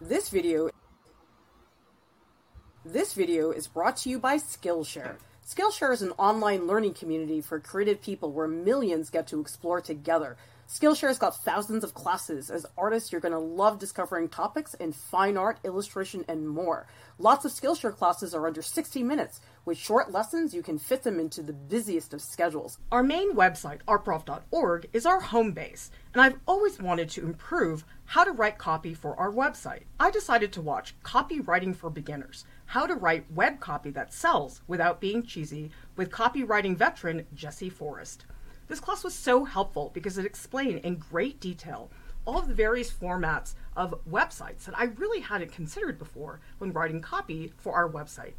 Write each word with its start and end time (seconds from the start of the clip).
This 0.00 0.28
video 0.28 0.70
This 2.84 3.14
video 3.14 3.52
is 3.52 3.68
brought 3.68 3.96
to 3.98 4.10
you 4.10 4.18
by 4.18 4.38
Skillshare. 4.38 5.18
Skillshare 5.46 5.92
is 5.92 6.02
an 6.02 6.10
online 6.18 6.66
learning 6.66 6.94
community 6.94 7.40
for 7.40 7.60
creative 7.60 8.02
people 8.02 8.32
where 8.32 8.48
millions 8.48 9.08
get 9.08 9.28
to 9.28 9.40
explore 9.40 9.80
together. 9.80 10.36
Skillshare's 10.66 11.18
got 11.18 11.36
thousands 11.36 11.84
of 11.84 11.92
classes. 11.92 12.50
As 12.50 12.64
artists, 12.78 13.12
you're 13.12 13.20
going 13.20 13.32
to 13.32 13.38
love 13.38 13.78
discovering 13.78 14.28
topics 14.28 14.72
in 14.74 14.92
fine 14.92 15.36
art, 15.36 15.58
illustration, 15.62 16.24
and 16.26 16.48
more. 16.48 16.86
Lots 17.18 17.44
of 17.44 17.52
Skillshare 17.52 17.94
classes 17.94 18.34
are 18.34 18.46
under 18.46 18.62
60 18.62 19.02
minutes. 19.02 19.42
With 19.66 19.76
short 19.76 20.10
lessons, 20.10 20.54
you 20.54 20.62
can 20.62 20.78
fit 20.78 21.02
them 21.02 21.20
into 21.20 21.42
the 21.42 21.52
busiest 21.52 22.14
of 22.14 22.22
schedules. 22.22 22.78
Our 22.90 23.02
main 23.02 23.34
website, 23.34 23.82
artprof.org, 23.86 24.88
is 24.94 25.04
our 25.04 25.20
home 25.20 25.52
base, 25.52 25.90
and 26.14 26.22
I've 26.22 26.40
always 26.46 26.80
wanted 26.80 27.10
to 27.10 27.24
improve 27.24 27.84
how 28.06 28.24
to 28.24 28.32
write 28.32 28.56
copy 28.56 28.94
for 28.94 29.14
our 29.18 29.30
website. 29.30 29.82
I 30.00 30.10
decided 30.10 30.52
to 30.54 30.62
watch 30.62 30.94
Copywriting 31.02 31.76
for 31.76 31.90
Beginners 31.90 32.46
How 32.66 32.86
to 32.86 32.94
Write 32.94 33.30
Web 33.30 33.60
Copy 33.60 33.90
That 33.90 34.14
Sells 34.14 34.62
Without 34.66 35.00
Being 35.00 35.24
Cheesy 35.24 35.70
with 35.94 36.10
copywriting 36.10 36.74
veteran 36.74 37.26
Jesse 37.34 37.70
Forrest. 37.70 38.24
This 38.66 38.80
class 38.80 39.04
was 39.04 39.14
so 39.14 39.44
helpful 39.44 39.90
because 39.92 40.16
it 40.16 40.24
explained 40.24 40.80
in 40.80 40.96
great 40.96 41.38
detail 41.38 41.90
all 42.24 42.38
of 42.38 42.48
the 42.48 42.54
various 42.54 42.90
formats 42.90 43.54
of 43.76 43.94
websites 44.10 44.64
that 44.64 44.78
I 44.78 44.84
really 44.84 45.20
hadn't 45.20 45.52
considered 45.52 45.98
before 45.98 46.40
when 46.58 46.72
writing 46.72 47.02
copy 47.02 47.52
for 47.58 47.74
our 47.74 47.88
website. 47.88 48.32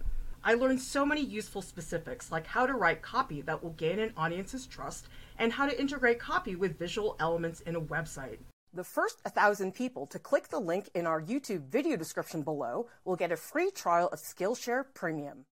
I 0.44 0.56
learned 0.56 0.82
so 0.82 1.06
many 1.06 1.22
useful 1.22 1.62
specifics 1.62 2.32
like 2.32 2.48
how 2.48 2.66
to 2.66 2.74
write 2.74 3.02
copy 3.02 3.42
that 3.42 3.64
will 3.64 3.72
gain 3.72 4.00
an 4.00 4.14
audience's 4.18 4.66
trust 4.66 5.08
and 5.38 5.54
how 5.54 5.68
to 5.68 5.80
integrate 5.80 6.20
copy 6.20 6.56
with 6.56 6.80
visual 6.80 7.16
elements 7.20 7.62
in 7.62 7.76
a 7.76 7.82
website. 7.82 8.38
The 8.74 8.84
first 8.84 9.20
1,000 9.24 9.74
people 9.74 10.06
to 10.08 10.20
click 10.20 10.50
the 10.50 10.60
link 10.60 10.90
in 10.94 11.06
our 11.08 11.22
YouTube 11.22 11.70
video 11.70 11.96
description 11.96 12.42
below 12.42 12.88
will 13.06 13.16
get 13.16 13.32
a 13.32 13.38
free 13.38 13.72
trial 13.72 14.10
of 14.12 14.20
Skillshare 14.20 14.86
Premium. 14.94 15.46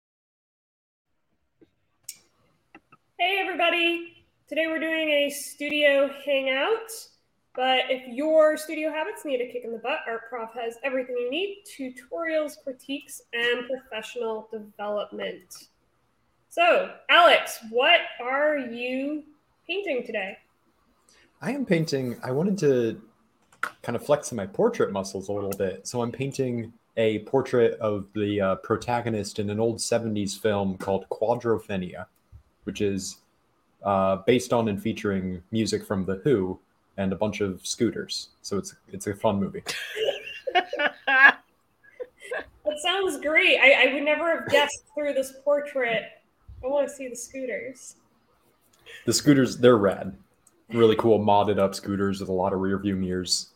Hey, 3.18 3.38
everybody. 3.40 4.19
Today 4.50 4.66
we're 4.66 4.80
doing 4.80 5.08
a 5.10 5.30
studio 5.30 6.10
hangout, 6.26 6.90
but 7.54 7.82
if 7.88 8.02
your 8.08 8.56
studio 8.56 8.90
habits 8.90 9.24
need 9.24 9.40
a 9.40 9.46
kick 9.46 9.62
in 9.62 9.70
the 9.70 9.78
butt, 9.78 10.00
Art 10.08 10.28
Prof 10.28 10.50
has 10.54 10.74
everything 10.82 11.14
you 11.16 11.30
need 11.30 11.62
tutorials, 11.72 12.54
critiques, 12.64 13.22
and 13.32 13.68
professional 13.68 14.48
development. 14.50 15.68
So, 16.48 16.92
Alex, 17.08 17.60
what 17.70 18.00
are 18.20 18.58
you 18.58 19.22
painting 19.68 20.02
today? 20.04 20.36
I 21.40 21.52
am 21.52 21.64
painting, 21.64 22.16
I 22.24 22.32
wanted 22.32 22.58
to 22.58 23.00
kind 23.82 23.94
of 23.94 24.04
flex 24.04 24.32
my 24.32 24.46
portrait 24.46 24.90
muscles 24.90 25.28
a 25.28 25.32
little 25.32 25.56
bit. 25.56 25.86
So, 25.86 26.02
I'm 26.02 26.10
painting 26.10 26.72
a 26.96 27.20
portrait 27.20 27.78
of 27.78 28.08
the 28.16 28.40
uh, 28.40 28.54
protagonist 28.56 29.38
in 29.38 29.48
an 29.48 29.60
old 29.60 29.76
70s 29.76 30.36
film 30.36 30.76
called 30.76 31.08
Quadrophenia, 31.08 32.06
which 32.64 32.80
is 32.80 33.19
uh, 33.84 34.16
based 34.26 34.52
on 34.52 34.68
and 34.68 34.82
featuring 34.82 35.42
music 35.50 35.84
from 35.84 36.04
The 36.04 36.16
Who 36.24 36.58
and 36.96 37.12
a 37.12 37.16
bunch 37.16 37.40
of 37.40 37.66
scooters. 37.66 38.28
So 38.42 38.58
it's 38.58 38.74
it's 38.92 39.06
a 39.06 39.14
fun 39.14 39.40
movie. 39.40 39.62
that 40.54 41.38
sounds 42.82 43.18
great. 43.20 43.58
I, 43.58 43.88
I 43.88 43.94
would 43.94 44.02
never 44.02 44.38
have 44.38 44.48
guessed 44.48 44.84
through 44.94 45.14
this 45.14 45.32
portrait. 45.44 46.04
I 46.62 46.66
want 46.66 46.88
to 46.88 46.94
see 46.94 47.08
the 47.08 47.16
scooters. 47.16 47.96
The 49.06 49.12
scooters, 49.12 49.56
they're 49.58 49.78
rad. 49.78 50.16
Really 50.72 50.96
cool, 50.96 51.18
modded 51.18 51.58
up 51.58 51.74
scooters 51.74 52.20
with 52.20 52.28
a 52.28 52.32
lot 52.32 52.52
of 52.52 52.60
rear 52.60 52.78
view 52.78 52.96
mirrors. 52.96 53.48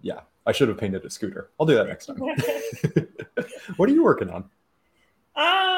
Yeah, 0.00 0.20
I 0.46 0.52
should 0.52 0.68
have 0.68 0.78
painted 0.78 1.04
a 1.04 1.10
scooter. 1.10 1.50
I'll 1.58 1.66
do 1.66 1.74
that 1.74 1.86
next 1.86 2.06
time. 2.06 2.18
what 3.76 3.88
are 3.88 3.92
you 3.92 4.04
working 4.04 4.30
on? 4.30 4.44
Um, 5.34 5.71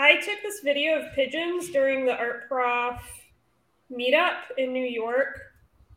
I 0.00 0.20
took 0.20 0.40
this 0.44 0.60
video 0.60 1.00
of 1.00 1.12
pigeons 1.12 1.70
during 1.70 2.06
the 2.06 2.16
Art 2.16 2.46
Prof 2.46 3.02
meetup 3.90 4.42
in 4.56 4.72
New 4.72 4.86
York 4.86 5.40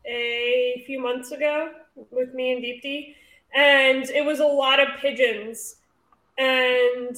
a 0.04 0.82
few 0.84 1.00
months 1.00 1.30
ago 1.30 1.70
with 2.10 2.34
me 2.34 2.50
and 2.50 2.64
Deepti, 2.64 3.14
and 3.54 4.02
it 4.10 4.24
was 4.24 4.40
a 4.40 4.44
lot 4.44 4.80
of 4.80 4.88
pigeons. 4.98 5.76
And 6.36 7.16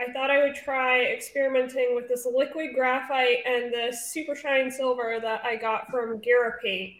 I 0.00 0.10
thought 0.14 0.30
I 0.30 0.42
would 0.42 0.54
try 0.54 1.04
experimenting 1.04 1.94
with 1.94 2.08
this 2.08 2.26
liquid 2.26 2.70
graphite 2.74 3.44
and 3.44 3.70
the 3.70 3.94
super 3.94 4.34
shine 4.34 4.70
silver 4.70 5.18
that 5.20 5.44
I 5.44 5.56
got 5.56 5.90
from 5.90 6.20
Guerra 6.20 6.54
Paint, 6.62 6.94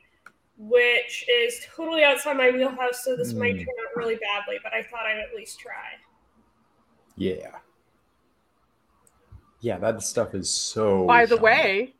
which 0.58 1.24
is 1.30 1.64
totally 1.74 2.04
outside 2.04 2.36
my 2.36 2.50
wheelhouse. 2.50 3.06
So 3.06 3.16
this 3.16 3.32
mm. 3.32 3.38
might 3.38 3.52
hmm. 3.52 3.60
turn 3.60 3.74
out 3.86 3.96
really 3.96 4.16
badly, 4.16 4.58
but 4.62 4.74
I 4.74 4.82
thought 4.82 5.06
I'd 5.06 5.18
at 5.18 5.34
least 5.34 5.58
try. 5.58 5.96
Yeah. 7.16 7.56
Yeah, 9.60 9.78
that 9.78 10.02
stuff 10.02 10.34
is 10.34 10.50
so. 10.50 11.06
By 11.06 11.26
the 11.26 11.36
way, 11.36 11.94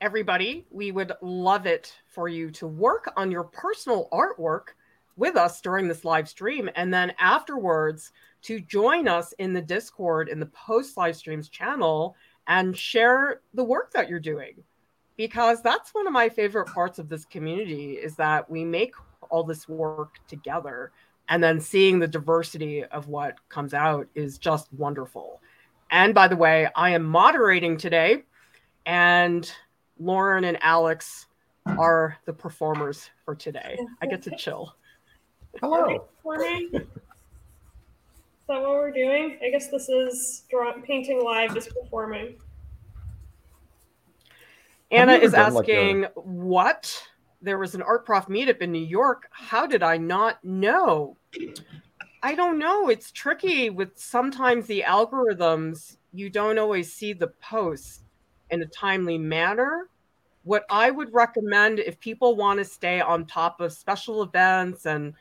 everybody, 0.00 0.66
we 0.70 0.92
would 0.92 1.12
love 1.22 1.66
it 1.66 1.94
for 2.06 2.28
you 2.28 2.50
to 2.52 2.66
work 2.66 3.12
on 3.16 3.30
your 3.30 3.44
personal 3.44 4.08
artwork 4.12 4.74
with 5.16 5.36
us 5.36 5.60
during 5.60 5.88
this 5.88 6.04
live 6.04 6.28
stream. 6.28 6.68
And 6.76 6.92
then 6.92 7.12
afterwards, 7.18 8.12
to 8.42 8.60
join 8.60 9.08
us 9.08 9.32
in 9.38 9.52
the 9.52 9.62
Discord 9.62 10.28
in 10.28 10.38
the 10.38 10.46
post 10.46 10.96
live 10.96 11.16
streams 11.16 11.48
channel 11.48 12.14
and 12.46 12.76
share 12.76 13.40
the 13.54 13.64
work 13.64 13.92
that 13.92 14.08
you're 14.08 14.20
doing. 14.20 14.62
Because 15.16 15.62
that's 15.62 15.94
one 15.94 16.06
of 16.06 16.12
my 16.12 16.28
favorite 16.28 16.66
parts 16.66 16.98
of 16.98 17.08
this 17.08 17.24
community 17.24 17.92
is 17.94 18.14
that 18.16 18.48
we 18.50 18.64
make 18.64 18.94
all 19.30 19.42
this 19.42 19.66
work 19.66 20.16
together. 20.28 20.92
And 21.28 21.42
then 21.42 21.58
seeing 21.60 21.98
the 21.98 22.06
diversity 22.06 22.84
of 22.84 23.08
what 23.08 23.36
comes 23.48 23.74
out 23.74 24.06
is 24.14 24.38
just 24.38 24.72
wonderful. 24.74 25.40
And 25.90 26.14
by 26.14 26.28
the 26.28 26.36
way, 26.36 26.68
I 26.74 26.90
am 26.90 27.04
moderating 27.04 27.76
today, 27.76 28.24
and 28.84 29.50
Lauren 29.98 30.44
and 30.44 30.58
Alex 30.62 31.26
are 31.66 32.16
the 32.26 32.32
performers 32.32 33.10
for 33.24 33.34
today. 33.34 33.78
I 34.02 34.06
get 34.06 34.22
to 34.22 34.36
chill. 34.36 34.74
Hello. 35.60 35.88
Is 35.88 36.02
that 38.48 38.60
what 38.60 38.70
we're 38.70 38.90
doing? 38.92 39.38
I 39.42 39.50
guess 39.50 39.70
this 39.70 39.88
is 39.88 40.44
draw- 40.50 40.80
painting 40.82 41.24
live, 41.24 41.54
just 41.54 41.74
performing. 41.74 42.36
Anna 44.90 45.14
is 45.14 45.34
asking, 45.34 46.02
like 46.02 46.12
a... 46.16 46.20
what? 46.20 47.08
There 47.42 47.58
was 47.58 47.74
an 47.74 47.82
art 47.82 48.06
prof 48.06 48.26
meetup 48.26 48.58
in 48.58 48.70
New 48.70 48.78
York. 48.78 49.28
How 49.30 49.66
did 49.66 49.82
I 49.82 49.96
not 49.96 50.44
know? 50.44 51.16
I 52.26 52.34
don't 52.34 52.58
know. 52.58 52.88
It's 52.88 53.12
tricky 53.12 53.70
with 53.70 53.96
sometimes 53.96 54.66
the 54.66 54.82
algorithms, 54.84 55.98
you 56.12 56.28
don't 56.28 56.58
always 56.58 56.92
see 56.92 57.12
the 57.12 57.28
posts 57.28 58.02
in 58.50 58.62
a 58.62 58.66
timely 58.66 59.16
manner. 59.16 59.88
What 60.42 60.64
I 60.68 60.90
would 60.90 61.14
recommend 61.14 61.78
if 61.78 62.00
people 62.00 62.34
want 62.34 62.58
to 62.58 62.64
stay 62.64 63.00
on 63.00 63.26
top 63.26 63.60
of 63.60 63.72
special 63.72 64.24
events 64.24 64.86
and 64.86 65.14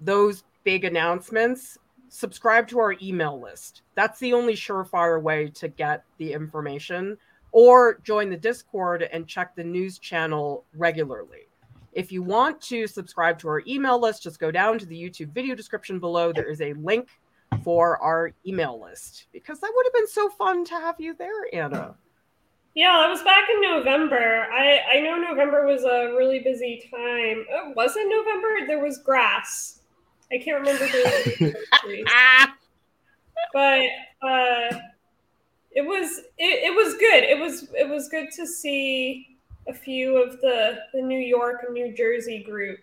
those 0.00 0.44
big 0.62 0.84
announcements, 0.84 1.76
subscribe 2.08 2.68
to 2.68 2.78
our 2.78 2.94
email 3.02 3.40
list. 3.40 3.82
That's 3.96 4.20
the 4.20 4.32
only 4.32 4.54
surefire 4.54 5.20
way 5.20 5.48
to 5.56 5.66
get 5.66 6.04
the 6.18 6.32
information, 6.32 7.16
or 7.50 7.98
join 8.04 8.30
the 8.30 8.36
Discord 8.36 9.02
and 9.02 9.26
check 9.26 9.56
the 9.56 9.64
news 9.64 9.98
channel 9.98 10.64
regularly. 10.76 11.48
If 11.94 12.10
you 12.10 12.22
want 12.22 12.60
to 12.62 12.86
subscribe 12.86 13.38
to 13.40 13.48
our 13.48 13.62
email 13.66 14.00
list, 14.00 14.22
just 14.22 14.40
go 14.40 14.50
down 14.50 14.78
to 14.80 14.86
the 14.86 15.00
YouTube 15.00 15.32
video 15.32 15.54
description 15.54 16.00
below. 16.00 16.32
There 16.32 16.50
is 16.50 16.60
a 16.60 16.72
link 16.74 17.08
for 17.62 17.98
our 18.02 18.32
email 18.46 18.80
list 18.82 19.26
because 19.32 19.60
that 19.60 19.72
would 19.74 19.86
have 19.86 19.92
been 19.92 20.08
so 20.08 20.28
fun 20.30 20.64
to 20.66 20.74
have 20.74 20.96
you 20.98 21.14
there, 21.14 21.30
Anna. 21.52 21.94
Yeah, 22.74 22.90
I 22.90 23.08
was 23.08 23.22
back 23.22 23.48
in 23.54 23.60
November. 23.60 24.48
I, 24.52 24.80
I 24.94 25.00
know 25.00 25.16
November 25.16 25.64
was 25.64 25.84
a 25.84 26.12
really 26.16 26.40
busy 26.40 26.88
time. 26.90 27.46
Oh, 27.52 27.72
was 27.76 27.96
it 27.96 28.08
November? 28.08 28.66
There 28.66 28.82
was 28.82 28.98
grass. 28.98 29.80
I 30.32 30.38
can't 30.38 30.58
remember 30.58 30.86
the 30.88 31.54
but 33.52 33.86
uh, 34.26 34.78
it 35.70 35.82
was 35.82 36.18
it, 36.38 36.64
it 36.64 36.74
was 36.74 36.94
good. 36.94 37.22
It 37.22 37.38
was 37.38 37.68
it 37.74 37.88
was 37.88 38.08
good 38.08 38.32
to 38.32 38.46
see 38.46 39.33
a 39.68 39.74
few 39.74 40.16
of 40.16 40.40
the 40.40 40.78
the 40.92 41.00
New 41.02 41.18
York 41.18 41.60
and 41.64 41.74
New 41.74 41.94
Jersey 41.94 42.42
group. 42.42 42.80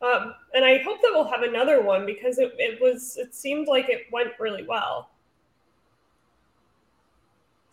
Um, 0.00 0.34
and 0.54 0.64
I 0.64 0.78
hope 0.78 1.00
that 1.00 1.10
we'll 1.12 1.30
have 1.30 1.42
another 1.42 1.80
one 1.80 2.04
because 2.04 2.38
it, 2.38 2.54
it 2.58 2.80
was 2.80 3.16
it 3.16 3.34
seemed 3.34 3.68
like 3.68 3.88
it 3.88 4.06
went 4.10 4.32
really 4.40 4.64
well. 4.66 5.10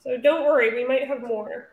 So 0.02 0.18
don't 0.18 0.46
worry, 0.46 0.74
we 0.74 0.88
might 0.88 1.08
have 1.08 1.22
more. 1.22 1.70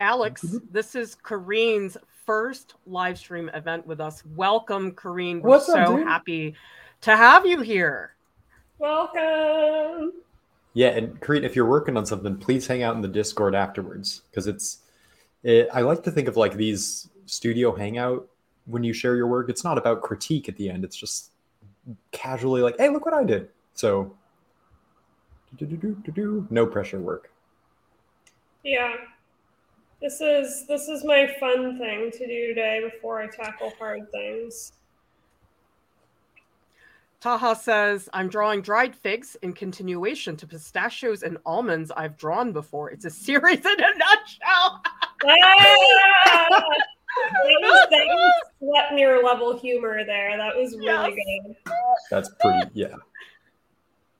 Alex, 0.00 0.44
this 0.70 0.94
is 0.94 1.16
Kareen's 1.16 1.96
first 2.26 2.74
live 2.86 3.18
stream 3.18 3.50
event 3.54 3.86
with 3.86 4.00
us. 4.00 4.22
Welcome, 4.34 4.92
Kareen. 4.92 5.40
We're 5.40 5.50
What's 5.50 5.66
so 5.66 5.74
up, 5.74 6.06
happy 6.06 6.54
to 7.02 7.16
have 7.16 7.46
you 7.46 7.60
here. 7.60 8.14
Welcome. 8.78 10.12
Yeah, 10.72 10.88
and 10.90 11.20
Kareen, 11.20 11.42
if 11.42 11.56
you're 11.56 11.66
working 11.66 11.96
on 11.96 12.06
something, 12.06 12.36
please 12.36 12.66
hang 12.66 12.82
out 12.82 12.94
in 12.94 13.00
the 13.00 13.08
Discord 13.08 13.54
afterwards 13.54 14.22
because 14.30 14.46
it's 14.46 14.78
it, 15.42 15.68
I 15.72 15.80
like 15.80 16.02
to 16.04 16.10
think 16.10 16.28
of 16.28 16.36
like 16.36 16.54
these 16.54 17.08
studio 17.26 17.74
hangout 17.74 18.28
when 18.66 18.84
you 18.84 18.92
share 18.92 19.16
your 19.16 19.26
work. 19.26 19.48
It's 19.48 19.64
not 19.64 19.78
about 19.78 20.02
critique 20.02 20.48
at 20.48 20.56
the 20.56 20.70
end. 20.70 20.84
It's 20.84 20.96
just 20.96 21.32
casually 22.12 22.62
like, 22.62 22.76
hey, 22.78 22.88
look 22.88 23.04
what 23.04 23.14
I 23.14 23.24
did. 23.24 23.48
So 23.74 24.14
no 26.50 26.66
pressure 26.66 27.00
work. 27.00 27.32
Yeah. 28.62 28.94
This 30.00 30.20
is 30.20 30.66
this 30.66 30.88
is 30.88 31.04
my 31.04 31.34
fun 31.38 31.78
thing 31.78 32.10
to 32.10 32.26
do 32.26 32.48
today 32.48 32.88
before 32.90 33.20
I 33.20 33.26
tackle 33.26 33.72
hard 33.78 34.10
things. 34.12 34.72
Taha 37.20 37.54
says, 37.54 38.08
I'm 38.14 38.28
drawing 38.28 38.62
dried 38.62 38.96
figs 38.96 39.36
in 39.42 39.52
continuation 39.52 40.36
to 40.38 40.46
pistachios 40.46 41.22
and 41.22 41.36
almonds 41.44 41.92
I've 41.94 42.16
drawn 42.16 42.50
before. 42.52 42.90
It's 42.90 43.04
a 43.04 43.10
series 43.10 43.58
in 43.58 43.72
a 43.78 43.98
nutshell. 43.98 44.80
ah! 44.82 45.60
that 46.38 47.58
was, 47.60 47.88
that 47.90 48.06
was 48.06 48.32
sweat 48.58 48.94
near 48.94 49.22
level 49.22 49.58
humor 49.58 50.02
there. 50.04 50.38
That 50.38 50.56
was 50.56 50.74
really 50.78 51.14
yes. 51.14 51.54
good. 51.54 51.74
That's 52.10 52.30
pretty, 52.40 52.70
yeah. 52.72 52.94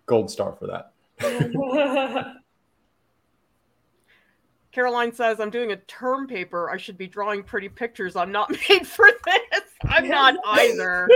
Gold 0.05 0.31
star 0.31 0.55
for 0.59 0.67
that. 0.67 0.93
Caroline 4.73 5.13
says, 5.13 5.41
I'm 5.41 5.51
doing 5.51 5.73
a 5.73 5.77
term 5.77 6.29
paper. 6.29 6.71
I 6.71 6.77
should 6.77 6.97
be 6.97 7.07
drawing 7.07 7.43
pretty 7.43 7.69
pictures. 7.69 8.15
I'm 8.15 8.31
not 8.31 8.51
made 8.69 8.87
for 8.87 9.09
this. 9.25 9.63
I'm 9.85 10.09
not 10.09 10.37
either. 10.47 11.09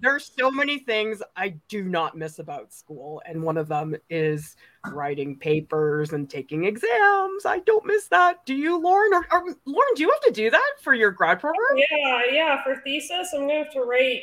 There's 0.00 0.30
so 0.38 0.50
many 0.50 0.78
things 0.78 1.22
I 1.36 1.50
do 1.68 1.84
not 1.84 2.16
miss 2.16 2.38
about 2.38 2.72
school. 2.72 3.22
And 3.26 3.42
one 3.42 3.56
of 3.56 3.68
them 3.68 3.96
is 4.08 4.56
writing 4.86 5.36
papers 5.36 6.12
and 6.12 6.28
taking 6.28 6.64
exams. 6.64 7.46
I 7.46 7.60
don't 7.66 7.84
miss 7.84 8.08
that. 8.08 8.44
Do 8.46 8.54
you, 8.54 8.78
Lauren? 8.78 9.12
Or, 9.12 9.26
or 9.30 9.44
Lauren, 9.66 9.94
do 9.94 10.02
you 10.02 10.10
have 10.10 10.20
to 10.22 10.32
do 10.32 10.50
that 10.50 10.72
for 10.82 10.94
your 10.94 11.10
grad 11.10 11.40
program? 11.40 11.62
Yeah, 11.76 12.22
yeah. 12.30 12.64
For 12.64 12.76
thesis, 12.82 13.32
I'm 13.34 13.46
going 13.46 13.58
to 13.58 13.64
have 13.64 13.72
to 13.74 13.82
write 13.82 14.22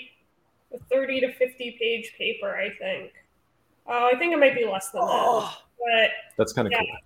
a 0.74 0.80
30 0.92 1.22
to 1.22 1.34
50 1.34 1.78
page 1.80 2.14
paper, 2.18 2.56
I 2.56 2.72
think. 2.78 3.14
Oh, 3.88 4.10
I 4.14 4.18
think 4.18 4.34
it 4.34 4.40
might 4.40 4.56
be 4.56 4.66
less 4.66 4.90
than 4.90 5.02
oh, 5.04 5.42
that. 5.42 5.58
But 5.78 6.12
that's 6.38 6.54
kind 6.54 6.68
of 6.68 6.72
yeah. 6.72 6.80
cool. 6.80 6.98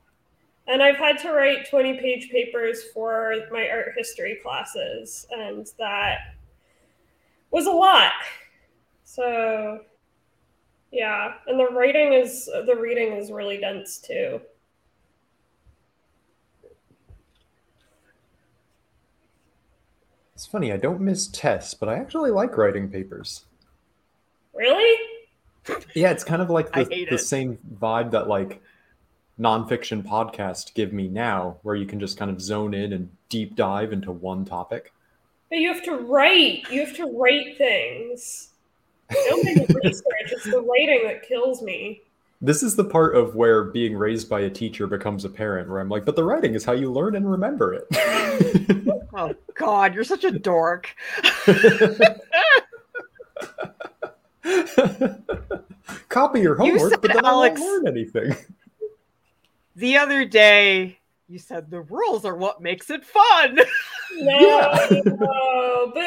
And 0.68 0.82
I've 0.82 0.98
had 0.98 1.18
to 1.20 1.32
write 1.32 1.70
20 1.70 2.00
page 2.00 2.30
papers 2.30 2.84
for 2.94 3.36
my 3.52 3.68
art 3.70 3.94
history 3.98 4.40
classes, 4.42 5.28
and 5.32 5.68
that 5.78 6.20
was 7.52 7.66
a 7.66 7.72
lot. 7.72 8.14
So, 9.14 9.82
yeah. 10.90 11.34
And 11.46 11.60
the 11.60 11.68
writing 11.68 12.14
is, 12.14 12.46
the 12.46 12.78
reading 12.80 13.12
is 13.12 13.30
really 13.30 13.58
dense 13.58 13.98
too. 13.98 14.40
It's 20.34 20.46
funny, 20.46 20.72
I 20.72 20.78
don't 20.78 21.02
miss 21.02 21.28
tests, 21.28 21.74
but 21.74 21.90
I 21.90 21.96
actually 21.96 22.32
like 22.32 22.56
writing 22.56 22.90
papers. 22.90 23.44
Really? 24.54 24.98
Yeah, 25.94 26.12
it's 26.12 26.24
kind 26.24 26.42
of 26.42 26.50
like 26.50 26.72
the, 26.72 27.08
the 27.10 27.18
same 27.18 27.58
vibe 27.82 28.12
that 28.12 28.30
like 28.30 28.62
nonfiction 29.38 30.04
podcasts 30.04 30.74
give 30.74 30.94
me 30.94 31.10
now, 31.10 31.58
where 31.64 31.76
you 31.76 31.86
can 31.86 32.00
just 32.00 32.18
kind 32.18 32.32
of 32.32 32.40
zone 32.42 32.74
in 32.74 32.94
and 32.94 33.10
deep 33.28 33.58
dive 33.58 33.92
into 33.92 34.14
one 34.14 34.46
topic. 34.46 34.94
But 35.50 35.58
you 35.58 35.72
have 35.74 35.84
to 35.84 35.98
write. 35.98 36.64
You 36.72 36.86
have 36.86 36.96
to 36.96 37.06
write 37.06 37.58
things. 37.58 38.51
Don't 39.12 39.84
research. 39.84 40.32
It's 40.32 40.46
the 40.46 40.62
writing 40.62 41.02
that 41.06 41.24
kills 41.24 41.62
me. 41.62 42.02
This 42.44 42.64
is 42.64 42.76
the 42.76 42.84
part 42.84 43.16
of 43.16 43.36
where 43.36 43.66
being 43.66 43.96
raised 43.96 44.28
by 44.28 44.40
a 44.42 44.50
teacher 44.50 44.88
becomes 44.88 45.26
apparent, 45.26 45.70
where 45.70 45.80
I'm 45.80 45.90
like, 45.90 46.06
but 46.06 46.16
the 46.16 46.24
writing 46.24 46.56
is 46.56 46.66
how 46.66 46.72
you 46.72 46.92
learn 46.92 47.16
and 47.16 47.30
remember 47.30 47.76
it. 47.76 47.86
oh 49.14 49.36
God, 49.54 49.94
you're 49.94 50.04
such 50.04 50.24
a 50.24 50.32
dork. 50.32 50.90
Copy 56.10 56.42
your 56.42 56.56
homework, 56.56 57.00
but 57.00 57.14
then 57.14 57.24
Alex, 57.26 57.62
I 57.62 57.64
won't 57.64 57.84
learn 57.86 57.96
anything. 57.96 58.36
The 59.74 59.96
other 59.98 60.26
day, 60.26 61.00
you 61.30 61.40
said 61.40 61.72
the 61.72 61.80
rules 61.80 62.26
are 62.26 62.36
what 62.36 62.62
makes 62.62 62.90
it 62.90 63.06
fun. 63.06 63.58
No, 64.18 64.40
yeah. 64.40 64.90
no 65.06 65.92
boo. 65.96 66.02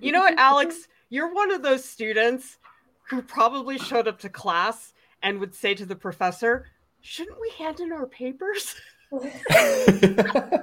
You 0.00 0.12
know 0.12 0.20
what, 0.20 0.38
Alex? 0.38 0.88
You're 1.10 1.32
one 1.32 1.50
of 1.50 1.62
those 1.62 1.84
students 1.84 2.58
who 3.08 3.22
probably 3.22 3.78
showed 3.78 4.06
up 4.08 4.18
to 4.20 4.28
class 4.28 4.92
and 5.22 5.40
would 5.40 5.54
say 5.54 5.74
to 5.74 5.86
the 5.86 5.96
professor, 5.96 6.66
Shouldn't 7.00 7.40
we 7.40 7.50
hand 7.58 7.80
in 7.80 7.92
our 7.92 8.06
papers? 8.06 8.74
I 9.12 9.32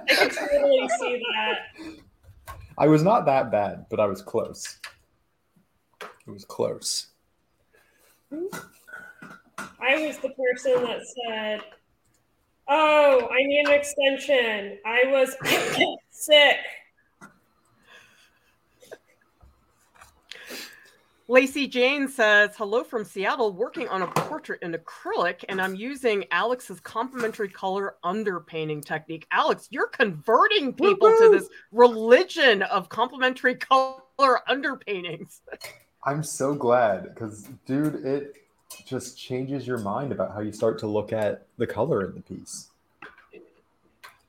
can 0.07 0.29
totally 0.29 0.89
see 0.99 1.23
that. 1.33 1.59
I 2.77 2.87
was 2.87 3.03
not 3.03 3.25
that 3.25 3.51
bad, 3.51 3.85
but 3.89 3.99
I 3.99 4.05
was 4.05 4.21
close. 4.21 4.79
It 6.01 6.31
was 6.31 6.45
close. 6.45 7.07
I 8.31 10.05
was 10.05 10.17
the 10.17 10.29
person 10.29 10.83
that 10.83 11.01
said, 11.25 11.61
Oh, 12.67 13.29
I 13.31 13.43
need 13.43 13.67
an 13.67 13.73
extension. 13.73 14.79
I 14.85 15.03
was 15.05 15.35
sick. 16.09 16.57
Lacey 21.27 21.67
Jane 21.67 22.07
says, 22.07 22.51
Hello 22.55 22.83
from 22.83 23.03
Seattle, 23.03 23.51
working 23.51 23.87
on 23.87 24.03
a 24.03 24.07
portrait 24.07 24.61
in 24.61 24.73
acrylic, 24.73 25.43
and 25.49 25.59
I'm 25.59 25.73
using 25.73 26.23
Alex's 26.29 26.79
complementary 26.79 27.49
color 27.49 27.95
underpainting 28.05 28.85
technique. 28.85 29.25
Alex, 29.31 29.67
you're 29.71 29.87
converting 29.87 30.71
people 30.71 31.09
Woo-hoo! 31.09 31.31
to 31.31 31.39
this 31.39 31.49
religion 31.71 32.61
of 32.63 32.89
complementary 32.89 33.55
color 33.71 33.99
underpaintings. 34.47 35.39
I'm 36.03 36.21
so 36.21 36.53
glad 36.53 37.05
because, 37.05 37.49
dude, 37.65 38.05
it 38.05 38.44
just 38.83 39.17
changes 39.17 39.65
your 39.67 39.77
mind 39.77 40.11
about 40.11 40.33
how 40.33 40.41
you 40.41 40.51
start 40.51 40.77
to 40.79 40.87
look 40.87 41.13
at 41.13 41.45
the 41.57 41.67
color 41.67 42.03
in 42.05 42.15
the 42.15 42.21
piece. 42.21 42.69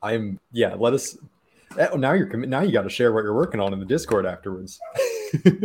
I'm, 0.02 0.38
yeah, 0.52 0.74
let 0.74 0.92
us. 0.92 1.16
Oh, 1.78 1.96
now 1.96 2.12
you're 2.12 2.28
now 2.28 2.60
you 2.60 2.72
got 2.72 2.82
to 2.82 2.90
share 2.90 3.12
what 3.12 3.24
you're 3.24 3.34
working 3.34 3.60
on 3.60 3.72
in 3.72 3.80
the 3.80 3.86
Discord 3.86 4.24
afterwards. 4.24 4.78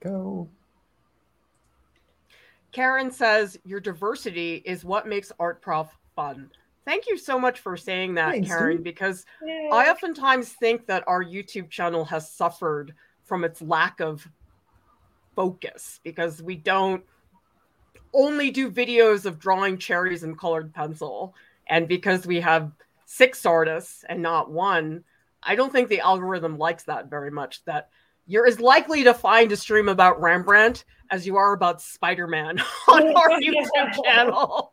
go. 0.00 0.48
Karen 2.70 3.10
says 3.10 3.58
your 3.64 3.80
diversity 3.80 4.62
is 4.64 4.84
what 4.84 5.06
makes 5.06 5.30
art 5.38 5.60
prof 5.60 5.88
fun. 6.16 6.50
Thank 6.84 7.06
you 7.06 7.16
so 7.16 7.38
much 7.38 7.60
for 7.60 7.76
saying 7.76 8.14
that, 8.14 8.32
Thanks, 8.32 8.48
Karen, 8.48 8.78
dude. 8.78 8.84
because 8.84 9.24
yeah. 9.44 9.68
I 9.72 9.90
oftentimes 9.90 10.48
think 10.48 10.86
that 10.86 11.04
our 11.06 11.22
YouTube 11.24 11.70
channel 11.70 12.04
has 12.06 12.32
suffered 12.32 12.94
from 13.24 13.44
its 13.44 13.62
lack 13.62 14.00
of 14.00 14.26
focus 15.34 16.00
because 16.02 16.42
we 16.42 16.56
don't 16.56 17.04
only 18.14 18.50
do 18.50 18.70
videos 18.70 19.24
of 19.24 19.38
drawing 19.38 19.78
cherries 19.78 20.22
in 20.22 20.36
colored 20.36 20.72
pencil. 20.74 21.34
And 21.66 21.88
because 21.88 22.26
we 22.26 22.40
have 22.40 22.72
six 23.06 23.46
artists 23.46 24.04
and 24.08 24.22
not 24.22 24.50
one, 24.50 25.04
I 25.42 25.54
don't 25.54 25.72
think 25.72 25.88
the 25.88 26.00
algorithm 26.00 26.58
likes 26.58 26.84
that 26.84 27.10
very 27.10 27.30
much. 27.30 27.64
That 27.64 27.88
you're 28.26 28.46
as 28.46 28.60
likely 28.60 29.04
to 29.04 29.14
find 29.14 29.50
a 29.52 29.56
stream 29.56 29.88
about 29.88 30.20
Rembrandt 30.20 30.84
as 31.10 31.26
you 31.26 31.36
are 31.36 31.52
about 31.52 31.82
Spider 31.82 32.26
Man 32.26 32.58
on 32.88 33.14
our 33.14 33.30
YouTube 33.40 34.04
channel. 34.04 34.72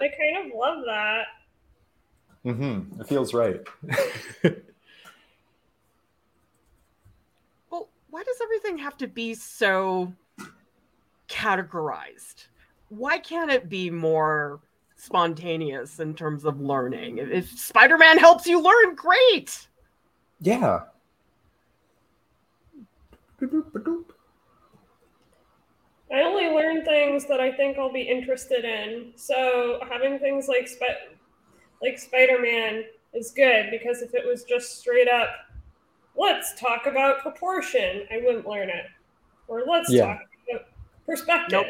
I 0.00 0.08
kind 0.08 0.46
of 0.46 0.52
love 0.58 0.78
that. 0.86 1.24
Mm-hmm. 2.44 3.00
It 3.00 3.06
feels 3.06 3.32
right. 3.34 3.60
well, 7.70 7.88
why 8.12 8.22
does 8.22 8.36
everything 8.42 8.76
have 8.76 8.98
to 8.98 9.06
be 9.06 9.32
so 9.32 10.12
categorized? 11.30 12.46
Why 12.90 13.16
can't 13.16 13.50
it 13.50 13.70
be 13.70 13.88
more 13.88 14.60
spontaneous 14.96 15.98
in 15.98 16.12
terms 16.12 16.44
of 16.44 16.60
learning? 16.60 17.16
If 17.16 17.50
Spider 17.58 17.96
Man 17.96 18.18
helps 18.18 18.46
you 18.46 18.60
learn, 18.60 18.94
great. 18.94 19.66
Yeah. 20.40 20.80
I 26.12 26.20
only 26.20 26.48
learn 26.48 26.84
things 26.84 27.24
that 27.28 27.40
I 27.40 27.50
think 27.50 27.78
I'll 27.78 27.90
be 27.90 28.02
interested 28.02 28.66
in. 28.66 29.14
So 29.16 29.80
having 29.90 30.18
things 30.18 30.48
like 30.48 30.68
Sp- 30.68 31.16
like 31.80 31.98
Spider-Man 31.98 32.84
is 33.14 33.30
good 33.30 33.70
because 33.70 34.02
if 34.02 34.14
it 34.14 34.26
was 34.26 34.44
just 34.44 34.78
straight 34.80 35.08
up, 35.08 35.30
let's 36.16 36.58
talk 36.60 36.86
about 36.86 37.20
proportion, 37.20 38.06
I 38.10 38.18
wouldn't 38.24 38.46
learn 38.46 38.68
it. 38.68 38.86
Or 39.48 39.64
let's 39.66 39.90
yeah. 39.90 40.06
talk 40.06 40.20
about 40.50 40.66
perspective. 41.06 41.52
Nope. 41.52 41.66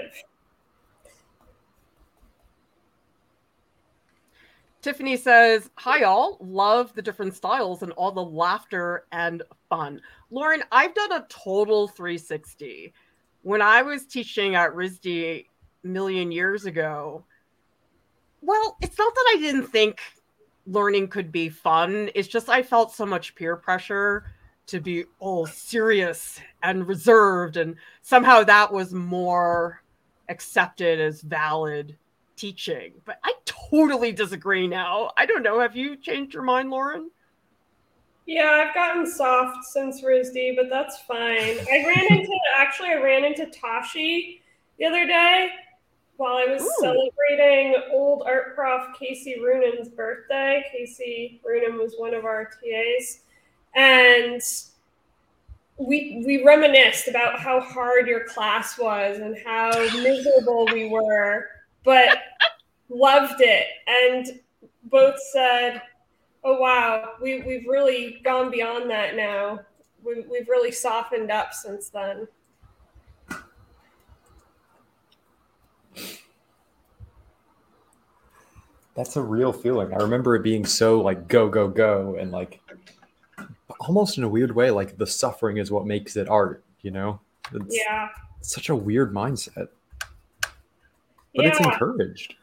Tiffany 4.82 5.16
says, 5.16 5.70
Hi, 5.76 6.02
all. 6.02 6.38
Love 6.40 6.92
the 6.94 7.02
different 7.02 7.34
styles 7.34 7.82
and 7.82 7.92
all 7.92 8.10
the 8.10 8.24
laughter 8.24 9.04
and 9.12 9.42
fun. 9.68 10.00
Lauren, 10.30 10.64
I've 10.72 10.94
done 10.94 11.12
a 11.12 11.26
total 11.28 11.86
360 11.86 12.92
when 13.42 13.60
I 13.60 13.82
was 13.82 14.06
teaching 14.06 14.54
at 14.54 14.74
RISD 14.74 15.06
a 15.06 15.46
million 15.84 16.32
years 16.32 16.64
ago, 16.64 17.24
well, 18.40 18.76
it's 18.80 18.98
not 18.98 19.14
that 19.14 19.32
I 19.34 19.40
didn't 19.40 19.66
think 19.66 20.00
learning 20.66 21.08
could 21.08 21.32
be 21.32 21.48
fun. 21.48 22.10
It's 22.14 22.28
just 22.28 22.48
I 22.48 22.62
felt 22.62 22.94
so 22.94 23.06
much 23.06 23.34
peer 23.34 23.56
pressure 23.56 24.24
to 24.66 24.80
be 24.80 25.04
all 25.18 25.46
serious 25.46 26.40
and 26.62 26.86
reserved. 26.86 27.56
And 27.56 27.76
somehow 28.02 28.44
that 28.44 28.72
was 28.72 28.94
more 28.94 29.82
accepted 30.28 31.00
as 31.00 31.20
valid 31.20 31.96
teaching. 32.36 32.92
But 33.04 33.18
I 33.24 33.34
totally 33.44 34.12
disagree 34.12 34.66
now. 34.66 35.10
I 35.16 35.26
don't 35.26 35.42
know. 35.42 35.60
Have 35.60 35.76
you 35.76 35.96
changed 35.96 36.34
your 36.34 36.42
mind, 36.42 36.70
Lauren? 36.70 37.10
Yeah, 38.26 38.64
I've 38.66 38.74
gotten 38.74 39.04
soft 39.06 39.64
since 39.64 40.02
RISD, 40.02 40.54
but 40.56 40.70
that's 40.70 40.98
fine. 41.00 41.18
I 41.18 41.84
ran 41.86 42.18
into 42.18 42.32
actually 42.56 42.90
I 42.90 43.02
ran 43.02 43.24
into 43.24 43.46
Tashi 43.46 44.42
the 44.78 44.86
other 44.86 45.06
day 45.06 45.50
while 46.16 46.36
I 46.36 46.44
was 46.44 46.62
Ooh. 46.62 46.72
celebrating 46.80 47.74
old 47.90 48.22
art 48.26 48.54
prof 48.54 48.88
Casey 48.98 49.36
Runin's 49.40 49.88
birthday. 49.88 50.64
Casey 50.70 51.40
Runin 51.46 51.78
was 51.78 51.94
one 51.96 52.14
of 52.14 52.24
our 52.24 52.44
TAs. 52.44 53.20
And 53.74 54.40
we 55.78 56.22
we 56.26 56.44
reminisced 56.44 57.08
about 57.08 57.40
how 57.40 57.60
hard 57.60 58.06
your 58.06 58.24
class 58.24 58.78
was 58.78 59.18
and 59.18 59.36
how 59.44 59.70
miserable 60.02 60.66
we 60.72 60.88
were, 60.88 61.46
but 61.84 62.18
loved 62.88 63.40
it. 63.40 63.66
And 63.86 64.40
both 64.84 65.18
said, 65.32 65.82
Oh 66.44 66.58
wow, 66.58 67.12
we, 67.20 67.42
we've 67.42 67.66
really 67.66 68.20
gone 68.24 68.50
beyond 68.50 68.90
that 68.90 69.14
now. 69.14 69.60
We, 70.04 70.24
we've 70.28 70.48
really 70.48 70.72
softened 70.72 71.30
up 71.30 71.54
since 71.54 71.88
then. 71.88 72.26
That's 78.94 79.16
a 79.16 79.22
real 79.22 79.52
feeling. 79.52 79.92
I 79.92 79.96
remember 79.96 80.34
it 80.36 80.42
being 80.42 80.66
so 80.66 81.00
like 81.00 81.28
go 81.28 81.48
go 81.48 81.68
go 81.68 82.16
and 82.16 82.30
like 82.30 82.60
almost 83.80 84.18
in 84.18 84.24
a 84.24 84.28
weird 84.28 84.54
way 84.54 84.70
like 84.70 84.96
the 84.98 85.06
suffering 85.06 85.56
is 85.56 85.70
what 85.70 85.86
makes 85.86 86.16
it 86.16 86.28
art, 86.28 86.62
you 86.82 86.90
know? 86.90 87.20
It's 87.52 87.76
yeah. 87.76 88.08
Such 88.42 88.68
a 88.68 88.76
weird 88.76 89.12
mindset. 89.14 89.68
But 91.34 91.44
yeah. 91.44 91.48
it's 91.48 91.60
encouraged. 91.60 92.34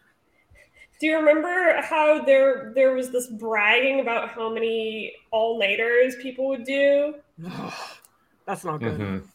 Do 0.99 1.07
you 1.07 1.17
remember 1.17 1.81
how 1.81 2.21
there 2.23 2.73
there 2.75 2.93
was 2.93 3.11
this 3.11 3.27
bragging 3.27 4.01
about 4.01 4.29
how 4.29 4.53
many 4.53 5.13
all 5.31 5.57
nighters 5.59 6.15
people 6.21 6.47
would 6.49 6.65
do? 6.65 7.15
That's 8.45 8.65
not 8.65 8.79
good. 8.79 8.99
Mm-hmm. 8.99 9.25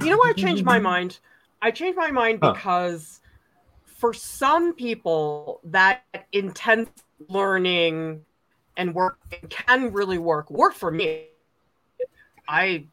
You 0.00 0.10
know 0.10 0.16
why 0.16 0.30
I 0.30 0.40
changed 0.40 0.64
my 0.64 0.78
mind? 0.78 1.18
I 1.60 1.70
changed 1.70 1.96
my 1.96 2.10
mind 2.10 2.40
huh. 2.42 2.52
because 2.52 3.20
for 3.84 4.12
some 4.12 4.74
people, 4.74 5.60
that 5.64 6.04
intense 6.32 6.90
learning 7.28 8.24
and 8.76 8.94
work 8.94 9.18
can 9.48 9.92
really 9.92 10.18
work. 10.18 10.50
Work 10.50 10.74
for 10.74 10.90
me. 10.90 11.26
I 12.48 12.86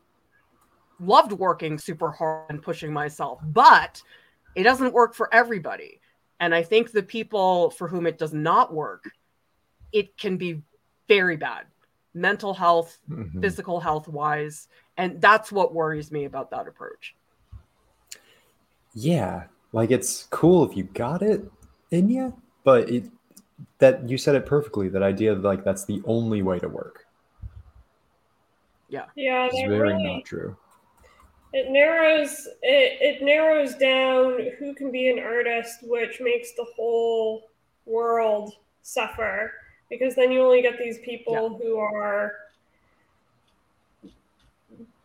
loved 1.00 1.33
working 1.33 1.77
super 1.77 2.12
hard 2.12 2.50
and 2.50 2.62
pushing 2.62 2.93
myself, 2.93 3.39
but 3.43 4.01
it 4.55 4.63
doesn't 4.63 4.93
work 4.93 5.13
for 5.13 5.33
everybody. 5.33 6.00
And 6.39 6.55
I 6.55 6.63
think 6.63 6.91
the 6.91 7.03
people 7.03 7.71
for 7.71 7.88
whom 7.88 8.07
it 8.07 8.17
does 8.17 8.33
not 8.33 8.74
work, 8.74 9.10
it 9.91 10.17
can 10.17 10.38
be 10.38 10.62
very 11.07 11.38
bad 11.38 11.65
mental 12.13 12.53
health, 12.53 12.98
mm-hmm. 13.10 13.39
physical 13.41 13.79
health 13.79 14.07
wise. 14.07 14.67
And 15.01 15.20
that's 15.20 15.51
what 15.51 15.74
worries 15.74 16.12
me 16.12 16.25
about 16.25 16.51
that 16.51 16.67
approach. 16.67 17.15
Yeah. 18.93 19.46
Like 19.74 19.89
it's 19.89 20.27
cool 20.29 20.63
if 20.70 20.77
you 20.77 20.84
got 20.84 21.24
it 21.24 21.43
in 21.89 22.08
you, 22.08 22.39
but 22.63 22.88
it 22.88 23.05
that 23.79 24.08
you 24.08 24.20
said 24.20 24.36
it 24.36 24.46
perfectly. 24.46 24.89
That 24.89 25.01
idea 25.01 25.31
of 25.31 25.41
like 25.41 25.63
that's 25.63 25.86
the 25.86 26.03
only 26.05 26.43
way 26.43 26.60
to 26.60 26.70
work. 26.70 27.08
Yeah. 28.89 29.05
Yeah. 29.15 29.48
It's 29.51 29.60
very 29.67 29.91
really, 29.91 30.03
not 30.03 30.25
true. 30.25 30.55
It 31.51 31.72
narrows 31.72 32.48
it, 32.62 32.98
it 33.01 33.24
narrows 33.24 33.74
down 33.74 34.38
who 34.60 34.75
can 34.75 34.91
be 34.91 35.10
an 35.10 35.17
artist, 35.17 35.79
which 35.81 36.22
makes 36.22 36.51
the 36.51 36.65
whole 36.75 37.50
world 37.88 38.53
suffer 38.84 39.51
because 39.89 40.13
then 40.13 40.31
you 40.31 40.43
only 40.43 40.62
get 40.62 40.77
these 40.77 41.00
people 41.00 41.58
yeah. 41.60 41.65
who 41.65 41.77
are 41.79 42.36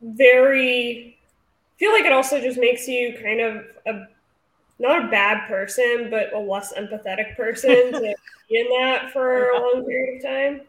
very 0.00 1.18
feel 1.78 1.92
like 1.92 2.04
it 2.04 2.12
also 2.12 2.40
just 2.40 2.58
makes 2.58 2.88
you 2.88 3.16
kind 3.22 3.40
of 3.40 3.64
a 3.86 4.06
not 4.78 5.04
a 5.04 5.08
bad 5.08 5.46
person 5.48 6.08
but 6.10 6.32
a 6.32 6.38
less 6.38 6.72
empathetic 6.74 7.36
person 7.36 7.70
to 7.92 8.14
be 8.48 8.58
in 8.58 8.66
that 8.80 9.10
for 9.12 9.50
a 9.50 9.60
long 9.60 9.84
period 9.86 10.16
of 10.16 10.22
time. 10.22 10.60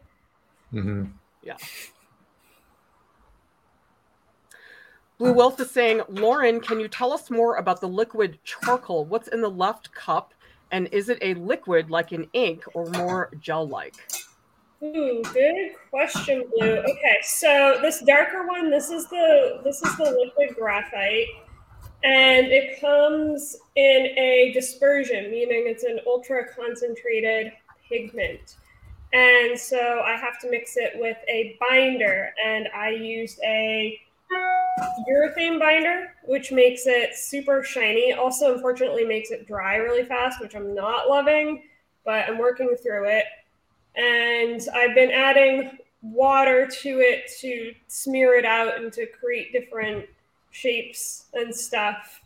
Mm-hmm. 0.72 1.04
yeah. 1.42 1.56
Blue 5.16 5.32
wolf 5.32 5.58
is 5.60 5.70
saying 5.70 6.02
lauren 6.08 6.60
can 6.60 6.78
you 6.78 6.88
tell 6.88 7.12
us 7.12 7.30
more 7.30 7.56
about 7.56 7.80
the 7.80 7.88
liquid 7.88 8.38
charcoal? 8.44 9.04
What's 9.04 9.28
in 9.28 9.40
the 9.40 9.50
left 9.50 9.92
cup? 9.92 10.34
And 10.70 10.88
is 10.92 11.08
it 11.08 11.18
a 11.22 11.34
liquid 11.34 11.90
like 11.90 12.12
an 12.12 12.28
ink 12.34 12.64
or 12.74 12.86
more 12.90 13.30
gel-like? 13.40 13.94
Ooh, 14.82 15.22
good 15.32 15.72
question, 15.90 16.44
Blue. 16.54 16.76
Okay, 16.76 17.16
so 17.22 17.78
this 17.82 18.00
darker 18.02 18.46
one, 18.46 18.70
this 18.70 18.90
is 18.90 19.08
the 19.08 19.60
this 19.64 19.82
is 19.82 19.96
the 19.96 20.04
liquid 20.04 20.56
graphite, 20.56 21.26
and 22.04 22.46
it 22.46 22.80
comes 22.80 23.56
in 23.74 24.06
a 24.16 24.52
dispersion, 24.54 25.32
meaning 25.32 25.64
it's 25.66 25.82
an 25.82 25.98
ultra 26.06 26.44
concentrated 26.54 27.52
pigment. 27.88 28.56
And 29.12 29.58
so 29.58 30.02
I 30.04 30.16
have 30.16 30.38
to 30.40 30.50
mix 30.50 30.76
it 30.76 30.92
with 30.94 31.16
a 31.28 31.56
binder, 31.58 32.32
and 32.44 32.68
I 32.72 32.90
used 32.90 33.40
a 33.44 34.00
urethane 35.10 35.58
binder, 35.58 36.14
which 36.24 36.52
makes 36.52 36.86
it 36.86 37.16
super 37.16 37.64
shiny. 37.64 38.12
Also, 38.12 38.54
unfortunately, 38.54 39.04
makes 39.04 39.32
it 39.32 39.48
dry 39.48 39.76
really 39.76 40.04
fast, 40.04 40.40
which 40.40 40.54
I'm 40.54 40.72
not 40.72 41.08
loving, 41.08 41.64
but 42.04 42.28
I'm 42.28 42.38
working 42.38 42.76
through 42.80 43.08
it. 43.08 43.24
And 43.98 44.60
I've 44.74 44.94
been 44.94 45.10
adding 45.10 45.78
water 46.02 46.66
to 46.66 46.88
it 47.00 47.30
to 47.40 47.74
smear 47.88 48.36
it 48.36 48.44
out 48.44 48.78
and 48.78 48.92
to 48.92 49.06
create 49.06 49.52
different 49.52 50.06
shapes 50.50 51.26
and 51.34 51.54
stuff. 51.54 52.20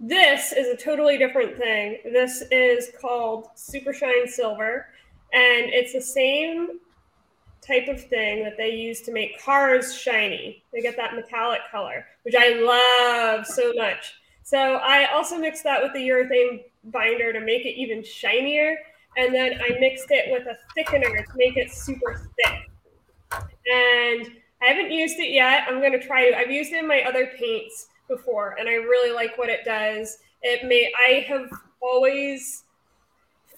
This 0.00 0.52
is 0.52 0.68
a 0.68 0.76
totally 0.76 1.18
different 1.18 1.58
thing. 1.58 1.98
This 2.04 2.42
is 2.50 2.90
called 2.98 3.48
Super 3.54 3.92
Shine 3.92 4.26
Silver, 4.26 4.86
and 5.34 5.66
it's 5.70 5.92
the 5.92 6.00
same 6.00 6.80
type 7.60 7.86
of 7.88 8.02
thing 8.02 8.42
that 8.42 8.56
they 8.56 8.70
use 8.70 9.02
to 9.02 9.12
make 9.12 9.42
cars 9.42 9.94
shiny. 9.94 10.64
They 10.72 10.80
get 10.80 10.96
that 10.96 11.14
metallic 11.14 11.60
color, 11.70 12.06
which 12.22 12.34
I 12.36 12.54
love 12.54 13.46
so 13.46 13.74
much. 13.74 14.14
So 14.42 14.76
I 14.76 15.12
also 15.12 15.38
mixed 15.38 15.64
that 15.64 15.82
with 15.82 15.92
the 15.92 16.00
urethane 16.08 16.64
binder 16.84 17.32
to 17.34 17.40
make 17.40 17.66
it 17.66 17.78
even 17.78 18.02
shinier. 18.02 18.76
And 19.16 19.34
then 19.34 19.60
I 19.60 19.78
mixed 19.80 20.10
it 20.10 20.30
with 20.30 20.46
a 20.46 20.56
thickener 20.78 21.24
to 21.24 21.32
make 21.36 21.56
it 21.56 21.72
super 21.72 22.30
thick. 22.36 22.70
And 23.32 24.26
I 24.62 24.66
haven't 24.66 24.90
used 24.90 25.18
it 25.18 25.32
yet. 25.32 25.64
I'm 25.68 25.80
going 25.80 25.92
to 25.92 26.06
try 26.06 26.30
to. 26.30 26.36
I've 26.36 26.50
used 26.50 26.72
it 26.72 26.78
in 26.78 26.88
my 26.88 27.02
other 27.02 27.30
paints 27.38 27.88
before, 28.08 28.56
and 28.58 28.68
I 28.68 28.74
really 28.74 29.14
like 29.14 29.38
what 29.38 29.48
it 29.48 29.64
does. 29.64 30.18
It 30.42 30.66
may, 30.66 30.92
I 30.98 31.24
have 31.28 31.48
always 31.80 32.64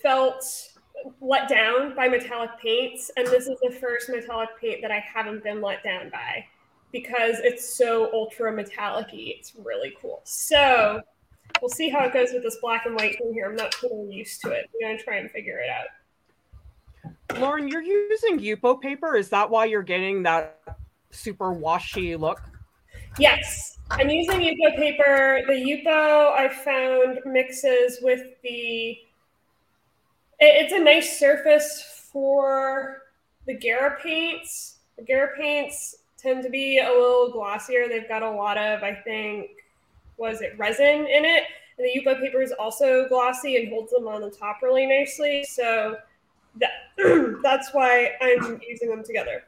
felt 0.01 0.45
let 1.21 1.49
down 1.49 1.95
by 1.97 2.09
metallic 2.09 2.51
paints, 2.61 3.11
and 3.17 3.27
this 3.27 3.47
is 3.47 3.59
the 3.63 3.71
first 3.81 4.09
metallic 4.11 4.51
paint 4.61 4.83
that 4.83 4.91
I 4.91 4.99
haven't 4.99 5.43
been 5.43 5.61
let 5.61 5.83
down 5.83 6.11
by 6.11 6.45
because 6.93 7.37
it's 7.39 7.77
so 7.77 8.13
ultra 8.13 8.53
metallic 8.53 9.09
It's 9.13 9.55
really 9.57 9.95
cool. 10.01 10.21
So 10.25 11.01
we'll 11.63 11.71
see 11.71 11.89
how 11.89 12.05
it 12.05 12.13
goes 12.13 12.33
with 12.33 12.43
this 12.43 12.57
black 12.61 12.85
and 12.85 12.97
white 12.97 13.17
thing 13.17 13.33
here. 13.33 13.47
I'm 13.49 13.57
not 13.57 13.73
totally 13.73 14.13
used 14.13 14.43
to 14.43 14.51
it. 14.51 14.69
I'm 14.75 14.89
gonna 14.89 15.03
try 15.03 15.17
and 15.19 15.31
figure 15.31 15.61
it 15.61 15.71
out. 15.71 15.87
Lauren, 17.39 17.69
you're 17.69 17.83
using 17.83 18.39
Yupo 18.41 18.79
paper. 18.81 19.17
Is 19.17 19.31
that 19.31 19.49
why 19.49 19.65
you're 19.65 19.83
getting 19.83 20.23
that 20.25 20.61
super 21.11 21.53
washy 21.53 22.17
look? 22.17 22.43
Yes, 23.19 23.79
I'm 23.91 24.11
using 24.11 24.41
Yupo 24.41 24.77
paper. 24.77 25.41
The 25.47 25.55
Yupo 25.55 26.33
I 26.33 26.49
found 26.49 27.21
mixes 27.25 28.01
with 28.03 28.23
the 28.43 28.99
it's 30.41 30.73
a 30.73 30.81
nice 30.81 31.21
surface 31.21 32.09
for 32.13 33.03
the 33.47 33.55
Guerra 33.55 33.97
paints. 34.03 34.81
The 34.99 35.05
Guerra 35.05 35.37
paints 35.37 35.95
tend 36.19 36.43
to 36.43 36.51
be 36.51 36.81
a 36.81 36.89
little 36.89 37.31
glossier. 37.31 37.87
They've 37.89 38.09
got 38.09 38.23
a 38.23 38.31
lot 38.31 38.59
of, 38.59 38.83
I 38.83 38.95
think, 39.05 39.51
was 40.23 40.41
it 40.41 40.55
resin 40.57 40.87
in 40.87 41.25
it? 41.25 41.43
And 41.77 41.87
the 41.87 42.01
Yupo 42.01 42.19
paper 42.21 42.41
is 42.41 42.53
also 42.53 43.09
glossy 43.09 43.57
and 43.57 43.69
holds 43.69 43.91
them 43.91 44.07
on 44.07 44.21
the 44.23 44.31
top 44.31 44.63
really 44.63 44.87
nicely. 44.87 45.45
So 45.45 45.97
that, 46.61 46.71
that's 47.43 47.75
why 47.75 48.13
I'm 48.23 48.61
using 48.67 48.89
them 48.89 49.03
together. 49.05 49.43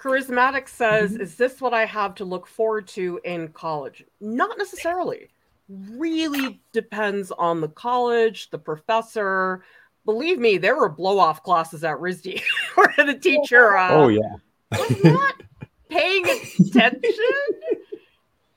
Charismatic 0.00 0.68
says, 0.68 1.12
mm-hmm. 1.12 1.20
Is 1.22 1.34
this 1.34 1.60
what 1.60 1.74
I 1.74 1.84
have 1.84 2.14
to 2.16 2.24
look 2.24 2.46
forward 2.46 2.88
to 2.88 3.20
in 3.24 3.48
college? 3.48 4.04
Not 4.20 4.56
necessarily. 4.56 5.28
Really 5.68 6.60
depends 6.72 7.32
on 7.32 7.60
the 7.60 7.68
college, 7.68 8.48
the 8.50 8.58
professor. 8.58 9.62
Believe 10.06 10.38
me, 10.38 10.56
there 10.56 10.76
were 10.76 10.88
blow 10.88 11.18
off 11.18 11.42
classes 11.42 11.84
at 11.84 11.96
RISD 11.96 12.40
where 12.76 12.94
the 13.04 13.18
teacher. 13.18 13.76
Uh, 13.76 13.90
oh, 13.90 14.08
yeah. 14.08 14.36
was 14.70 15.04
not 15.04 15.42
paying 15.88 16.24
attention. 16.24 17.02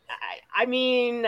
I, 0.10 0.64
I 0.64 0.66
mean, 0.66 1.26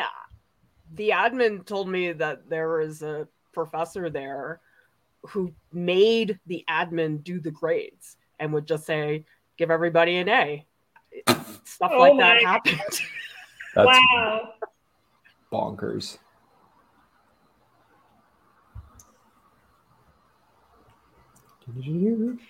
the 0.93 1.09
admin 1.09 1.65
told 1.65 1.89
me 1.89 2.11
that 2.13 2.49
there 2.49 2.79
was 2.79 3.01
a 3.01 3.27
professor 3.53 4.09
there 4.09 4.59
who 5.23 5.53
made 5.71 6.39
the 6.47 6.65
admin 6.69 7.23
do 7.23 7.39
the 7.39 7.51
grades 7.51 8.17
and 8.39 8.51
would 8.53 8.65
just 8.65 8.85
say, 8.85 9.25
give 9.57 9.69
everybody 9.71 10.17
an 10.17 10.29
A. 10.29 10.65
Stuff 11.63 11.91
oh 11.93 11.99
like 11.99 12.17
that 12.17 12.43
happened. 12.43 12.79
That's 13.75 13.87
wow. 13.87 14.53
bonkers. 15.51 16.17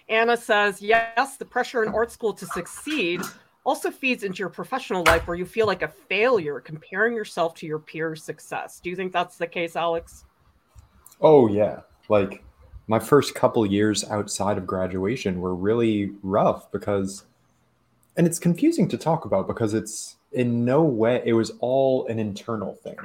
Anna 0.09 0.37
says, 0.37 0.81
yes, 0.81 1.37
the 1.37 1.45
pressure 1.45 1.83
in 1.83 1.93
art 1.93 2.11
school 2.11 2.33
to 2.33 2.45
succeed 2.47 3.21
also 3.65 3.91
feeds 3.91 4.23
into 4.23 4.39
your 4.39 4.49
professional 4.49 5.03
life 5.05 5.27
where 5.27 5.37
you 5.37 5.45
feel 5.45 5.67
like 5.67 5.81
a 5.81 5.87
failure 5.87 6.59
comparing 6.59 7.15
yourself 7.15 7.53
to 7.55 7.67
your 7.67 7.79
peers' 7.79 8.23
success. 8.23 8.79
Do 8.79 8.89
you 8.89 8.95
think 8.95 9.13
that's 9.13 9.37
the 9.37 9.47
case, 9.47 9.75
Alex? 9.75 10.25
Oh, 11.19 11.47
yeah. 11.47 11.81
Like 12.09 12.43
my 12.87 12.99
first 12.99 13.35
couple 13.35 13.65
years 13.65 14.03
outside 14.09 14.57
of 14.57 14.65
graduation 14.65 15.39
were 15.39 15.55
really 15.55 16.11
rough 16.23 16.71
because, 16.71 17.25
and 18.17 18.25
it's 18.25 18.39
confusing 18.39 18.87
to 18.89 18.97
talk 18.97 19.25
about 19.25 19.47
because 19.47 19.73
it's 19.73 20.17
in 20.31 20.65
no 20.65 20.81
way, 20.81 21.21
it 21.25 21.33
was 21.33 21.51
all 21.59 22.07
an 22.07 22.17
internal 22.17 22.75
thing 22.75 22.97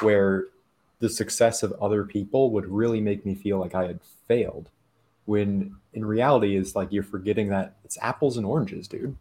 where 0.00 0.46
the 1.00 1.08
success 1.08 1.62
of 1.62 1.72
other 1.80 2.04
people 2.04 2.50
would 2.50 2.66
really 2.66 3.00
make 3.00 3.26
me 3.26 3.34
feel 3.34 3.58
like 3.58 3.74
I 3.74 3.86
had 3.86 4.00
failed. 4.26 4.70
When 5.26 5.76
in 5.92 6.04
reality, 6.04 6.56
is 6.56 6.74
like 6.74 6.90
you're 6.90 7.02
forgetting 7.02 7.48
that 7.48 7.76
it's 7.84 7.98
apples 8.00 8.36
and 8.36 8.46
oranges, 8.46 8.88
dude. 8.88 9.16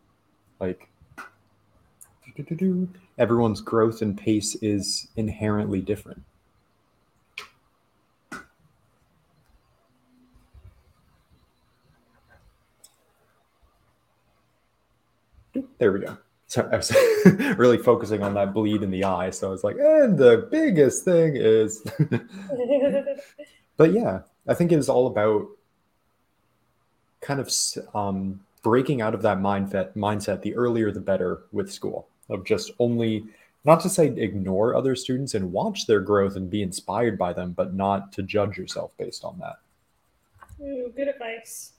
Like, 0.59 0.89
everyone's 3.17 3.61
growth 3.61 4.01
and 4.01 4.17
pace 4.17 4.55
is 4.55 5.07
inherently 5.15 5.81
different. 5.81 6.23
There 15.79 15.91
we 15.91 15.99
go. 15.99 16.17
So 16.47 16.67
I 16.71 16.77
was 16.77 16.95
really 17.57 17.77
focusing 17.77 18.23
on 18.23 18.33
that 18.35 18.53
bleed 18.53 18.81
in 18.81 18.89
the 18.89 19.03
eye. 19.03 19.31
So 19.31 19.47
I 19.47 19.51
was 19.51 19.63
like, 19.63 19.75
and 19.77 20.17
the 20.17 20.47
biggest 20.49 21.03
thing 21.03 21.35
is. 21.35 21.83
but 23.77 23.91
yeah, 23.91 24.21
I 24.47 24.53
think 24.53 24.71
it 24.71 24.77
was 24.77 24.89
all 24.89 25.07
about 25.07 25.47
kind 27.21 27.39
of 27.39 27.51
um, 27.93 28.39
breaking 28.67 29.01
out 29.01 29.13
of 29.13 29.21
that 29.21 29.37
mindset 29.37 29.93
mindset 29.95 30.41
the 30.41 30.53
earlier 30.53 30.91
the 30.91 30.99
better 30.99 31.43
with 31.53 31.71
school 31.71 32.09
of 32.29 32.43
just 32.43 32.69
only 32.79 33.23
not 33.63 33.79
to 33.79 33.87
say 33.87 34.07
ignore 34.07 34.75
other 34.75 34.93
students 34.93 35.35
and 35.35 35.53
watch 35.53 35.87
their 35.87 36.01
growth 36.01 36.35
and 36.35 36.49
be 36.49 36.61
inspired 36.61 37.17
by 37.17 37.31
them 37.31 37.53
but 37.53 37.73
not 37.73 38.11
to 38.11 38.21
judge 38.21 38.57
yourself 38.57 38.91
based 38.97 39.23
on 39.23 39.39
that 39.39 39.59
Ooh, 40.61 40.91
good 40.93 41.07
advice 41.07 41.71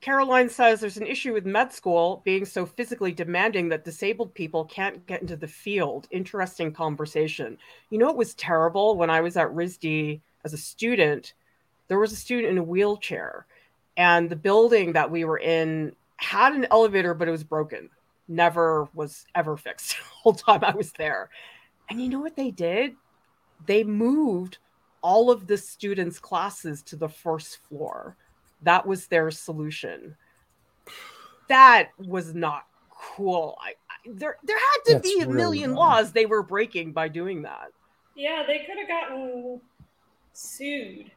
Caroline 0.00 0.48
says 0.48 0.80
there's 0.80 0.96
an 0.96 1.06
issue 1.06 1.32
with 1.32 1.46
med 1.46 1.72
school 1.72 2.20
being 2.24 2.44
so 2.44 2.66
physically 2.66 3.12
demanding 3.12 3.68
that 3.68 3.84
disabled 3.84 4.34
people 4.34 4.64
can't 4.64 5.06
get 5.06 5.20
into 5.20 5.36
the 5.36 5.46
field. 5.46 6.08
Interesting 6.10 6.72
conversation. 6.72 7.58
You 7.90 7.98
know, 7.98 8.08
it 8.08 8.16
was 8.16 8.34
terrible 8.34 8.96
when 8.96 9.10
I 9.10 9.20
was 9.20 9.36
at 9.36 9.54
RISD 9.54 10.22
as 10.42 10.54
a 10.54 10.56
student. 10.56 11.34
There 11.88 11.98
was 11.98 12.12
a 12.12 12.16
student 12.16 12.52
in 12.52 12.56
a 12.56 12.62
wheelchair, 12.62 13.44
and 13.96 14.30
the 14.30 14.36
building 14.36 14.92
that 14.92 15.10
we 15.10 15.24
were 15.24 15.38
in 15.38 15.94
had 16.16 16.52
an 16.52 16.66
elevator, 16.70 17.14
but 17.14 17.28
it 17.28 17.32
was 17.32 17.44
broken. 17.44 17.90
Never 18.28 18.88
was 18.94 19.26
ever 19.34 19.56
fixed 19.56 19.90
the 19.98 20.04
whole 20.04 20.34
time 20.34 20.64
I 20.64 20.74
was 20.74 20.92
there. 20.92 21.30
And 21.88 22.00
you 22.00 22.08
know 22.08 22.20
what 22.20 22.36
they 22.36 22.50
did? 22.50 22.94
They 23.66 23.84
moved 23.84 24.58
all 25.02 25.30
of 25.30 25.46
the 25.46 25.56
students' 25.56 26.18
classes 26.18 26.82
to 26.82 26.96
the 26.96 27.08
first 27.08 27.58
floor 27.68 28.16
that 28.62 28.86
was 28.86 29.06
their 29.06 29.30
solution. 29.30 30.16
That 31.48 31.90
was 31.98 32.34
not 32.34 32.66
cool. 32.90 33.58
I, 33.60 33.70
I 33.70 34.10
there 34.14 34.36
there 34.44 34.56
had 34.56 34.84
to 34.86 34.92
That's 34.94 35.08
be 35.08 35.20
a 35.20 35.26
really 35.26 35.36
million 35.36 35.74
laws 35.74 36.12
they 36.12 36.26
were 36.26 36.42
breaking 36.42 36.92
by 36.92 37.08
doing 37.08 37.42
that. 37.42 37.72
Yeah, 38.14 38.44
they 38.46 38.58
could 38.60 38.78
have 38.78 38.88
gotten 38.88 39.60
sued. 40.32 41.10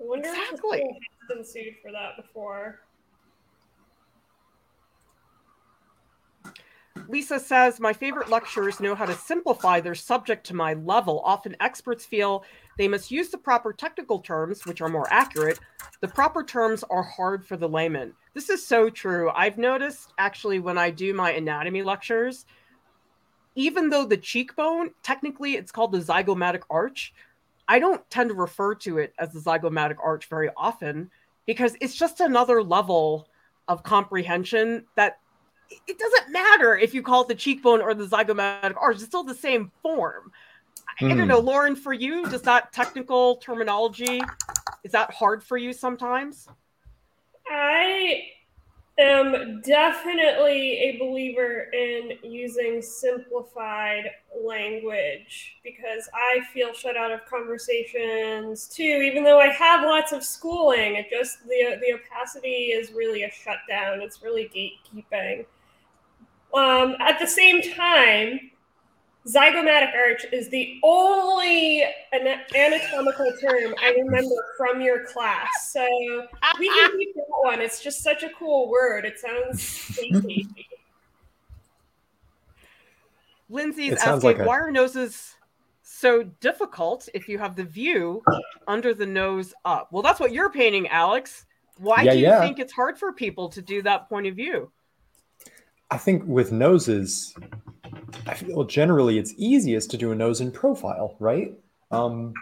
I 0.00 0.04
wonder 0.04 0.28
exactly. 0.28 0.82
Been 1.30 1.44
sued 1.44 1.76
for 1.82 1.92
that 1.92 2.16
before. 2.16 2.80
Lisa 7.08 7.40
says, 7.40 7.80
My 7.80 7.92
favorite 7.92 8.28
lecturers 8.28 8.80
know 8.80 8.94
how 8.94 9.06
to 9.06 9.14
simplify 9.14 9.80
their 9.80 9.94
subject 9.94 10.46
to 10.46 10.54
my 10.54 10.74
level. 10.74 11.20
Often 11.24 11.56
experts 11.60 12.04
feel 12.04 12.44
they 12.78 12.88
must 12.88 13.10
use 13.10 13.30
the 13.30 13.38
proper 13.38 13.72
technical 13.72 14.20
terms, 14.20 14.64
which 14.66 14.80
are 14.80 14.88
more 14.88 15.06
accurate. 15.10 15.58
The 16.00 16.08
proper 16.08 16.44
terms 16.44 16.84
are 16.90 17.02
hard 17.02 17.44
for 17.44 17.56
the 17.56 17.68
layman. 17.68 18.12
This 18.34 18.48
is 18.48 18.64
so 18.64 18.90
true. 18.90 19.30
I've 19.34 19.58
noticed 19.58 20.12
actually 20.18 20.60
when 20.60 20.78
I 20.78 20.90
do 20.90 21.14
my 21.14 21.32
anatomy 21.32 21.82
lectures, 21.82 22.46
even 23.54 23.90
though 23.90 24.04
the 24.04 24.16
cheekbone, 24.16 24.90
technically 25.02 25.54
it's 25.54 25.72
called 25.72 25.92
the 25.92 25.98
zygomatic 25.98 26.62
arch, 26.70 27.12
I 27.66 27.78
don't 27.78 28.08
tend 28.10 28.30
to 28.30 28.34
refer 28.34 28.74
to 28.76 28.98
it 28.98 29.14
as 29.18 29.32
the 29.32 29.40
zygomatic 29.40 29.96
arch 30.02 30.26
very 30.26 30.50
often 30.56 31.10
because 31.46 31.76
it's 31.80 31.94
just 31.94 32.20
another 32.20 32.62
level 32.62 33.28
of 33.68 33.82
comprehension 33.82 34.84
that 34.96 35.18
it 35.86 35.98
doesn't 35.98 36.32
matter 36.32 36.76
if 36.76 36.94
you 36.94 37.02
call 37.02 37.22
it 37.22 37.28
the 37.28 37.34
cheekbone 37.34 37.80
or 37.80 37.94
the 37.94 38.06
zygomatic 38.06 38.74
arch, 38.76 38.96
it's 38.96 39.04
still 39.04 39.22
the 39.22 39.34
same 39.34 39.70
form. 39.82 40.32
Mm. 41.00 41.12
I 41.12 41.14
don't 41.14 41.28
know, 41.28 41.40
hmm. 41.40 41.46
Lauren, 41.46 41.76
for 41.76 41.92
you, 41.92 42.28
does 42.28 42.42
that 42.42 42.72
technical 42.72 43.36
terminology 43.36 44.20
is 44.82 44.92
that 44.92 45.12
hard 45.12 45.42
for 45.42 45.56
you 45.56 45.72
sometimes? 45.72 46.48
I 47.46 48.22
am 49.00 49.60
definitely 49.62 50.78
a 50.78 50.98
believer 50.98 51.68
in 51.72 52.18
using 52.22 52.82
simplified 52.82 54.10
language 54.44 55.56
because 55.64 56.08
I 56.14 56.40
feel 56.52 56.72
shut 56.72 56.96
out 56.96 57.10
of 57.10 57.24
conversations 57.26 58.66
too. 58.66 58.82
Even 58.82 59.24
though 59.24 59.40
I 59.40 59.48
have 59.48 59.84
lots 59.84 60.12
of 60.12 60.22
schooling, 60.22 60.96
it 60.96 61.06
just 61.10 61.42
the 61.44 61.78
the 61.80 61.94
opacity 61.94 62.72
is 62.72 62.92
really 62.92 63.24
a 63.24 63.30
shutdown. 63.30 64.00
It's 64.00 64.22
really 64.22 64.50
gatekeeping. 64.54 65.46
Um, 66.54 66.96
at 67.00 67.18
the 67.18 67.26
same 67.26 67.62
time, 67.62 68.50
zygomatic 69.26 69.94
arch 69.94 70.24
is 70.32 70.48
the 70.48 70.78
only 70.82 71.84
anatomical 72.54 73.32
term 73.40 73.74
I 73.80 73.90
remember 73.90 74.34
from 74.56 74.80
your 74.80 75.04
class. 75.04 75.70
So 75.72 75.86
we 76.58 76.68
can 76.68 76.90
keep 76.98 77.14
one. 77.42 77.60
It's 77.60 77.82
just 77.82 78.02
such 78.02 78.22
a 78.22 78.30
cool 78.38 78.68
word. 78.68 79.04
It 79.04 79.18
sounds 79.18 79.62
safety. 79.62 80.46
Lindsay's 83.48 83.94
asking, 83.94 84.20
like 84.22 84.38
a... 84.38 84.44
why 84.44 84.58
are 84.58 84.70
noses 84.70 85.34
so 85.82 86.22
difficult 86.40 87.08
if 87.14 87.28
you 87.28 87.38
have 87.38 87.56
the 87.56 87.64
view 87.64 88.22
under 88.68 88.94
the 88.94 89.06
nose 89.06 89.52
up? 89.64 89.88
Well, 89.90 90.02
that's 90.02 90.20
what 90.20 90.32
you're 90.32 90.50
painting, 90.50 90.86
Alex. 90.88 91.46
Why 91.78 92.02
yeah, 92.02 92.12
do 92.12 92.18
you 92.18 92.26
yeah. 92.26 92.40
think 92.40 92.58
it's 92.58 92.72
hard 92.72 92.98
for 92.98 93.12
people 93.12 93.48
to 93.48 93.60
do 93.60 93.82
that 93.82 94.08
point 94.08 94.26
of 94.26 94.36
view? 94.36 94.70
I 95.90 95.98
think 95.98 96.22
with 96.24 96.52
noses, 96.52 97.34
I 98.26 98.34
feel 98.34 98.64
generally 98.64 99.18
it's 99.18 99.34
easiest 99.36 99.90
to 99.90 99.96
do 99.96 100.12
a 100.12 100.14
nose 100.14 100.40
in 100.40 100.52
profile, 100.52 101.16
right? 101.18 101.52
Um, 101.90 102.34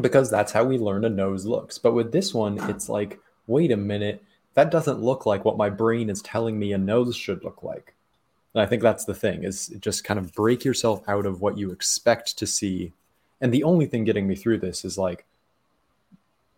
because 0.00 0.30
that's 0.30 0.52
how 0.52 0.62
we 0.62 0.78
learn 0.78 1.04
a 1.04 1.10
nose 1.10 1.44
looks. 1.44 1.78
But 1.78 1.94
with 1.94 2.12
this 2.12 2.32
one, 2.32 2.58
it's 2.70 2.88
like, 2.88 3.18
wait 3.46 3.70
a 3.70 3.76
minute, 3.76 4.22
that 4.54 4.70
doesn't 4.70 5.02
look 5.02 5.26
like 5.26 5.44
what 5.44 5.58
my 5.58 5.68
brain 5.68 6.08
is 6.08 6.22
telling 6.22 6.58
me 6.58 6.72
a 6.72 6.78
nose 6.78 7.14
should 7.16 7.44
look 7.44 7.62
like. 7.62 7.94
And 8.54 8.62
I 8.62 8.66
think 8.66 8.82
that's 8.82 9.04
the 9.04 9.14
thing 9.14 9.44
is 9.44 9.68
just 9.80 10.02
kind 10.02 10.18
of 10.18 10.34
break 10.34 10.64
yourself 10.64 11.06
out 11.06 11.26
of 11.26 11.42
what 11.42 11.58
you 11.58 11.70
expect 11.70 12.38
to 12.38 12.46
see. 12.46 12.92
And 13.40 13.52
the 13.52 13.64
only 13.64 13.84
thing 13.84 14.04
getting 14.04 14.26
me 14.26 14.34
through 14.34 14.58
this 14.58 14.82
is 14.84 14.96
like 14.96 15.26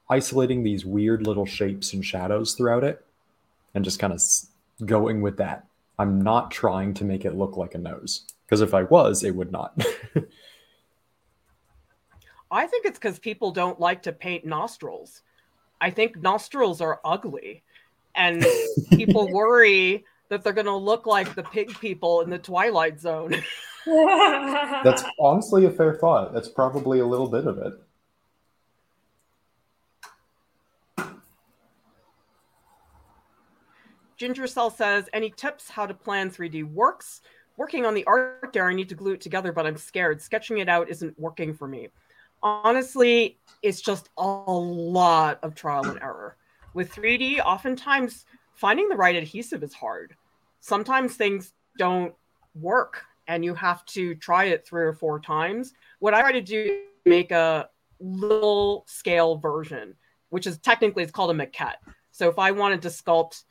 isolating 0.09 0.63
these 0.63 0.87
weird 0.87 1.27
little 1.27 1.45
shapes 1.45 1.93
and 1.93 2.05
shadows 2.05 2.55
throughout 2.55 2.85
it 2.85 3.05
and 3.75 3.85
just 3.85 3.99
kind 3.99 4.13
of 4.13 4.23
going 4.87 5.21
with 5.23 5.39
that. 5.39 5.65
I'm 5.99 6.23
not 6.23 6.53
trying 6.53 6.95
to 6.95 7.05
make 7.05 7.25
it 7.25 7.35
look 7.35 7.57
like 7.57 7.75
a 7.75 7.79
nose 7.79 8.25
because 8.47 8.61
if 8.61 8.75
I 8.75 8.85
was, 8.85 9.25
it 9.25 9.35
would 9.35 9.51
not. 9.51 9.77
I 12.51 12.67
think 12.67 12.87
it's 12.87 12.99
because 12.99 13.19
people 13.19 13.51
don't 13.51 13.79
like 13.81 14.03
to 14.05 14.13
paint 14.13 14.47
nostrils. 14.47 15.23
I 15.81 15.91
think 15.91 16.21
nostrils 16.21 16.81
are 16.81 17.01
ugly, 17.05 17.63
and 18.15 18.45
people 18.91 19.33
worry 19.33 20.05
that 20.29 20.43
they're 20.43 20.53
going 20.53 20.67
to 20.67 20.75
look 20.75 21.07
like 21.07 21.35
the 21.35 21.43
pig 21.43 21.79
people 21.81 22.21
in 22.21 22.31
the 22.31 22.39
Twilight 22.39 23.01
Zone. 23.01 23.35
That's 23.87 25.05
honestly 25.19 25.65
a 25.65 25.71
fair 25.71 25.95
thought. 25.95 26.35
That's 26.35 26.49
probably 26.49 27.01
a 27.01 27.07
little 27.07 27.29
bit 27.29 27.47
of 27.47 27.59
it. 27.59 27.73
Ginger 34.19 34.49
Cell 34.49 34.69
says, 34.69 35.09
any 35.13 35.31
tips 35.31 35.71
how 35.71 35.87
to 35.87 35.95
plan 35.95 36.29
3D 36.29 36.65
works? 36.65 37.21
Working 37.57 37.87
on 37.87 37.95
the 37.95 38.05
art 38.05 38.53
dare, 38.53 38.69
I 38.69 38.75
need 38.75 38.89
to 38.89 38.95
glue 38.97 39.13
it 39.13 39.21
together, 39.21 39.53
but 39.53 39.65
I'm 39.65 39.77
scared. 39.77 40.21
Sketching 40.21 40.59
it 40.59 40.69
out 40.69 40.91
isn't 40.91 41.19
working 41.19 41.55
for 41.55 41.69
me. 41.69 41.89
Honestly, 42.43 43.39
it's 43.63 43.81
just 43.81 44.11
a 44.17 44.27
lot 44.27 45.39
of 45.43 45.55
trial 45.55 45.85
and 45.87 46.01
error. 46.01 46.37
With 46.75 46.93
3D, 46.93 47.41
oftentimes 47.41 48.27
finding 48.55 48.89
the 48.89 48.97
right 48.97 49.17
adhesive 49.17 49.63
is 49.63 49.75
hard. 49.75 50.15
Sometimes 50.61 51.17
things 51.17 51.53
don't 51.79 52.15
work 52.55 53.05
and 53.27 53.45
you 53.45 53.55
have 53.55 53.85
to 53.87 54.15
try 54.17 54.45
it 54.45 54.67
three 54.67 54.85
or 54.85 54.93
four 54.93 55.21
times. 55.21 55.75
What 55.99 56.15
I 56.15 56.21
try 56.21 56.33
to 56.33 56.41
do 56.41 56.63
is 56.65 56.83
make 57.05 57.31
a 57.31 57.69
little 58.01 58.85
scale 58.87 59.37
version, 59.37 59.95
which 60.31 60.47
is 60.47 60.59
technically 60.59 61.03
it's 61.03 61.13
called 61.13 61.31
a 61.31 61.35
maquette. 61.35 61.77
So 62.11 62.29
if 62.29 62.39
I 62.39 62.51
wanted 62.51 62.83
to 62.83 62.89
sculpt 62.89 63.45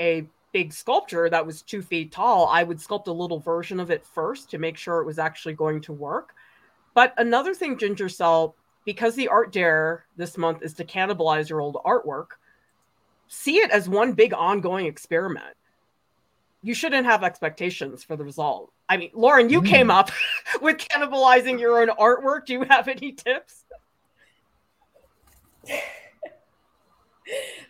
a 0.00 0.26
big 0.52 0.72
sculpture 0.72 1.28
that 1.28 1.44
was 1.44 1.62
two 1.62 1.82
feet 1.82 2.12
tall, 2.12 2.46
I 2.46 2.62
would 2.62 2.78
sculpt 2.78 3.08
a 3.08 3.12
little 3.12 3.40
version 3.40 3.80
of 3.80 3.90
it 3.90 4.06
first 4.06 4.50
to 4.50 4.58
make 4.58 4.76
sure 4.76 5.00
it 5.00 5.06
was 5.06 5.18
actually 5.18 5.54
going 5.54 5.80
to 5.82 5.92
work. 5.92 6.34
But 6.96 7.12
another 7.18 7.54
thing, 7.54 7.76
Ginger 7.76 8.08
Cell, 8.08 8.56
because 8.86 9.14
the 9.14 9.28
art 9.28 9.52
dare 9.52 10.06
this 10.16 10.38
month 10.38 10.62
is 10.62 10.72
to 10.74 10.84
cannibalize 10.84 11.50
your 11.50 11.60
old 11.60 11.76
artwork, 11.84 12.28
see 13.28 13.58
it 13.58 13.70
as 13.70 13.86
one 13.86 14.14
big 14.14 14.32
ongoing 14.32 14.86
experiment. 14.86 15.54
You 16.62 16.72
shouldn't 16.72 17.04
have 17.04 17.22
expectations 17.22 18.02
for 18.02 18.16
the 18.16 18.24
result. 18.24 18.72
I 18.88 18.96
mean, 18.96 19.10
Lauren, 19.12 19.50
you 19.50 19.60
mm. 19.60 19.68
came 19.68 19.90
up 19.90 20.10
with 20.62 20.78
cannibalizing 20.78 21.60
your 21.60 21.82
own 21.82 21.88
artwork. 21.88 22.46
Do 22.46 22.54
you 22.54 22.64
have 22.64 22.88
any 22.88 23.12
tips? 23.12 23.64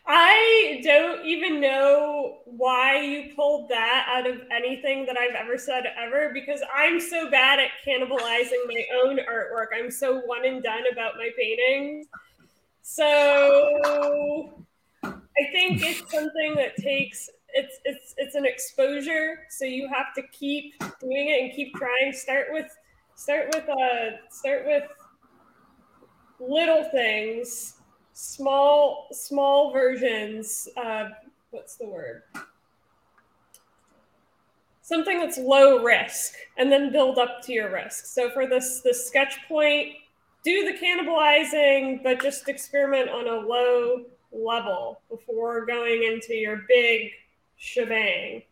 I 0.07 0.81
don't 0.85 1.25
even 1.27 1.61
know 1.61 2.39
why 2.45 3.01
you 3.01 3.35
pulled 3.35 3.69
that 3.71 4.07
out 4.09 4.27
of 4.29 4.41
anything 4.53 5.05
that 5.07 5.17
I've 5.19 5.35
ever 5.35 5.59
said 5.59 5.85
ever 5.99 6.31
because 6.33 6.61
I'm 6.75 7.01
so 7.01 7.31
bad 7.31 7.59
at 7.59 7.71
cannibalizing 7.87 8.67
my 8.69 8.85
own 9.03 9.19
artwork. 9.19 9.67
I'm 9.75 9.91
so 9.91 10.21
one 10.21 10.47
and 10.47 10.63
done 10.63 10.85
about 10.93 11.15
my 11.17 11.31
paintings. 11.39 12.07
So 12.83 14.65
I 15.05 15.53
think 15.53 15.83
it's 15.83 16.11
something 16.11 16.55
that 16.55 16.77
takes 16.77 17.29
it's 17.55 17.81
it's 17.85 18.15
it's 18.17 18.35
an 18.35 18.45
exposure. 18.45 19.47
So 19.51 19.65
you 19.65 19.89
have 19.89 20.15
to 20.15 20.23
keep 20.33 20.75
doing 21.01 21.29
it 21.29 21.43
and 21.43 21.53
keep 21.53 21.75
trying. 21.75 22.13
Start 22.13 22.49
with 22.51 22.71
start 23.17 23.49
with 23.55 23.69
uh 23.69 24.17
start 24.31 24.67
with 24.67 24.85
little 26.39 26.85
things 26.91 27.77
small 28.19 29.09
small 29.13 29.75
versions 29.75 30.71
uh, 30.79 31.11
what's 31.51 31.77
the 31.77 31.87
word 31.87 32.23
something 34.81 35.21
that's 35.21 35.37
low 35.37 35.83
risk 35.83 36.33
and 36.57 36.73
then 36.73 36.91
build 36.91 37.19
up 37.19 37.43
to 37.43 37.53
your 37.53 37.71
risk 37.71 38.07
so 38.07 38.31
for 38.31 38.47
this 38.47 38.81
the 38.81 38.95
sketch 38.95 39.37
point 39.47 39.93
do 40.43 40.65
the 40.65 40.79
cannibalizing 40.79 42.03
but 42.03 42.19
just 42.23 42.49
experiment 42.49 43.11
on 43.11 43.29
a 43.29 43.47
low 43.47 44.03
level 44.33 44.99
before 45.11 45.67
going 45.67 46.05
into 46.05 46.33
your 46.33 46.63
big 46.69 47.11
shebang 47.59 48.43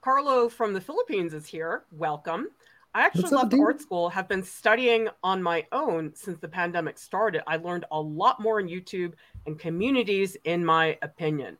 Carlo 0.00 0.48
from 0.48 0.72
the 0.72 0.80
Philippines 0.80 1.32
is 1.32 1.46
here. 1.46 1.84
Welcome. 1.92 2.48
I 2.94 3.02
actually 3.06 3.30
left 3.30 3.54
art 3.54 3.80
school, 3.80 4.10
have 4.10 4.28
been 4.28 4.42
studying 4.42 5.08
on 5.22 5.42
my 5.42 5.66
own 5.72 6.14
since 6.14 6.38
the 6.38 6.48
pandemic 6.48 6.98
started. 6.98 7.42
I 7.46 7.56
learned 7.56 7.86
a 7.90 8.00
lot 8.00 8.40
more 8.40 8.60
in 8.60 8.68
YouTube 8.68 9.14
and 9.46 9.58
communities, 9.58 10.36
in 10.44 10.64
my 10.64 10.98
opinion. 11.00 11.56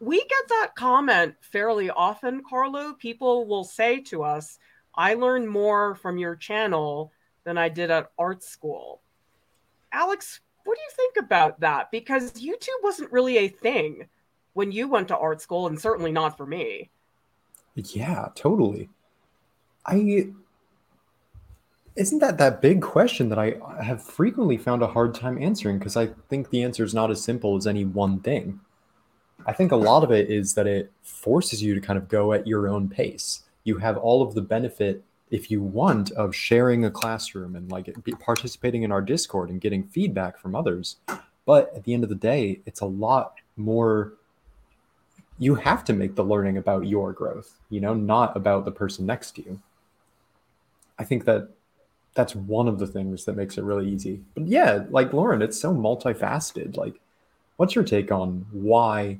We 0.00 0.18
get 0.18 0.48
that 0.48 0.70
comment 0.74 1.34
fairly 1.40 1.90
often, 1.90 2.42
Carlo. 2.48 2.94
People 2.94 3.46
will 3.46 3.64
say 3.64 4.00
to 4.04 4.22
us, 4.22 4.58
I 4.94 5.14
learned 5.14 5.48
more 5.48 5.94
from 5.96 6.16
your 6.16 6.34
channel 6.34 7.12
than 7.44 7.58
I 7.58 7.68
did 7.68 7.90
at 7.90 8.10
art 8.18 8.42
school. 8.42 9.02
Alex, 9.92 10.40
what 10.64 10.76
do 10.76 10.82
you 10.82 10.90
think 10.96 11.26
about 11.26 11.60
that? 11.60 11.90
Because 11.90 12.32
YouTube 12.32 12.82
wasn't 12.82 13.12
really 13.12 13.36
a 13.38 13.48
thing 13.48 14.08
when 14.54 14.72
you 14.72 14.88
went 14.88 15.08
to 15.08 15.16
art 15.16 15.42
school, 15.42 15.66
and 15.66 15.78
certainly 15.78 16.12
not 16.12 16.38
for 16.38 16.46
me. 16.46 16.90
Yeah, 17.74 18.28
totally. 18.34 18.88
I 19.84 20.32
isn't 22.00 22.20
that 22.20 22.38
that 22.38 22.62
big 22.62 22.80
question 22.80 23.28
that 23.28 23.38
I 23.38 23.56
have 23.82 24.02
frequently 24.02 24.56
found 24.56 24.82
a 24.82 24.86
hard 24.86 25.14
time 25.14 25.36
answering 25.40 25.78
because 25.78 25.98
I 25.98 26.06
think 26.30 26.48
the 26.48 26.62
answer 26.62 26.82
is 26.82 26.94
not 26.94 27.10
as 27.10 27.22
simple 27.22 27.58
as 27.58 27.66
any 27.66 27.84
one 27.84 28.20
thing. 28.20 28.58
I 29.44 29.52
think 29.52 29.70
a 29.70 29.76
lot 29.76 30.02
of 30.02 30.10
it 30.10 30.30
is 30.30 30.54
that 30.54 30.66
it 30.66 30.90
forces 31.02 31.62
you 31.62 31.74
to 31.74 31.80
kind 31.80 31.98
of 31.98 32.08
go 32.08 32.32
at 32.32 32.46
your 32.46 32.68
own 32.68 32.88
pace. 32.88 33.42
You 33.64 33.76
have 33.78 33.98
all 33.98 34.22
of 34.22 34.34
the 34.34 34.40
benefit, 34.40 35.04
if 35.30 35.50
you 35.50 35.60
want, 35.60 36.10
of 36.12 36.34
sharing 36.34 36.86
a 36.86 36.90
classroom 36.90 37.54
and 37.54 37.70
like 37.70 37.94
participating 38.18 38.82
in 38.82 38.92
our 38.92 39.02
Discord 39.02 39.50
and 39.50 39.60
getting 39.60 39.84
feedback 39.84 40.38
from 40.38 40.54
others. 40.54 40.96
But 41.44 41.70
at 41.76 41.84
the 41.84 41.92
end 41.92 42.02
of 42.02 42.08
the 42.08 42.14
day, 42.14 42.62
it's 42.64 42.80
a 42.80 42.86
lot 42.86 43.34
more. 43.58 44.14
You 45.38 45.54
have 45.56 45.84
to 45.84 45.92
make 45.92 46.14
the 46.14 46.24
learning 46.24 46.56
about 46.56 46.86
your 46.86 47.12
growth, 47.12 47.58
you 47.68 47.82
know, 47.82 47.92
not 47.92 48.34
about 48.34 48.64
the 48.64 48.72
person 48.72 49.04
next 49.04 49.32
to 49.32 49.42
you. 49.42 49.60
I 50.98 51.04
think 51.04 51.26
that 51.26 51.50
that's 52.14 52.34
one 52.34 52.68
of 52.68 52.78
the 52.78 52.86
things 52.86 53.24
that 53.24 53.36
makes 53.36 53.56
it 53.56 53.64
really 53.64 53.88
easy. 53.88 54.20
But 54.34 54.46
yeah, 54.46 54.84
like 54.90 55.12
Lauren, 55.12 55.42
it's 55.42 55.60
so 55.60 55.74
multifaceted. 55.74 56.76
Like, 56.76 56.94
what's 57.56 57.74
your 57.74 57.84
take 57.84 58.10
on 58.10 58.46
why 58.52 59.18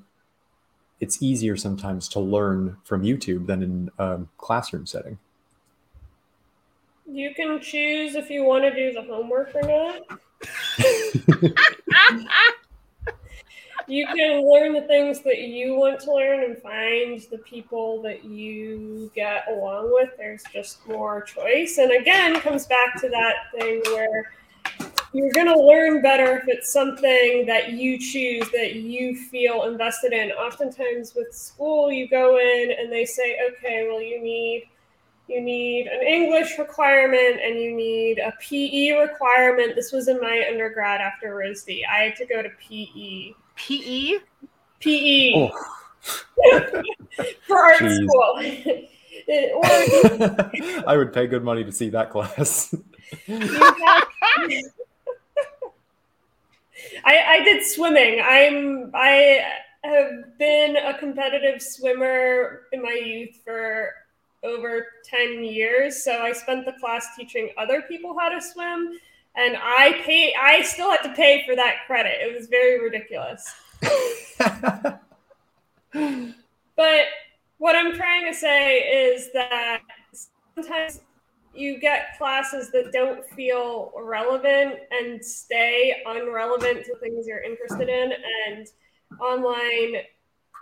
it's 0.98 1.22
easier 1.22 1.56
sometimes 1.56 2.08
to 2.08 2.20
learn 2.20 2.76
from 2.84 3.02
YouTube 3.02 3.46
than 3.46 3.62
in 3.62 3.90
a 3.98 4.20
classroom 4.38 4.86
setting? 4.86 5.18
You 7.06 7.34
can 7.34 7.60
choose 7.60 8.14
if 8.14 8.30
you 8.30 8.44
want 8.44 8.64
to 8.64 8.74
do 8.74 8.92
the 8.92 9.02
homework 9.02 9.52
or 9.54 9.62
not. 9.62 10.02
you 13.90 14.06
can 14.06 14.48
learn 14.48 14.72
the 14.72 14.82
things 14.82 15.20
that 15.22 15.38
you 15.38 15.74
want 15.74 16.00
to 16.00 16.14
learn 16.14 16.44
and 16.44 16.56
find 16.58 17.20
the 17.30 17.38
people 17.38 18.00
that 18.02 18.24
you 18.24 19.10
get 19.14 19.46
along 19.50 19.92
with. 19.92 20.10
There's 20.16 20.44
just 20.52 20.86
more 20.86 21.22
choice. 21.22 21.78
And 21.78 21.92
again, 21.92 22.40
comes 22.40 22.66
back 22.66 23.00
to 23.00 23.08
that 23.08 23.34
thing 23.52 23.82
where 23.86 24.32
you're 25.12 25.32
going 25.32 25.48
to 25.48 25.60
learn 25.60 26.02
better 26.02 26.38
if 26.38 26.44
it's 26.46 26.72
something 26.72 27.44
that 27.46 27.72
you 27.72 27.98
choose 27.98 28.48
that 28.52 28.76
you 28.76 29.16
feel 29.16 29.64
invested 29.64 30.12
in. 30.12 30.30
Oftentimes 30.32 31.14
with 31.16 31.34
school, 31.34 31.90
you 31.90 32.08
go 32.08 32.38
in 32.38 32.72
and 32.78 32.92
they 32.92 33.04
say, 33.04 33.38
okay, 33.50 33.88
well, 33.88 34.00
you 34.00 34.22
need 34.22 34.68
you 35.26 35.40
need 35.40 35.86
an 35.86 36.02
English 36.04 36.58
requirement 36.58 37.40
and 37.40 37.56
you 37.56 37.72
need 37.72 38.18
a 38.18 38.32
PE 38.40 38.90
requirement. 39.00 39.76
This 39.76 39.92
was 39.92 40.08
in 40.08 40.20
my 40.20 40.44
undergrad 40.50 41.00
after 41.00 41.36
RISD. 41.36 41.82
I 41.88 41.98
had 41.98 42.16
to 42.16 42.26
go 42.26 42.42
to 42.42 42.48
PE. 42.48 43.32
PE? 43.66 44.18
PE. 44.80 45.32
Oh. 45.36 45.50
For 47.46 47.58
art 47.58 47.76
Jeez. 47.78 48.06
school. 48.06 48.38
I 50.86 50.96
would 50.96 51.12
pay 51.12 51.26
good 51.26 51.44
money 51.44 51.62
to 51.64 51.70
see 51.70 51.90
that 51.90 52.10
class. 52.10 52.74
I, 57.04 57.24
I 57.26 57.44
did 57.44 57.64
swimming. 57.64 58.20
I'm 58.24 58.90
I 58.94 59.44
have 59.84 60.38
been 60.38 60.76
a 60.76 60.98
competitive 60.98 61.60
swimmer 61.62 62.62
in 62.72 62.82
my 62.82 62.92
youth 63.04 63.40
for 63.44 63.92
over 64.42 64.86
10 65.04 65.44
years. 65.44 66.02
So 66.02 66.22
I 66.22 66.32
spent 66.32 66.64
the 66.64 66.72
class 66.80 67.08
teaching 67.16 67.50
other 67.58 67.82
people 67.82 68.16
how 68.18 68.30
to 68.30 68.40
swim 68.40 68.98
and 69.36 69.56
I 69.56 70.00
pay 70.04 70.34
I 70.40 70.62
still 70.62 70.90
had 70.90 71.02
to 71.02 71.12
pay 71.14 71.44
for 71.46 71.54
that 71.56 71.86
credit. 71.86 72.18
It 72.20 72.34
was 72.34 72.48
very 72.48 72.80
ridiculous. 72.80 73.54
but 76.76 77.04
what 77.58 77.76
I'm 77.76 77.94
trying 77.94 78.26
to 78.26 78.34
say 78.34 78.78
is 78.78 79.30
that 79.32 79.82
sometimes 80.54 81.00
you 81.54 81.78
get 81.80 82.16
classes 82.16 82.70
that 82.70 82.92
don't 82.92 83.24
feel 83.30 83.92
relevant 83.96 84.80
and 84.92 85.24
stay 85.24 86.02
unrelevant 86.06 86.84
to 86.84 86.96
things 86.96 87.26
you're 87.26 87.42
interested 87.42 87.88
in 87.88 88.12
and 88.48 88.68
online 89.20 90.02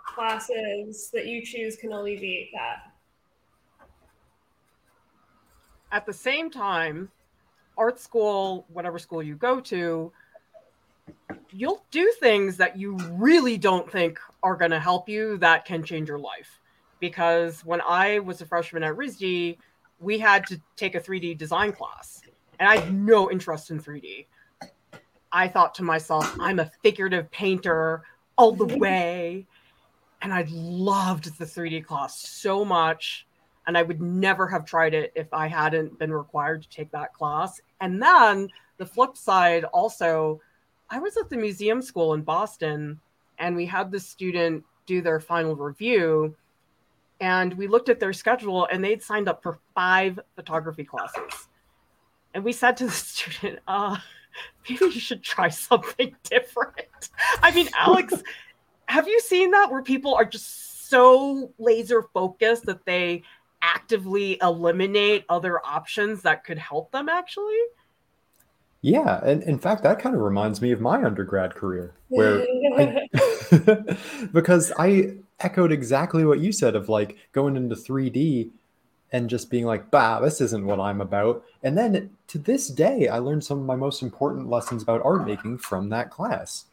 classes 0.07 1.11
that 1.13 1.27
you 1.27 1.45
choose 1.45 1.77
can 1.77 1.93
alleviate 1.93 2.51
that. 2.53 2.93
At 5.93 6.07
the 6.07 6.13
same 6.13 6.51
time, 6.51 7.11
art 7.79 8.01
school, 8.01 8.67
whatever 8.73 8.99
school 8.99 9.23
you 9.23 9.37
go 9.37 9.61
to, 9.61 10.13
you'll 11.51 11.85
do 11.91 12.13
things 12.21 12.57
that 12.57 12.77
you 12.77 12.97
really 13.13 13.57
don't 13.57 13.91
think 13.91 14.19
are 14.43 14.57
going 14.57 14.71
to 14.71 14.81
help 14.81 15.09
you 15.09 15.39
that 15.39 15.65
can 15.65 15.83
change 15.83 16.09
your 16.09 16.19
life. 16.19 16.61
Because 17.01 17.65
when 17.65 17.81
I 17.81 18.19
was 18.19 18.41
a 18.41 18.47
freshman 18.47 18.83
at 18.83 18.97
RISD, 18.97 19.57
we 20.01 20.19
had 20.19 20.47
to 20.47 20.61
take 20.77 20.95
a 20.95 21.01
3D 21.01 21.39
design 21.39 21.73
class, 21.73 22.23
and 22.59 22.69
I 22.69 22.79
had 22.79 22.95
no 22.95 23.31
interest 23.31 23.71
in 23.71 23.81
3D. 23.81 24.27
I 25.33 25.49
thought 25.49 25.75
to 25.77 25.83
myself, 25.83 26.35
I'm 26.41 26.59
a 26.59 26.71
figurative 26.83 27.31
painter 27.31 28.03
all 28.37 28.53
the 28.53 28.67
way. 28.79 29.47
And 30.23 30.33
I 30.33 30.47
loved 30.49 31.39
the 31.39 31.45
3D 31.45 31.85
class 31.85 32.19
so 32.21 32.65
much. 32.65 33.27
And 33.67 33.77
I 33.77 33.83
would 33.83 34.01
never 34.01 34.49
have 34.49 34.65
tried 34.65 34.95
it 34.95 35.13
if 35.15 35.33
I 35.33 35.47
hadn't 35.47 35.99
been 35.99 36.13
required 36.13 36.63
to 36.63 36.69
take 36.71 36.91
that 36.93 37.13
class. 37.13 37.61
And 37.81 38.03
then 38.03 38.49
the 38.79 38.87
flip 38.87 39.17
side 39.17 39.65
also, 39.65 40.41
I 40.91 40.99
was 40.99 41.17
at 41.17 41.31
the 41.31 41.37
museum 41.37 41.83
school 41.83 42.15
in 42.15 42.23
Boston 42.23 43.01
and 43.39 43.55
we 43.55 43.67
had 43.67 43.91
the 43.91 44.01
student 44.01 44.65
do 44.87 45.01
their 45.01 45.21
final 45.21 45.55
review. 45.55 46.35
And 47.21 47.55
we 47.55 47.67
looked 47.67 47.89
at 47.89 48.01
their 48.01 48.13
schedule 48.13 48.67
and 48.71 48.83
they'd 48.83 49.03
signed 49.03 49.29
up 49.29 49.43
for 49.43 49.59
five 49.75 50.19
photography 50.35 50.85
classes. 50.85 51.49
And 52.35 52.45
we 52.45 52.53
said 52.53 52.77
to 52.79 52.87
the 52.87 52.91
student, 52.93 53.61
uh, 53.67 53.97
maybe 54.69 54.85
you 54.85 54.91
should 54.93 55.23
try 55.23 55.49
something 55.49 56.15
different. 56.23 57.11
I 57.43 57.51
mean, 57.53 57.69
Alex, 57.77 58.15
have 58.87 59.09
you 59.09 59.21
seen 59.21 59.51
that 59.53 59.71
where 59.71 59.83
people 59.83 60.15
are 60.15 60.25
just 60.25 60.89
so 60.89 61.53
laser 61.59 62.03
focused 62.15 62.65
that 62.67 62.85
they 62.87 63.23
actively 63.63 64.39
eliminate 64.43 65.25
other 65.29 65.65
options 65.65 66.23
that 66.23 66.45
could 66.45 66.59
help 66.59 66.91
them 66.93 67.09
actually? 67.09 67.59
Yeah, 68.81 69.21
and 69.25 69.43
in 69.43 69.59
fact, 69.59 69.83
that 69.83 69.99
kind 69.99 70.15
of 70.15 70.21
reminds 70.21 70.63
me 70.63 70.71
of 70.71 70.81
my 70.81 71.03
undergrad 71.03 71.55
career, 71.55 71.95
where 72.09 72.47
I, 72.77 73.09
because 74.33 74.73
I 74.79 75.15
echoed 75.41 75.73
exactly 75.73 76.25
what 76.25 76.41
you 76.41 76.53
said 76.53 76.77
of 76.77 76.89
like 76.89 77.17
going 77.33 77.57
into 77.57 77.75
3D 77.75 78.51
and 79.13 79.31
just 79.31 79.51
being 79.51 79.65
like, 79.65 79.91
bah, 79.91 80.21
this 80.21 80.41
isn't 80.41 80.67
what 80.67 80.81
I'm 80.81 81.01
about. 81.01 81.45
And 81.63 81.77
then 81.77 82.11
to 82.29 82.39
this 82.39 82.69
day, 82.69 83.09
I 83.09 83.19
learned 83.19 83.45
some 83.45 83.59
of 83.59 83.65
my 83.65 83.77
most 83.77 84.03
important 84.03 84.49
lessons 84.49 84.83
about 84.83 85.05
art 85.05 85.27
making 85.27 85.59
from 85.59 85.89
that 85.89 86.11
class. 86.11 86.67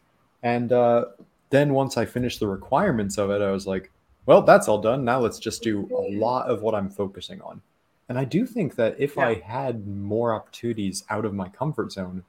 And 0.43 0.71
uh, 0.71 1.05
then 1.49 1.73
once 1.73 1.97
I 1.97 2.05
finished 2.05 2.39
the 2.39 2.47
requirements 2.47 3.17
of 3.17 3.29
it, 3.31 3.41
I 3.41 3.51
was 3.51 3.65
like, 3.65 3.91
well, 4.25 4.41
that's 4.41 4.67
all 4.67 4.79
done. 4.79 5.05
Now 5.05 5.19
let's 5.19 5.39
just 5.39 5.61
do 5.61 5.89
a 5.91 6.17
lot 6.17 6.47
of 6.47 6.61
what 6.61 6.75
I'm 6.75 6.89
focusing 6.89 7.41
on. 7.41 7.61
And 8.07 8.17
I 8.17 8.23
do 8.23 8.45
think 8.45 8.75
that 8.75 8.95
if 8.99 9.15
yeah. 9.15 9.27
I 9.27 9.33
had 9.35 9.87
more 9.87 10.33
opportunities 10.33 11.03
out 11.09 11.25
of 11.25 11.33
my 11.33 11.49
comfort 11.49 11.91
zone, 11.91 12.23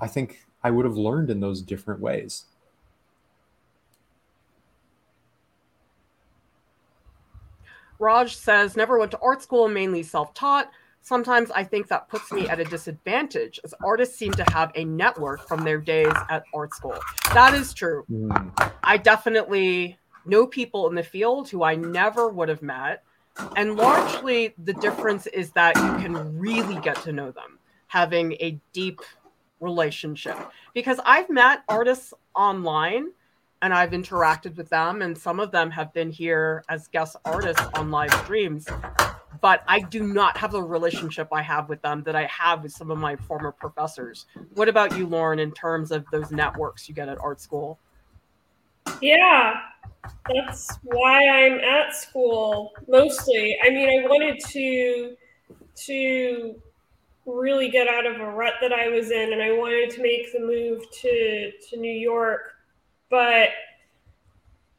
I 0.00 0.06
think 0.06 0.44
I 0.62 0.70
would 0.70 0.84
have 0.84 0.96
learned 0.96 1.30
in 1.30 1.40
those 1.40 1.62
different 1.62 2.00
ways. 2.00 2.44
Raj 7.98 8.34
says, 8.34 8.76
never 8.76 8.98
went 8.98 9.12
to 9.12 9.18
art 9.20 9.42
school, 9.42 9.68
mainly 9.68 10.02
self 10.02 10.34
taught. 10.34 10.70
Sometimes 11.00 11.50
I 11.50 11.64
think 11.64 11.88
that 11.88 12.08
puts 12.08 12.32
me 12.32 12.48
at 12.48 12.58
a 12.58 12.64
disadvantage 12.64 13.60
as 13.62 13.74
artists 13.84 14.16
seem 14.16 14.32
to 14.32 14.44
have 14.52 14.72
a 14.74 14.84
network 14.84 15.46
from 15.46 15.62
their 15.62 15.78
days 15.78 16.12
at 16.30 16.44
art 16.54 16.72
school. 16.74 16.98
That 17.34 17.52
is 17.52 17.74
true. 17.74 18.04
Mm. 18.10 18.72
I 18.82 18.96
definitely 18.96 19.98
know 20.26 20.46
people 20.46 20.88
in 20.88 20.94
the 20.94 21.02
field 21.02 21.48
who 21.48 21.62
I 21.62 21.74
never 21.74 22.28
would 22.28 22.48
have 22.48 22.62
met. 22.62 23.02
And 23.56 23.76
largely 23.76 24.54
the 24.62 24.74
difference 24.74 25.26
is 25.26 25.50
that 25.52 25.76
you 25.76 26.02
can 26.02 26.38
really 26.38 26.80
get 26.80 26.96
to 27.02 27.12
know 27.12 27.32
them, 27.32 27.58
having 27.88 28.32
a 28.34 28.60
deep 28.72 29.00
relationship. 29.60 30.36
Because 30.72 31.00
I've 31.04 31.28
met 31.30 31.62
artists 31.68 32.14
online 32.34 33.08
and 33.62 33.72
I've 33.72 33.92
interacted 33.92 34.56
with 34.56 34.68
them, 34.68 35.00
and 35.00 35.16
some 35.16 35.40
of 35.40 35.50
them 35.50 35.70
have 35.70 35.92
been 35.94 36.10
here 36.10 36.62
as 36.68 36.86
guest 36.88 37.16
artists 37.24 37.62
on 37.74 37.90
live 37.90 38.12
streams. 38.12 38.68
But 39.40 39.62
I 39.66 39.80
do 39.80 40.06
not 40.06 40.36
have 40.36 40.52
the 40.52 40.62
relationship 40.62 41.28
I 41.32 41.42
have 41.42 41.68
with 41.68 41.80
them 41.82 42.02
that 42.04 42.14
I 42.14 42.26
have 42.26 42.62
with 42.62 42.72
some 42.72 42.90
of 42.90 42.98
my 42.98 43.16
former 43.16 43.52
professors. 43.52 44.26
What 44.54 44.68
about 44.68 44.96
you, 44.96 45.06
Lauren, 45.06 45.38
in 45.38 45.50
terms 45.52 45.92
of 45.92 46.04
those 46.12 46.30
networks 46.30 46.88
you 46.88 46.94
get 46.94 47.08
at 47.08 47.18
art 47.18 47.40
school? 47.40 47.78
Yeah, 49.00 49.54
that's 50.28 50.78
why 50.84 51.28
I'm 51.28 51.60
at 51.60 51.94
school 51.94 52.72
mostly. 52.88 53.58
I 53.64 53.70
mean, 53.70 53.88
I 54.04 54.08
wanted 54.08 54.40
to 54.50 55.16
to 55.86 56.56
really 57.26 57.70
get 57.70 57.88
out 57.88 58.06
of 58.06 58.20
a 58.20 58.30
rut 58.30 58.54
that 58.62 58.72
I 58.72 58.88
was 58.88 59.10
in, 59.10 59.32
and 59.32 59.42
I 59.42 59.52
wanted 59.52 59.90
to 59.92 60.02
make 60.02 60.32
the 60.32 60.40
move 60.40 60.90
to 61.02 61.52
to 61.70 61.76
New 61.78 61.92
York 61.92 62.52
but 63.10 63.50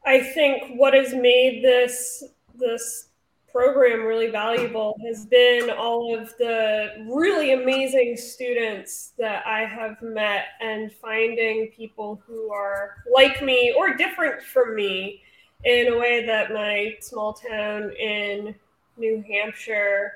I 0.04 0.20
think 0.20 0.78
what 0.78 0.94
has 0.94 1.12
made 1.14 1.62
this 1.64 2.24
this 2.54 3.08
program 3.56 4.04
really 4.04 4.28
valuable 4.30 4.98
has 5.02 5.24
been 5.24 5.70
all 5.70 6.14
of 6.14 6.36
the 6.36 7.06
really 7.08 7.54
amazing 7.54 8.14
students 8.14 9.14
that 9.18 9.46
I 9.46 9.60
have 9.60 10.02
met 10.02 10.48
and 10.60 10.92
finding 10.92 11.68
people 11.68 12.20
who 12.26 12.52
are 12.52 12.96
like 13.10 13.42
me 13.42 13.74
or 13.74 13.96
different 13.96 14.42
from 14.42 14.74
me 14.74 15.22
in 15.64 15.90
a 15.90 15.98
way 15.98 16.26
that 16.26 16.52
my 16.52 16.96
small 17.00 17.32
town 17.32 17.92
in 17.92 18.54
New 18.98 19.24
Hampshire 19.26 20.12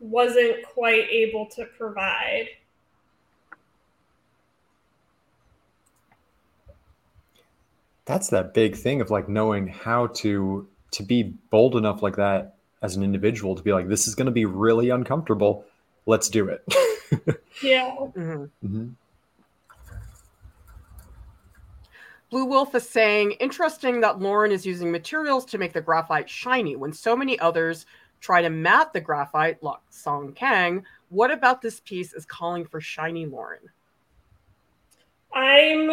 wasn't 0.00 0.64
quite 0.66 1.08
able 1.10 1.46
to 1.50 1.64
provide. 1.64 2.48
that's 8.04 8.30
that 8.30 8.54
big 8.54 8.74
thing 8.74 9.02
of 9.02 9.10
like 9.10 9.28
knowing 9.28 9.68
how 9.68 10.06
to 10.06 10.66
to 10.92 11.02
be 11.02 11.22
bold 11.50 11.76
enough 11.76 12.02
like 12.02 12.16
that 12.16 12.54
as 12.82 12.96
an 12.96 13.02
individual 13.02 13.54
to 13.54 13.62
be 13.62 13.72
like 13.72 13.88
this 13.88 14.06
is 14.06 14.14
going 14.14 14.26
to 14.26 14.32
be 14.32 14.44
really 14.44 14.90
uncomfortable 14.90 15.64
let's 16.06 16.28
do 16.28 16.48
it 16.48 16.64
yeah 17.62 17.94
mm-hmm. 17.98 18.44
Mm-hmm. 18.64 18.88
blue 22.30 22.44
wolf 22.44 22.74
is 22.74 22.88
saying 22.88 23.32
interesting 23.32 24.00
that 24.00 24.20
lauren 24.20 24.52
is 24.52 24.64
using 24.64 24.90
materials 24.90 25.44
to 25.46 25.58
make 25.58 25.72
the 25.72 25.80
graphite 25.80 26.30
shiny 26.30 26.76
when 26.76 26.92
so 26.92 27.16
many 27.16 27.38
others 27.40 27.86
try 28.20 28.42
to 28.42 28.50
matte 28.50 28.92
the 28.92 29.00
graphite 29.00 29.62
like 29.62 29.78
song 29.90 30.32
kang 30.32 30.84
what 31.08 31.30
about 31.30 31.62
this 31.62 31.80
piece 31.80 32.12
is 32.12 32.24
calling 32.24 32.64
for 32.64 32.80
shiny 32.80 33.26
lauren 33.26 33.60
i'm 35.34 35.90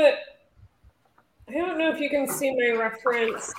I 1.47 1.53
don't 1.53 1.77
know 1.77 1.91
if 1.91 1.99
you 1.99 2.09
can 2.09 2.27
see 2.27 2.55
my 2.55 2.75
reference. 2.75 3.53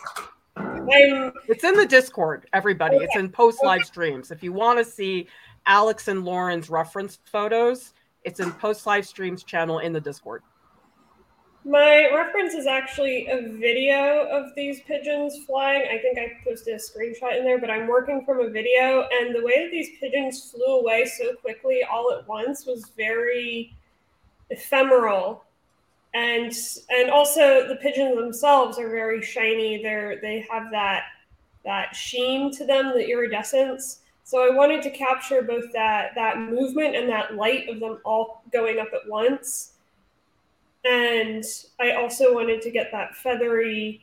I'm... 0.57 1.33
It's 1.49 1.65
in 1.65 1.75
the 1.75 1.87
Discord, 1.87 2.47
everybody. 2.53 2.97
It's 2.97 3.17
in 3.17 3.29
post 3.29 3.63
live 3.63 3.85
streams. 3.85 4.31
If 4.31 4.43
you 4.43 4.53
want 4.53 4.79
to 4.79 4.85
see 4.85 5.29
Alex 5.67 6.09
and 6.09 6.25
Lauren's 6.25 6.71
reference 6.71 7.19
photos, 7.25 7.93
it's 8.25 8.41
in 8.41 8.53
post 8.53 8.87
live 8.87 9.07
streams 9.07 9.43
channel 9.43 9.81
in 9.81 9.93
the 9.93 10.01
Discord. 10.01 10.43
My 11.65 12.09
reference 12.15 12.55
is 12.55 12.69
actually 12.69 13.27
a 13.27 13.49
video 13.59 14.29
of 14.31 14.55
these 14.55 14.83
pigeons 14.83 15.45
flying. 15.47 15.83
I 15.91 15.99
think 15.99 16.17
I 16.17 16.33
posted 16.45 16.75
a 16.75 16.79
screenshot 16.79 17.37
in 17.37 17.45
there, 17.45 17.59
but 17.59 17.71
I'm 17.71 17.89
working 17.89 18.25
from 18.25 18.39
a 18.39 18.49
video, 18.49 19.09
and 19.13 19.35
the 19.35 19.43
way 19.43 19.65
that 19.65 19.73
these 19.73 19.99
pigeons 19.99 20.53
flew 20.53 20.79
away 20.79 21.07
so 21.07 21.35
quickly 21.35 21.83
all 21.83 22.13
at 22.13 22.29
once 22.29 22.67
was 22.67 22.93
very 22.97 23.75
ephemeral 24.51 25.46
and 26.17 26.53
and 26.89 27.11
also 27.11 27.69
the 27.69 27.77
pigeons 27.77 28.17
themselves 28.17 28.79
are 28.79 28.89
very 28.89 29.23
shiny. 29.23 29.83
They're 29.83 30.19
they 30.23 30.47
have 30.51 30.71
that 30.71 31.03
that 31.65 31.95
sheen 31.95 32.51
to 32.53 32.65
them, 32.65 32.93
the 32.95 33.07
iridescence. 33.07 34.01
So 34.25 34.43
I 34.43 34.55
wanted 34.55 34.83
to 34.83 34.91
capture 34.91 35.43
both 35.43 35.71
that 35.75 36.15
that 36.15 36.39
movement 36.39 36.97
and 36.97 37.09
that 37.11 37.37
light 37.37 37.69
of 37.69 37.81
them 37.81 37.99
all 38.05 38.43
going 38.51 38.79
up 38.79 38.89
at 38.95 39.07
once. 39.09 39.73
And 40.87 41.45
I 41.79 41.93
also 41.93 42.33
wanted 42.33 42.63
to 42.63 42.71
get 42.71 42.91
that 42.93 43.15
feathery 43.17 44.03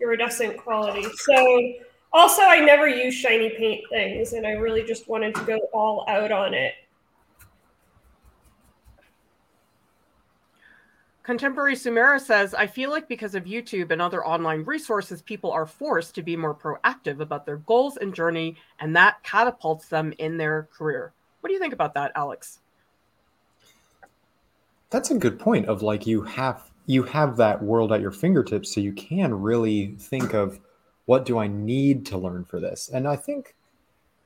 iridescent 0.00 0.56
quality. 0.56 1.04
So 1.16 1.72
also 2.12 2.42
I 2.42 2.60
never 2.60 2.86
use 2.86 3.14
shiny 3.14 3.50
paint 3.50 3.84
things 3.90 4.34
and 4.34 4.46
I 4.46 4.52
really 4.52 4.84
just 4.84 5.08
wanted 5.08 5.34
to 5.34 5.42
go 5.42 5.58
all 5.72 6.04
out 6.06 6.30
on 6.30 6.54
it. 6.54 6.74
Contemporary 11.28 11.74
Sumera 11.74 12.18
says, 12.18 12.54
I 12.54 12.66
feel 12.66 12.88
like 12.88 13.06
because 13.06 13.34
of 13.34 13.44
YouTube 13.44 13.90
and 13.90 14.00
other 14.00 14.24
online 14.24 14.64
resources, 14.64 15.20
people 15.20 15.52
are 15.52 15.66
forced 15.66 16.14
to 16.14 16.22
be 16.22 16.36
more 16.36 16.54
proactive 16.54 17.20
about 17.20 17.44
their 17.44 17.58
goals 17.58 17.98
and 17.98 18.14
journey, 18.14 18.56
and 18.80 18.96
that 18.96 19.22
catapults 19.24 19.88
them 19.88 20.14
in 20.16 20.38
their 20.38 20.70
career. 20.72 21.12
What 21.40 21.48
do 21.48 21.52
you 21.52 21.60
think 21.60 21.74
about 21.74 21.92
that, 21.92 22.12
Alex? 22.16 22.60
That's 24.88 25.10
a 25.10 25.18
good 25.18 25.38
point 25.38 25.66
of 25.66 25.82
like 25.82 26.06
you 26.06 26.22
have 26.22 26.70
you 26.86 27.02
have 27.02 27.36
that 27.36 27.62
world 27.62 27.92
at 27.92 28.00
your 28.00 28.10
fingertips 28.10 28.72
so 28.72 28.80
you 28.80 28.94
can 28.94 29.34
really 29.34 29.96
think 29.98 30.32
of 30.32 30.58
what 31.04 31.26
do 31.26 31.38
I 31.38 31.46
need 31.46 32.06
to 32.06 32.16
learn 32.16 32.46
for 32.46 32.58
this? 32.58 32.88
And 32.88 33.06
I 33.06 33.16
think 33.16 33.54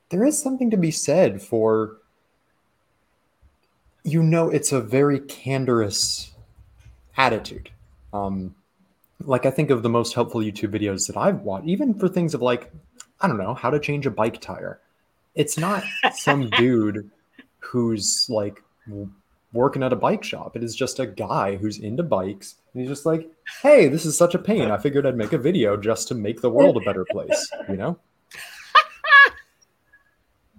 there 0.07 0.23
is 0.23 0.41
something 0.41 0.71
to 0.71 0.77
be 0.77 0.91
said 0.91 1.41
for 1.41 1.97
you 4.05 4.23
know 4.23 4.49
it's 4.49 4.71
a 4.71 4.79
very 4.79 5.19
candorous 5.19 6.32
attitude. 7.17 7.69
Um, 8.11 8.55
like 9.25 9.45
I 9.45 9.51
think 9.51 9.69
of 9.69 9.83
the 9.83 9.89
most 9.89 10.13
helpful 10.13 10.41
YouTube 10.41 10.77
videos 10.77 11.07
that 11.07 11.17
I've 11.17 11.41
watched, 11.41 11.67
even 11.67 11.93
for 11.93 12.07
things 12.07 12.33
of 12.33 12.41
like, 12.41 12.71
I 13.21 13.27
don't 13.27 13.37
know, 13.37 13.53
how 13.53 13.69
to 13.69 13.79
change 13.79 14.05
a 14.05 14.11
bike 14.11 14.41
tire. 14.41 14.79
It's 15.35 15.57
not 15.57 15.83
some 16.13 16.49
dude 16.57 17.09
who's 17.59 18.27
like 18.29 18.61
working 19.53 19.83
at 19.83 19.93
a 19.93 19.97
bike 19.97 20.23
shop. 20.23 20.55
It 20.55 20.63
is 20.63 20.75
just 20.75 20.99
a 20.99 21.05
guy 21.05 21.55
who's 21.55 21.79
into 21.79 22.03
bikes. 22.03 22.55
And 22.73 22.81
he's 22.81 22.89
just 22.89 23.05
like, 23.05 23.29
hey, 23.61 23.87
this 23.87 24.05
is 24.05 24.17
such 24.17 24.35
a 24.35 24.39
pain. 24.39 24.71
I 24.71 24.77
figured 24.77 25.05
I'd 25.05 25.15
make 25.15 25.33
a 25.33 25.37
video 25.37 25.77
just 25.77 26.07
to 26.09 26.15
make 26.15 26.41
the 26.41 26.49
world 26.49 26.77
a 26.77 26.81
better 26.81 27.05
place, 27.09 27.51
you 27.69 27.77
know? 27.77 27.97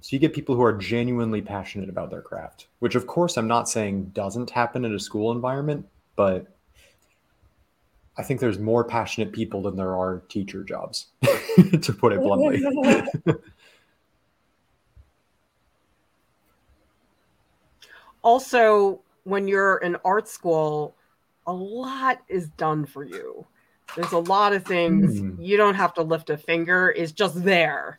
so 0.00 0.08
you 0.10 0.18
get 0.18 0.32
people 0.32 0.54
who 0.54 0.62
are 0.62 0.72
genuinely 0.72 1.42
passionate 1.42 1.88
about 1.88 2.10
their 2.10 2.22
craft, 2.22 2.68
which 2.78 2.94
of 2.94 3.06
course 3.06 3.36
I'm 3.36 3.48
not 3.48 3.68
saying 3.68 4.12
doesn't 4.14 4.50
happen 4.50 4.84
in 4.84 4.94
a 4.94 5.00
school 5.00 5.32
environment, 5.32 5.86
but 6.16 6.46
I 8.16 8.22
think 8.22 8.40
there's 8.40 8.58
more 8.58 8.84
passionate 8.84 9.32
people 9.32 9.62
than 9.62 9.76
there 9.76 9.96
are 9.96 10.22
teacher 10.28 10.62
jobs, 10.62 11.06
to 11.22 11.92
put 11.92 12.12
it 12.12 12.20
bluntly. 12.20 12.62
also, 18.22 19.00
when 19.24 19.48
you're 19.48 19.78
in 19.78 19.96
art 20.04 20.28
school, 20.28 20.94
a 21.46 21.52
lot 21.52 22.22
is 22.28 22.48
done 22.50 22.84
for 22.84 23.04
you. 23.04 23.44
There's 23.96 24.12
a 24.12 24.18
lot 24.18 24.52
of 24.52 24.64
things 24.64 25.20
mm. 25.20 25.36
you 25.38 25.56
don't 25.56 25.74
have 25.74 25.94
to 25.94 26.02
lift 26.02 26.30
a 26.30 26.36
finger, 26.36 26.90
is 26.90 27.12
just 27.12 27.42
there. 27.44 27.98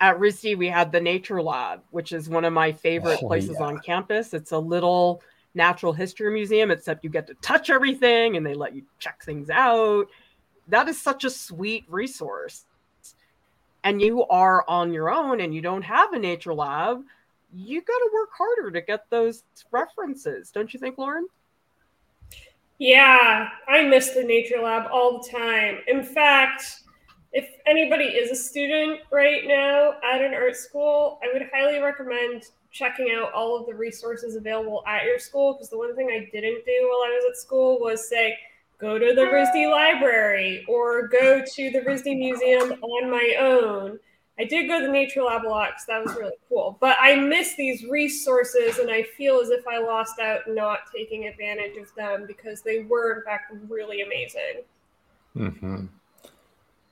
At 0.00 0.18
RISD, 0.18 0.56
we 0.56 0.68
had 0.68 0.92
the 0.92 1.00
Nature 1.00 1.42
Lab, 1.42 1.82
which 1.90 2.12
is 2.12 2.28
one 2.28 2.44
of 2.46 2.54
my 2.54 2.72
favorite 2.72 3.20
oh, 3.22 3.26
places 3.26 3.56
yeah. 3.60 3.66
on 3.66 3.78
campus. 3.80 4.32
It's 4.32 4.52
a 4.52 4.58
little 4.58 5.22
natural 5.54 5.92
history 5.92 6.32
museum, 6.32 6.70
except 6.70 7.04
you 7.04 7.10
get 7.10 7.26
to 7.26 7.34
touch 7.34 7.70
everything 7.70 8.36
and 8.36 8.46
they 8.46 8.54
let 8.54 8.74
you 8.74 8.82
check 8.98 9.22
things 9.22 9.50
out. 9.50 10.06
That 10.68 10.88
is 10.88 11.00
such 11.00 11.24
a 11.24 11.30
sweet 11.30 11.84
resource. 11.88 12.64
And 13.82 14.00
you 14.00 14.26
are 14.26 14.64
on 14.68 14.92
your 14.92 15.10
own 15.10 15.40
and 15.40 15.54
you 15.54 15.62
don't 15.62 15.82
have 15.82 16.12
a 16.12 16.18
nature 16.18 16.54
lab, 16.54 17.02
you 17.52 17.80
got 17.80 17.98
to 17.98 18.10
work 18.12 18.30
harder 18.36 18.70
to 18.70 18.80
get 18.80 19.08
those 19.10 19.42
references, 19.72 20.50
don't 20.50 20.72
you 20.72 20.78
think, 20.78 20.98
Lauren? 20.98 21.26
Yeah, 22.78 23.48
I 23.68 23.82
miss 23.82 24.10
the 24.10 24.22
nature 24.22 24.60
lab 24.62 24.88
all 24.90 25.20
the 25.20 25.28
time. 25.28 25.78
In 25.86 26.02
fact, 26.02 26.82
if 27.32 27.48
anybody 27.66 28.04
is 28.04 28.30
a 28.30 28.36
student 28.36 29.00
right 29.12 29.42
now 29.46 29.94
at 30.02 30.22
an 30.22 30.34
art 30.34 30.56
school, 30.56 31.18
I 31.22 31.32
would 31.32 31.48
highly 31.52 31.78
recommend 31.80 32.44
checking 32.70 33.10
out 33.10 33.32
all 33.32 33.58
of 33.58 33.66
the 33.66 33.74
resources 33.74 34.36
available 34.36 34.82
at 34.86 35.04
your 35.04 35.18
school 35.18 35.54
because 35.54 35.68
the 35.68 35.78
one 35.78 35.94
thing 35.96 36.08
I 36.10 36.28
didn't 36.32 36.64
do 36.64 36.88
while 36.88 37.02
I 37.02 37.20
was 37.20 37.24
at 37.30 37.36
school 37.36 37.78
was 37.80 38.08
say, 38.08 38.38
go 38.78 38.98
to 38.98 39.14
the 39.14 39.22
RISD 39.22 39.70
library 39.70 40.64
or 40.68 41.08
go 41.08 41.42
to 41.44 41.70
the 41.70 41.80
RISD 41.80 42.18
museum 42.18 42.72
on 42.82 43.10
my 43.10 43.36
own. 43.38 43.98
I 44.38 44.44
did 44.44 44.68
go 44.68 44.80
to 44.80 44.86
the 44.86 44.92
Nature 44.92 45.22
Lab 45.22 45.44
a 45.44 45.48
lot 45.48 45.70
because 45.70 45.86
that 45.86 46.02
was 46.02 46.14
really 46.16 46.36
cool. 46.48 46.78
But 46.80 46.96
I 46.98 47.14
miss 47.14 47.56
these 47.56 47.84
resources 47.84 48.78
and 48.78 48.90
I 48.90 49.02
feel 49.02 49.40
as 49.40 49.50
if 49.50 49.66
I 49.68 49.78
lost 49.78 50.18
out 50.18 50.40
not 50.48 50.80
taking 50.94 51.26
advantage 51.26 51.76
of 51.76 51.94
them 51.94 52.24
because 52.26 52.62
they 52.62 52.84
were, 52.84 53.18
in 53.18 53.24
fact, 53.24 53.52
really 53.68 54.00
amazing. 54.00 54.62
Mm-hmm. 55.36 55.86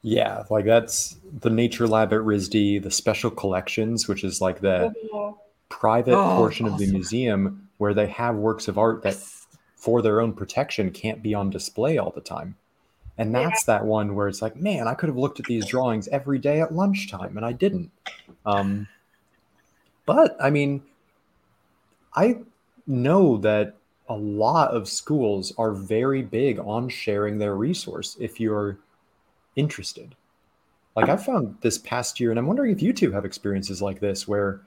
Yeah, 0.02 0.44
like 0.50 0.66
that's 0.66 1.16
the 1.40 1.50
Nature 1.50 1.88
Lab 1.88 2.12
at 2.12 2.20
RISD, 2.20 2.82
the 2.82 2.90
special 2.90 3.30
collections, 3.30 4.08
which 4.08 4.24
is 4.24 4.40
like 4.42 4.60
the 4.60 4.92
oh 5.12 5.38
private 5.68 6.16
oh, 6.16 6.37
portion 6.37 6.66
awesome. 6.66 6.74
of 6.74 6.81
the 6.81 6.92
museum 6.92 7.68
where 7.78 7.94
they 7.94 8.07
have 8.07 8.35
works 8.37 8.68
of 8.68 8.78
art 8.78 9.02
that 9.02 9.16
for 9.76 10.02
their 10.02 10.20
own 10.20 10.33
protection 10.33 10.90
can't 10.90 11.22
be 11.22 11.35
on 11.35 11.50
display 11.50 11.98
all 11.98 12.11
the 12.11 12.20
time. 12.20 12.57
And 13.16 13.35
that's 13.35 13.66
yeah. 13.66 13.78
that 13.78 13.87
one 13.87 14.14
where 14.14 14.28
it's 14.28 14.42
like, 14.42 14.57
man, 14.57 14.87
I 14.87 14.94
could 14.94 15.09
have 15.09 15.16
looked 15.16 15.40
at 15.40 15.46
these 15.46 15.66
drawings 15.66 16.09
every 16.09 16.38
day 16.38 16.61
at 16.61 16.74
lunchtime 16.74 17.37
and 17.37 17.44
I 17.44 17.52
didn't. 17.52 17.90
Um, 18.46 18.88
but 20.07 20.37
I 20.40 20.50
mean, 20.50 20.83
I 22.14 22.38
know 22.87 23.38
that 23.38 23.76
a 24.09 24.14
lot 24.14 24.70
of 24.70 24.88
schools 24.88 25.52
are 25.59 25.72
very 25.72 26.22
big 26.22 26.59
on 26.59 26.88
sharing 26.88 27.38
their 27.38 27.54
resource 27.54 28.16
if 28.18 28.40
you're 28.40 28.78
interested. 29.54 30.14
Like 30.96 31.09
I 31.09 31.16
found 31.16 31.59
this 31.61 31.78
past 31.78 32.18
year, 32.18 32.31
and 32.31 32.38
I'm 32.38 32.46
wondering 32.46 32.72
if 32.72 32.83
you 32.83 32.92
two 32.92 33.12
have 33.12 33.24
experiences 33.24 33.81
like 33.81 34.00
this 34.00 34.26
where 34.26 34.62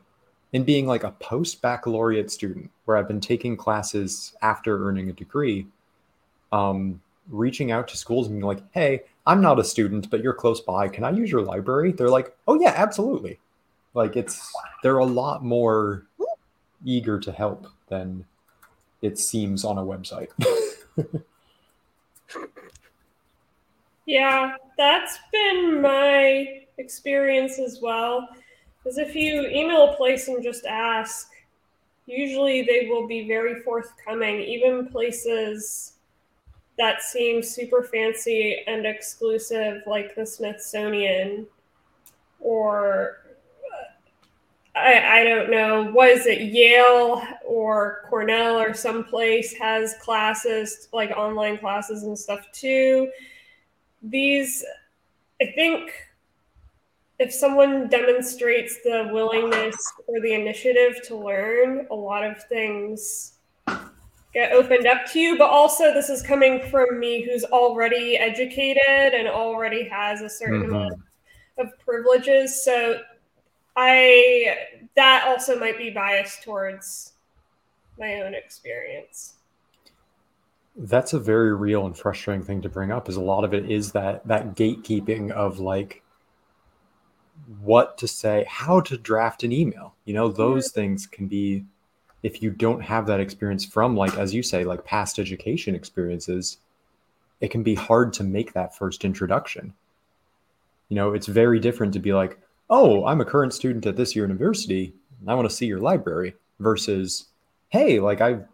in 0.54 0.64
being 0.64 0.86
like 0.86 1.04
a 1.04 1.12
post 1.12 1.62
baccalaureate 1.62 2.30
student 2.30 2.70
where 2.86 2.98
I've 2.98 3.08
been 3.08 3.22
taking 3.22 3.56
classes 3.56 4.36
after 4.42 4.88
earning 4.88 5.10
a 5.10 5.14
degree, 5.14 5.68
um, 6.52 7.02
reaching 7.30 7.72
out 7.72 7.88
to 7.90 7.98
schools 7.98 8.28
and 8.28 8.36
being 8.36 8.46
like, 8.46 8.64
hey, 8.72 9.04
I'm 9.26 9.42
not 9.42 9.60
a 9.60 9.64
student, 9.64 10.10
but 10.10 10.22
you're 10.22 10.34
close 10.34 10.60
by. 10.60 10.90
Can 10.90 11.04
I 11.04 11.12
use 11.12 11.32
your 11.32 11.42
library? 11.42 11.92
They're 11.92 12.10
like, 12.10 12.36
oh, 12.48 12.60
yeah, 12.60 12.74
absolutely. 12.76 13.40
Like 13.94 14.16
it's, 14.16 14.52
they're 14.84 14.98
a 14.98 15.06
lot 15.06 15.44
more 15.44 16.06
eager 16.84 17.20
to 17.20 17.32
help 17.32 17.68
than 17.88 18.26
it 19.02 19.18
seems 19.20 19.64
on 19.64 19.78
a 19.78 19.82
website. 19.82 20.30
yeah, 24.06 24.56
that's 24.78 25.18
been 25.32 25.82
my 25.82 26.62
experience 26.78 27.60
as 27.60 27.80
well. 27.82 28.28
Because 28.84 28.98
if 28.98 29.16
you 29.16 29.48
email 29.48 29.92
a 29.92 29.96
place 29.96 30.28
and 30.28 30.44
just 30.44 30.66
ask, 30.66 31.30
usually 32.08 32.64
they 32.64 32.88
will 32.90 33.08
be 33.08 33.28
very 33.28 33.62
forthcoming, 33.62 34.42
even 34.42 34.88
places 34.88 35.94
that 36.78 37.02
seem 37.02 37.44
super 37.44 37.84
fancy 37.84 38.64
and 38.66 38.86
exclusive, 38.86 39.84
like 39.86 40.16
the 40.16 40.26
Smithsonian, 40.26 41.46
or 42.40 43.18
uh, 44.76 44.80
I, 44.80 45.20
I 45.20 45.24
don't 45.24 45.52
know, 45.52 45.92
was 45.92 46.26
it 46.26 46.42
Yale 46.42 47.24
or 47.46 48.06
Cornell 48.10 48.60
or 48.60 48.74
someplace 48.74 49.56
has 49.58 49.96
classes, 50.02 50.88
like 50.92 51.12
online 51.12 51.60
classes 51.60 52.04
and 52.04 52.18
stuff 52.18 52.52
too. 52.52 53.12
These, 54.02 54.66
I 55.40 55.52
think 55.54 55.92
if 57.22 57.32
someone 57.32 57.88
demonstrates 57.88 58.78
the 58.84 59.08
willingness 59.14 59.76
or 60.08 60.20
the 60.22 60.34
initiative 60.34 61.04
to 61.04 61.16
learn, 61.16 61.86
a 61.92 61.96
lot 61.96 62.24
of 62.24 62.44
things 62.46 63.34
get 64.34 64.52
opened 64.54 64.88
up 64.88 65.06
to 65.12 65.20
you. 65.20 65.38
But 65.38 65.52
also, 65.52 65.94
this 65.94 66.10
is 66.10 66.24
coming 66.24 66.68
from 66.72 67.00
me 67.00 67.22
who's 67.22 67.44
already 67.44 68.18
educated 68.18 69.14
and 69.14 69.28
already 69.28 69.88
has 69.88 70.22
a 70.22 70.30
certain 70.30 70.64
mm-hmm. 70.64 70.74
amount 70.74 70.94
of 71.60 71.68
privileges. 71.86 72.66
So, 72.66 73.02
I 73.76 74.56
that 74.96 75.26
also 75.28 75.60
might 75.60 75.78
be 75.78 75.92
biased 75.92 76.42
towards 76.42 77.14
my 78.00 78.22
own 78.22 78.34
experience. 78.34 79.36
That's 80.76 81.14
a 81.14 81.20
very 81.20 81.54
real 81.54 81.86
and 81.86 81.96
frustrating 81.96 82.44
thing 82.44 82.64
to 82.64 82.70
bring 82.70 82.92
up. 82.92 83.08
Is 83.08 83.16
a 83.16 83.22
lot 83.22 83.44
of 83.44 83.54
it 83.54 83.70
is 83.70 83.92
that 83.92 84.26
that 84.28 84.56
gatekeeping 84.56 85.30
of 85.30 85.60
like 85.60 86.02
what 87.62 87.98
to 88.00 88.08
say, 88.08 88.46
how 88.48 88.80
to 88.82 88.98
draft 88.98 89.44
an 89.44 89.52
email. 89.52 89.96
You 90.06 90.14
know, 90.14 90.30
those 90.30 90.70
mm-hmm. 90.70 90.82
things 90.82 91.08
can 91.08 91.28
be 91.28 91.66
if 92.24 92.42
you 92.42 92.52
don't 92.52 92.82
have 92.82 93.08
that 93.08 93.20
experience 93.20 93.66
from 93.66 93.96
like 93.96 94.16
as 94.18 94.34
you 94.34 94.44
say 94.44 94.64
like 94.64 94.86
past 94.86 95.20
education 95.20 95.76
experiences, 95.76 96.58
it 97.40 97.50
can 97.50 97.64
be 97.64 97.76
hard 97.76 98.14
to 98.14 98.24
make 98.24 98.54
that 98.54 98.76
first 98.76 99.04
introduction. 99.04 99.74
You 100.90 100.96
know, 100.96 101.14
it's 101.14 101.28
very 101.28 101.60
different 101.60 101.94
to 101.94 102.00
be 102.00 102.14
like, 102.14 102.40
"Oh, 102.70 103.06
I'm 103.06 103.22
a 103.22 103.26
current 103.26 103.54
student 103.54 103.86
at 103.86 103.96
this 103.96 104.16
year' 104.16 104.26
university, 104.26 104.94
I 105.28 105.34
want 105.36 105.50
to 105.50 105.56
see 105.56 105.66
your 105.66 105.80
library." 105.80 106.36
versus, 106.62 107.26
"Hey, 107.70 108.00
like 108.00 108.22
I've 108.22 108.46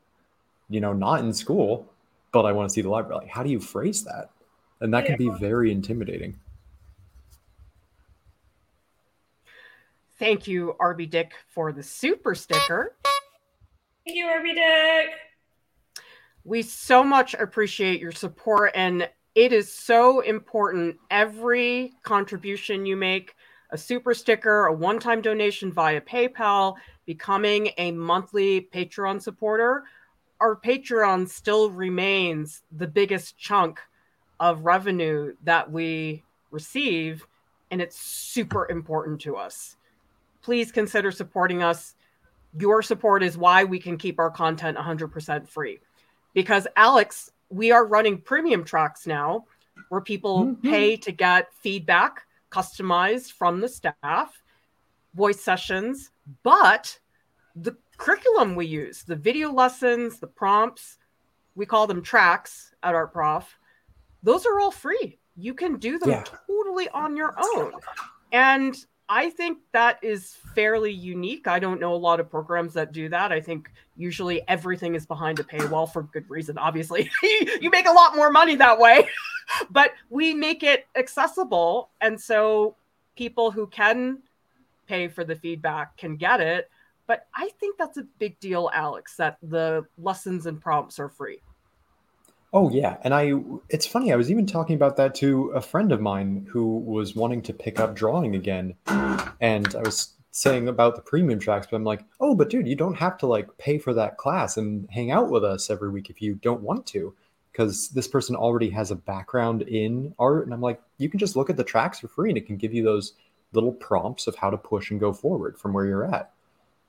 you 0.70 0.82
know, 0.82 0.92
not 0.92 1.22
in 1.22 1.32
school, 1.32 1.88
but 2.34 2.46
I 2.46 2.52
want 2.52 2.70
to 2.70 2.74
see 2.74 2.82
the 2.82 2.90
library." 2.90 3.22
Like, 3.22 3.30
how 3.30 3.44
do 3.44 3.50
you 3.50 3.60
phrase 3.60 4.04
that? 4.06 4.32
And 4.80 4.94
that 4.94 5.06
can 5.06 5.18
be 5.18 5.30
very 5.40 5.72
intimidating. 5.72 6.40
Thank 10.20 10.48
you, 10.48 10.76
Arby 10.80 11.06
Dick, 11.06 11.34
for 11.48 11.72
the 11.72 11.84
super 11.84 12.34
sticker. 12.34 12.96
Thank 14.04 14.18
you, 14.18 14.26
Arby 14.26 14.56
Dick. 14.56 15.10
We 16.44 16.64
so 16.64 17.04
much 17.04 17.36
appreciate 17.36 18.00
your 18.00 18.12
support, 18.12 18.72
and 18.74 19.08
it 19.36 19.54
is 19.54 19.72
so 19.72 20.22
important. 20.22 20.98
Every 21.12 21.94
contribution 22.02 22.86
you 22.86 22.98
make, 22.98 23.36
a 23.70 23.78
super 23.78 24.16
sticker, 24.16 24.66
a 24.66 24.74
one 24.74 25.00
time 25.00 25.22
donation 25.22 25.72
via 25.72 26.02
PayPal, 26.02 26.78
becoming 27.06 27.70
a 27.78 27.92
monthly 27.92 28.62
Patreon 28.62 29.22
supporter, 29.22 29.84
our 30.40 30.56
Patreon 30.56 31.30
still 31.30 31.70
remains 31.70 32.64
the 32.72 32.88
biggest 32.88 33.38
chunk 33.38 33.80
of 34.40 34.66
revenue 34.66 35.36
that 35.44 35.72
we 35.72 36.24
receive, 36.50 37.28
and 37.70 37.82
it's 37.82 38.00
super 38.00 38.68
important 38.72 39.22
to 39.22 39.36
us 39.36 39.77
please 40.48 40.72
consider 40.72 41.12
supporting 41.12 41.62
us. 41.62 41.94
your 42.58 42.82
support 42.82 43.22
is 43.22 43.38
why 43.38 43.66
we 43.66 43.78
can 43.78 43.98
keep 43.98 44.18
our 44.18 44.32
content 44.32 44.78
100% 44.78 45.46
free. 45.46 45.78
Because, 46.34 46.66
Alex, 46.78 47.30
we 47.50 47.74
are 47.74 47.86
running 47.86 48.22
premium 48.22 48.64
tracks 48.64 49.06
now 49.06 49.44
where 49.90 50.00
people 50.00 50.46
mm-hmm. 50.46 50.70
pay 50.70 50.96
to 50.96 51.12
get 51.12 51.54
feedback 51.56 52.26
customized 52.50 53.34
from 53.34 53.60
the 53.60 53.68
staff, 53.68 54.42
voice 55.16 55.42
sessions, 55.42 56.12
but 56.44 56.98
the 57.54 57.76
curriculum 57.98 58.56
we 58.56 58.68
use, 58.68 59.04
the 59.04 59.18
video 59.18 59.52
lessons, 59.52 60.18
the 60.22 60.28
prompts, 60.28 60.98
we 61.56 61.66
call 61.66 61.88
them 61.88 62.02
tracks 62.02 62.74
at 62.84 62.96
Art 62.96 63.12
Prof, 63.12 63.60
those 64.24 64.46
are 64.46 64.62
all 64.62 64.72
free. 64.72 65.20
You 65.36 65.54
can 65.54 65.76
do 65.76 66.00
them 66.00 66.12
yeah. 66.12 66.24
totally 66.48 66.88
on 66.88 67.18
your 67.18 67.36
own. 67.38 67.74
And 68.32 68.78
I 69.10 69.30
think 69.30 69.60
that 69.72 70.00
is 70.04 70.36
fairly 70.54 70.92
unique. 70.92 71.48
I 71.48 71.60
don't 71.60 71.80
know 71.80 71.94
a 71.94 71.96
lot 71.96 72.20
of 72.20 72.30
programs 72.30 72.74
that 72.74 72.92
do 72.92 73.08
that. 73.10 73.32
I 73.32 73.40
think 73.40 73.72
usually 73.96 74.42
everything 74.48 74.96
is 74.96 75.06
behind 75.06 75.40
a 75.40 75.44
paywall 75.44 75.92
for 75.92 76.04
good 76.04 76.30
reason. 76.30 76.58
Obviously, 76.58 77.10
you 77.24 77.70
make 77.70 77.88
a 77.88 77.92
lot 77.92 78.16
more 78.16 78.32
money 78.32 78.56
that 78.56 78.78
way, 78.78 79.08
but 79.70 79.92
we 80.10 80.34
make 80.34 80.62
it 80.64 80.88
accessible. 80.96 81.90
And 82.02 82.20
so 82.20 82.76
people 83.16 83.50
who 83.50 83.68
can 83.68 84.20
pay 84.88 85.08
for 85.08 85.24
the 85.24 85.36
feedback 85.36 85.96
can 85.98 86.18
get 86.18 86.42
it. 86.42 86.70
But 87.08 87.28
I 87.34 87.50
think 87.60 87.78
that's 87.78 87.98
a 87.98 88.06
big 88.20 88.38
deal, 88.42 88.70
Alex, 88.74 89.16
that 89.16 89.38
the 89.42 89.86
lessons 89.98 90.46
and 90.46 90.60
prompts 90.60 91.00
are 91.00 91.08
free. 91.10 91.42
Oh 92.54 92.70
yeah, 92.70 92.98
and 93.04 93.14
I 93.14 93.34
it's 93.70 93.86
funny, 93.86 94.14
I 94.14 94.16
was 94.16 94.32
even 94.32 94.46
talking 94.46 94.76
about 94.76 94.96
that 94.98 95.16
to 95.16 95.50
a 95.50 95.62
friend 95.62 95.92
of 95.92 96.00
mine 96.00 96.48
who 96.50 96.80
was 96.80 97.16
wanting 97.16 97.42
to 97.44 97.54
pick 97.54 97.80
up 97.80 97.96
drawing 97.96 98.36
again. 98.36 98.76
And 99.40 99.76
I 99.76 99.82
was 99.82 100.14
saying 100.32 100.68
about 100.68 100.96
the 100.96 101.02
premium 101.02 101.40
tracks, 101.40 101.68
but 101.70 101.76
I'm 101.76 101.84
like, 101.84 102.06
"Oh, 102.20 102.36
but 102.36 102.50
dude, 102.50 102.68
you 102.68 102.76
don't 102.76 102.96
have 102.96 103.18
to 103.20 103.28
like 103.28 103.58
pay 103.58 103.78
for 103.78 103.94
that 103.96 104.18
class 104.18 104.56
and 104.56 104.90
hang 104.92 105.12
out 105.12 105.30
with 105.30 105.44
us 105.44 105.70
every 105.70 105.90
week 105.90 106.10
if 106.10 106.22
you 106.22 106.36
don't 106.36 106.62
want 106.62 106.86
to." 106.88 107.14
Because 107.52 107.90
this 107.90 108.08
person 108.08 108.36
already 108.36 108.70
has 108.70 108.92
a 108.92 108.96
background 108.96 109.64
in 109.64 110.14
art, 110.20 110.46
and 110.46 110.54
I'm 110.54 110.62
like, 110.62 110.82
you 111.00 111.10
can 111.10 111.20
just 111.20 111.36
look 111.36 111.50
at 111.50 111.58
the 111.58 111.64
tracks 111.64 112.00
for 112.00 112.08
free, 112.08 112.30
and 112.30 112.38
it 112.38 112.46
can 112.46 112.58
give 112.58 112.74
you 112.74 112.84
those 112.84 113.14
little 113.54 113.72
prompts 113.74 114.28
of 114.28 114.36
how 114.36 114.50
to 114.52 114.58
push 114.58 114.92
and 114.92 115.00
go 115.00 115.12
forward 115.12 115.58
from 115.58 115.74
where 115.74 115.86
you're 115.86 116.06
at. 116.06 116.32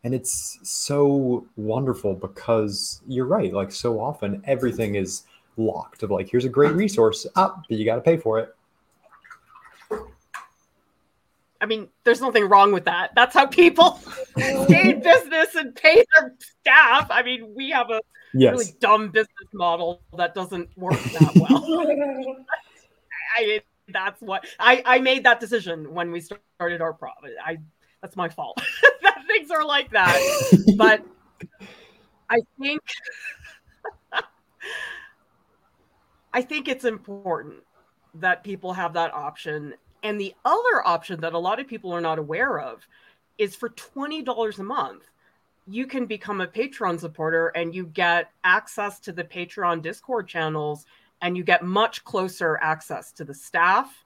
And 0.05 0.15
it's 0.15 0.59
so 0.63 1.47
wonderful 1.57 2.15
because 2.15 3.01
you're 3.09 3.27
right. 3.27 3.53
Like 3.53 3.73
so 3.73 3.99
often, 4.01 4.43
everything 4.45 4.95
is 4.95 5.23
locked 5.59 6.03
of 6.03 6.11
like, 6.11 6.29
here's 6.31 6.45
a 6.45 6.49
great 6.49 6.73
resource 6.73 7.27
up, 7.37 7.55
ah, 7.59 7.63
but 7.69 7.79
you 7.79 7.85
got 7.85 7.97
to 7.97 8.01
pay 8.01 8.17
for 8.17 8.39
it. 8.39 8.55
I 11.61 11.67
mean, 11.67 11.89
there's 12.05 12.21
nothing 12.21 12.49
wrong 12.49 12.73
with 12.73 12.85
that. 12.85 13.15
That's 13.15 13.35
how 13.35 13.47
people 13.47 14.01
stay 14.39 14.91
in 14.91 15.03
business 15.03 15.55
and 15.57 15.75
pay 15.75 16.05
their 16.15 16.35
staff. 16.39 17.09
I 17.11 17.23
mean, 17.23 17.53
we 17.55 17.71
have 17.71 17.91
a 17.91 18.01
yes. 18.33 18.53
really 18.53 18.75
dumb 18.81 19.11
business 19.11 19.49
model 19.53 20.01
that 20.17 20.35
doesn't 20.35 20.69
work 20.77 21.01
that 21.03 21.33
well. 21.35 22.37
I 23.37 23.61
that's 23.89 24.21
what 24.21 24.47
I 24.59 24.83
I 24.85 24.99
made 25.01 25.25
that 25.25 25.41
decision 25.41 25.93
when 25.93 26.13
we 26.13 26.21
started 26.21 26.81
Art 26.81 26.99
Prof. 26.99 27.15
I 27.45 27.59
that's 28.03 28.17
my 28.17 28.29
fault. 28.29 28.61
that 29.03 29.25
things 29.27 29.51
are 29.51 29.65
like 29.65 29.91
that. 29.91 30.17
but 30.77 31.05
I 32.31 32.41
think 32.61 32.81
I 36.33 36.43
think 36.43 36.69
it's 36.69 36.85
important 36.85 37.63
that 38.15 38.45
people 38.45 38.73
have 38.73 38.93
that 38.95 39.13
option. 39.15 39.75
And 40.03 40.21
the 40.21 40.35
other 40.45 40.87
option 40.87 41.21
that 41.21 41.33
a 41.33 41.39
lot 41.39 41.61
of 41.61 41.67
people 41.67 41.93
are 41.93 42.01
not 42.01 42.19
aware 42.19 42.61
of 42.61 42.87
is 43.39 43.57
for 43.57 43.71
$20 43.71 44.59
a 44.59 44.63
month, 44.63 45.05
you 45.67 45.87
can 45.87 46.07
become 46.07 46.41
a 46.41 46.47
Patreon 46.47 46.99
supporter 46.99 47.49
and 47.49 47.75
you 47.75 47.87
get 47.87 48.31
access 48.45 48.99
to 49.01 49.13
the 49.13 49.25
Patreon 49.25 49.83
Discord 49.83 50.27
channels 50.27 50.87
and 51.21 51.37
you 51.37 51.45
get 51.45 51.63
much 51.63 52.05
closer 52.05 52.59
access 52.63 53.13
to 53.13 53.25
the 53.25 53.35
staff. 53.35 54.05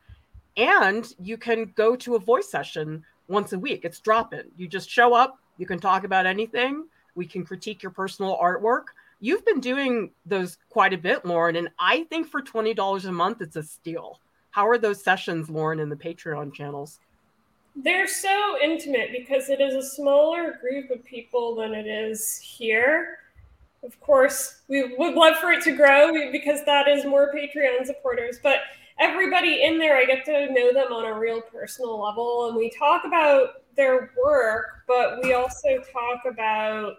And 0.56 1.12
you 1.20 1.38
can 1.38 1.72
go 1.76 1.96
to 1.96 2.16
a 2.16 2.18
voice 2.18 2.50
session 2.50 3.04
once 3.28 3.52
a 3.52 3.58
week. 3.58 3.84
It's 3.84 4.00
drop 4.00 4.34
in. 4.34 4.50
You 4.56 4.68
just 4.68 4.90
show 4.90 5.14
up, 5.14 5.38
you 5.56 5.66
can 5.66 5.78
talk 5.78 6.04
about 6.04 6.26
anything. 6.26 6.86
We 7.14 7.26
can 7.26 7.44
critique 7.44 7.82
your 7.82 7.92
personal 7.92 8.38
artwork 8.38 8.86
You've 9.24 9.44
been 9.44 9.60
doing 9.60 10.10
those 10.26 10.58
quite 10.68 10.92
a 10.92 10.98
bit, 10.98 11.24
Lauren, 11.24 11.54
and 11.54 11.68
I 11.78 12.02
think 12.10 12.26
for 12.26 12.42
$20 12.42 13.04
a 13.04 13.12
month, 13.12 13.40
it's 13.40 13.54
a 13.54 13.62
steal. 13.62 14.18
How 14.50 14.68
are 14.68 14.78
those 14.78 15.04
sessions, 15.04 15.48
Lauren, 15.48 15.78
in 15.78 15.88
the 15.88 15.94
Patreon 15.94 16.52
channels? 16.52 16.98
They're 17.76 18.08
so 18.08 18.56
intimate 18.60 19.10
because 19.12 19.48
it 19.48 19.60
is 19.60 19.74
a 19.74 19.88
smaller 19.88 20.58
group 20.60 20.90
of 20.90 21.04
people 21.04 21.54
than 21.54 21.72
it 21.72 21.86
is 21.86 22.36
here. 22.38 23.18
Of 23.84 23.98
course, 24.00 24.62
we 24.66 24.96
would 24.98 25.14
love 25.14 25.36
for 25.36 25.52
it 25.52 25.62
to 25.66 25.76
grow 25.76 26.10
because 26.32 26.64
that 26.64 26.88
is 26.88 27.04
more 27.04 27.32
Patreon 27.32 27.86
supporters, 27.86 28.40
but 28.42 28.56
everybody 28.98 29.62
in 29.62 29.78
there, 29.78 29.96
I 29.96 30.04
get 30.04 30.24
to 30.24 30.52
know 30.52 30.72
them 30.72 30.92
on 30.92 31.04
a 31.04 31.16
real 31.16 31.40
personal 31.42 31.96
level. 32.02 32.48
And 32.48 32.56
we 32.56 32.70
talk 32.70 33.04
about 33.04 33.62
their 33.76 34.10
work, 34.20 34.82
but 34.88 35.22
we 35.22 35.32
also 35.34 35.78
talk 35.92 36.24
about 36.28 36.96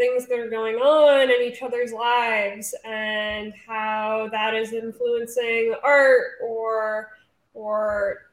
things 0.00 0.26
that 0.26 0.38
are 0.38 0.48
going 0.48 0.76
on 0.76 1.30
in 1.30 1.42
each 1.42 1.60
other's 1.60 1.92
lives 1.92 2.74
and 2.86 3.52
how 3.66 4.30
that 4.32 4.54
is 4.54 4.72
influencing 4.72 5.74
art 5.84 6.38
or 6.42 7.10
or 7.52 8.30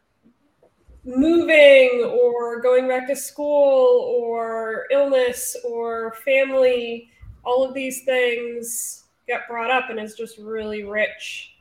moving 1.03 2.05
or 2.05 2.61
going 2.61 2.87
back 2.87 3.05
to 3.05 3.17
school 3.17 4.15
or 4.17 4.85
illness 4.91 5.57
or 5.65 6.13
family 6.23 7.11
all 7.43 7.65
of 7.65 7.73
these 7.73 8.05
things 8.05 9.03
get 9.27 9.45
brought 9.49 9.69
up 9.69 9.89
and 9.89 9.99
it's 9.99 10.15
just 10.15 10.37
really 10.37 10.85
rich 10.85 11.53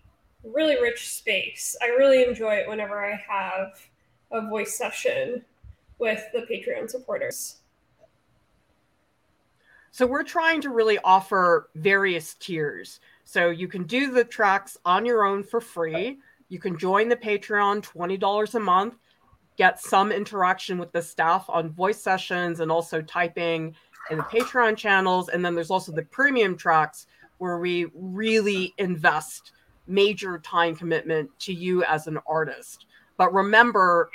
really 0.44 0.80
rich 0.80 1.08
space. 1.08 1.74
I 1.82 1.86
really 1.86 2.22
enjoy 2.22 2.54
it 2.54 2.68
whenever 2.68 3.04
i 3.04 3.20
have 3.28 3.72
a 4.30 4.48
voice 4.48 4.78
session 4.78 5.44
with 5.98 6.22
the 6.32 6.42
patreon 6.42 6.88
supporters 6.88 7.56
so 9.96 10.06
we're 10.06 10.24
trying 10.24 10.60
to 10.60 10.68
really 10.68 10.98
offer 11.04 11.70
various 11.74 12.34
tiers. 12.34 13.00
So 13.24 13.48
you 13.48 13.66
can 13.66 13.84
do 13.84 14.12
the 14.12 14.24
tracks 14.24 14.76
on 14.84 15.06
your 15.06 15.24
own 15.24 15.42
for 15.42 15.58
free. 15.58 16.18
You 16.50 16.58
can 16.58 16.76
join 16.76 17.08
the 17.08 17.16
Patreon, 17.16 17.80
$20 17.80 18.54
a 18.54 18.60
month, 18.60 18.96
get 19.56 19.80
some 19.80 20.12
interaction 20.12 20.76
with 20.76 20.92
the 20.92 21.00
staff 21.00 21.46
on 21.48 21.70
voice 21.70 21.98
sessions 21.98 22.60
and 22.60 22.70
also 22.70 23.00
typing 23.00 23.74
in 24.10 24.18
the 24.18 24.24
Patreon 24.24 24.76
channels. 24.76 25.30
And 25.30 25.42
then 25.42 25.54
there's 25.54 25.70
also 25.70 25.92
the 25.92 26.02
premium 26.02 26.58
tracks 26.58 27.06
where 27.38 27.56
we 27.58 27.86
really 27.94 28.74
invest 28.76 29.52
major 29.86 30.38
time 30.40 30.76
commitment 30.76 31.30
to 31.38 31.54
you 31.54 31.84
as 31.84 32.06
an 32.06 32.18
artist. 32.26 32.84
But 33.16 33.32
remember, 33.32 34.10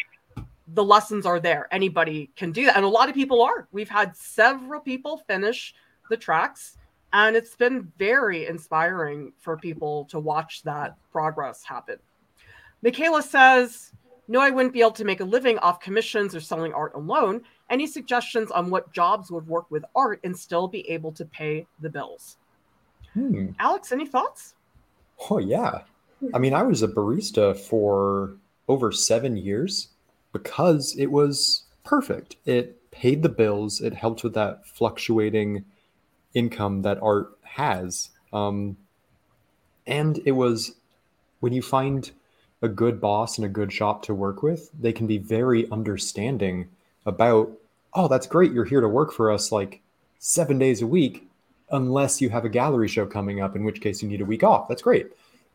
the 0.67 0.83
lessons 0.83 1.25
are 1.25 1.39
there. 1.39 1.67
Anybody 1.71 2.31
can 2.35 2.51
do 2.51 2.65
that. 2.65 2.75
And 2.75 2.85
a 2.85 2.89
lot 2.89 3.09
of 3.09 3.15
people 3.15 3.41
are. 3.41 3.67
We've 3.71 3.89
had 3.89 4.15
several 4.15 4.81
people 4.81 5.17
finish 5.17 5.73
the 6.09 6.17
tracks, 6.17 6.77
and 7.13 7.35
it's 7.35 7.55
been 7.55 7.91
very 7.97 8.47
inspiring 8.47 9.33
for 9.39 9.57
people 9.57 10.05
to 10.05 10.19
watch 10.19 10.63
that 10.63 10.95
progress 11.11 11.63
happen. 11.63 11.97
Michaela 12.83 13.21
says, 13.21 13.91
No, 14.27 14.39
I 14.39 14.49
wouldn't 14.49 14.73
be 14.73 14.81
able 14.81 14.91
to 14.91 15.05
make 15.05 15.19
a 15.19 15.25
living 15.25 15.57
off 15.59 15.79
commissions 15.79 16.35
or 16.35 16.39
selling 16.39 16.73
art 16.73 16.93
alone. 16.95 17.41
Any 17.69 17.87
suggestions 17.87 18.51
on 18.51 18.69
what 18.69 18.91
jobs 18.93 19.31
would 19.31 19.47
work 19.47 19.69
with 19.71 19.85
art 19.95 20.19
and 20.23 20.37
still 20.37 20.67
be 20.67 20.89
able 20.89 21.11
to 21.13 21.25
pay 21.25 21.65
the 21.79 21.89
bills? 21.89 22.37
Hmm. 23.13 23.47
Alex, 23.59 23.91
any 23.91 24.07
thoughts? 24.07 24.55
Oh, 25.29 25.37
yeah. 25.37 25.81
I 26.33 26.39
mean, 26.39 26.53
I 26.53 26.63
was 26.63 26.83
a 26.83 26.87
barista 26.87 27.57
for 27.57 28.37
over 28.67 28.91
seven 28.91 29.35
years 29.35 29.89
because 30.31 30.95
it 30.97 31.07
was 31.07 31.63
perfect. 31.83 32.37
It 32.45 32.77
paid 32.91 33.23
the 33.23 33.29
bills. 33.29 33.81
It 33.81 33.93
helped 33.93 34.23
with 34.23 34.33
that 34.33 34.65
fluctuating 34.65 35.65
income 36.33 36.81
that 36.83 37.01
art 37.01 37.37
has. 37.43 38.09
Um, 38.31 38.77
and 39.87 40.21
it 40.25 40.31
was 40.31 40.75
when 41.39 41.53
you 41.53 41.61
find 41.61 42.11
a 42.61 42.67
good 42.67 43.01
boss 43.01 43.37
and 43.37 43.45
a 43.45 43.49
good 43.49 43.73
shop 43.73 44.03
to 44.03 44.13
work 44.13 44.43
with, 44.43 44.69
they 44.79 44.93
can 44.93 45.07
be 45.07 45.17
very 45.17 45.69
understanding 45.71 46.69
about, 47.05 47.51
oh, 47.93 48.07
that's 48.07 48.27
great. 48.27 48.51
You're 48.51 48.65
here 48.65 48.81
to 48.81 48.87
work 48.87 49.11
for 49.11 49.31
us 49.31 49.51
like 49.51 49.81
seven 50.19 50.59
days 50.59 50.81
a 50.81 50.87
week, 50.87 51.27
unless 51.71 52.21
you 52.21 52.29
have 52.29 52.45
a 52.45 52.49
gallery 52.49 52.87
show 52.87 53.05
coming 53.05 53.41
up, 53.41 53.55
in 53.55 53.63
which 53.63 53.81
case 53.81 54.01
you 54.01 54.07
need 54.07 54.21
a 54.21 54.25
week 54.25 54.43
off. 54.43 54.67
That's 54.67 54.83
great. 54.83 55.07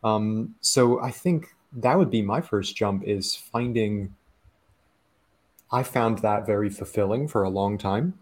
Um, 0.03 0.55
so 0.61 0.99
I 0.99 1.11
think 1.11 1.47
that 1.73 1.97
would 1.97 2.11
be 2.11 2.21
my 2.21 2.41
first 2.41 2.75
jump 2.75 3.03
is 3.03 3.35
finding 3.35 4.13
I 5.71 5.83
found 5.83 6.19
that 6.19 6.45
very 6.45 6.69
fulfilling 6.69 7.27
for 7.27 7.43
a 7.43 7.49
long 7.49 7.77
time. 7.77 8.17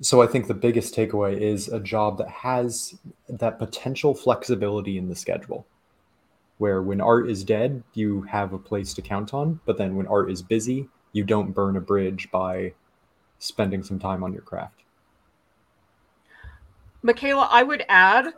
So 0.00 0.20
I 0.20 0.26
think 0.26 0.46
the 0.46 0.54
biggest 0.54 0.94
takeaway 0.94 1.38
is 1.40 1.68
a 1.68 1.80
job 1.80 2.18
that 2.18 2.28
has 2.28 2.98
that 3.28 3.58
potential 3.58 4.14
flexibility 4.14 4.98
in 4.98 5.08
the 5.08 5.16
schedule. 5.16 5.66
Where 6.58 6.82
when 6.82 7.00
art 7.00 7.30
is 7.30 7.44
dead, 7.44 7.82
you 7.94 8.22
have 8.22 8.52
a 8.52 8.58
place 8.58 8.92
to 8.94 9.02
count 9.02 9.32
on, 9.32 9.60
but 9.64 9.78
then 9.78 9.96
when 9.96 10.06
art 10.06 10.30
is 10.30 10.42
busy, 10.42 10.88
you 11.12 11.24
don't 11.24 11.52
burn 11.52 11.76
a 11.76 11.80
bridge 11.80 12.30
by 12.30 12.74
spending 13.38 13.82
some 13.82 13.98
time 13.98 14.22
on 14.22 14.32
your 14.32 14.42
craft. 14.42 14.82
Michaela, 17.02 17.48
I 17.50 17.62
would 17.62 17.84
add 17.88 18.34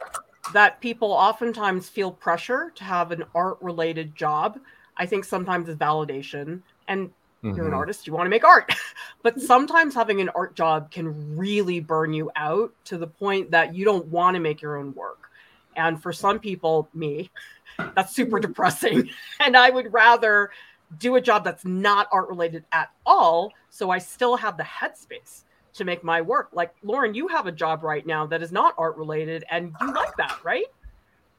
that 0.53 0.81
people 0.81 1.13
oftentimes 1.13 1.89
feel 1.89 2.13
pressure 2.13 2.73
to 2.77 2.85
have 2.85 3.11
an 3.11 3.25
art 3.35 3.59
related 3.61 4.15
job. 4.15 4.61
I 4.97 5.07
think 5.07 5.25
sometimes 5.25 5.69
it's 5.69 5.79
validation. 5.79 6.63
And 6.87 7.11
mm-hmm. 7.43 7.57
you're 7.57 7.67
an 7.67 7.71
mm-hmm. 7.71 7.79
artist, 7.79 8.07
you 8.07 8.13
want 8.13 8.27
to 8.27 8.31
make 8.31 8.45
art. 8.45 8.73
but 9.23 9.41
sometimes 9.41 9.95
having 9.95 10.21
an 10.21 10.29
art 10.31 10.55
job 10.55 10.91
can 10.91 11.37
really 11.37 11.81
burn 11.81 12.13
you 12.13 12.31
out 12.37 12.73
to 12.87 12.99
the 12.99 13.07
point 13.07 13.51
that 13.51 13.75
you 13.75 13.85
don't 13.85 14.07
want 14.07 14.35
to 14.35 14.41
make 14.41 14.63
your 14.63 14.77
own 14.77 14.95
work. 14.95 15.31
And 15.77 16.03
for 16.03 16.13
some 16.13 16.39
people, 16.39 16.89
me, 16.95 17.31
that's 17.95 18.15
super 18.15 18.39
depressing. 18.39 19.11
And 19.41 19.57
I 19.57 19.71
would 19.71 19.93
rather 19.93 20.51
do 20.99 21.17
a 21.17 21.21
job 21.21 21.45
that's 21.45 21.65
not 21.65 22.09
art 22.13 22.29
related 22.29 22.65
at 22.73 22.91
all. 23.07 23.53
So 23.71 23.91
I 23.91 23.99
still 23.99 24.37
have 24.37 24.57
the 24.57 24.65
headspace 24.65 25.45
to 25.75 25.85
make 25.85 26.03
my 26.03 26.21
work. 26.21 26.49
Like 26.53 26.75
Lauren, 26.83 27.15
you 27.15 27.29
have 27.29 27.47
a 27.47 27.53
job 27.53 27.83
right 27.83 28.05
now 28.05 28.27
that 28.27 28.43
is 28.43 28.53
not 28.53 28.75
art 28.77 28.97
related 28.97 29.45
and 29.51 29.73
you 29.81 29.95
like 29.95 30.17
that, 30.17 30.39
right? 30.43 30.67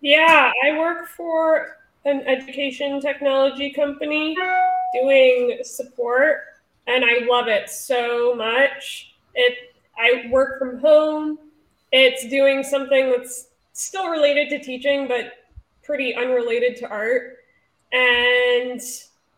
Yeah, 0.02 0.52
I 0.64 0.80
work 0.80 1.08
for 1.08 1.78
an 2.06 2.24
education 2.28 3.02
technology 3.02 3.72
company 3.72 4.36
doing 4.94 5.60
support 5.64 6.42
and 6.90 7.06
I 7.06 7.26
love 7.30 7.48
it 7.48 7.70
so 7.70 8.34
much. 8.36 9.14
It 9.36 9.76
I 9.98 10.28
work 10.32 10.58
from 10.58 10.80
home. 10.80 11.38
It's 11.92 12.28
doing 12.30 12.64
something 12.64 13.12
that's 13.12 13.50
still 13.74 14.10
related 14.10 14.50
to 14.50 14.60
teaching 14.60 15.08
but 15.08 15.34
pretty 15.84 16.16
unrelated 16.16 16.78
to 16.78 16.90
art. 16.90 17.38
And 17.92 18.82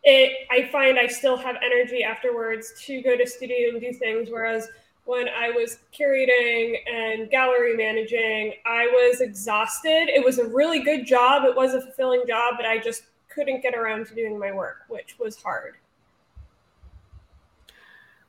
it 0.03 0.47
I 0.49 0.70
find 0.72 0.97
I 0.97 1.07
still 1.07 1.38
have 1.38 1.57
energy 1.64 2.03
afterwards 2.03 2.74
to 2.86 3.01
go 3.01 3.18
to 3.18 3.28
studio 3.28 3.70
and 3.70 3.82
do 3.82 3.93
things 3.93 4.30
whereas 4.32 4.68
when 5.06 5.28
I 5.28 5.49
was 5.49 5.80
curating 5.97 6.78
and 6.88 7.30
gallery 7.30 7.76
managing, 7.76 8.54
I 8.66 8.88
was 8.88 9.22
exhausted. 9.22 10.10
It 10.10 10.24
was 10.24 10.38
a 10.39 10.45
really 10.45 10.84
good 10.84 11.06
job. 11.06 11.43
It 11.45 11.56
was 11.56 11.74
a 11.74 11.82
fulfilling 11.82 12.24
job, 12.28 12.56
but 12.58 12.66
I 12.66 12.78
just 12.78 13.04
couldn't 13.30 13.62
get 13.62 13.76
around 13.76 14.08
to 14.08 14.16
doing 14.16 14.38
my 14.38 14.52
work, 14.52 14.84
which 14.88 15.18
was 15.20 15.41
hard. 15.41 15.76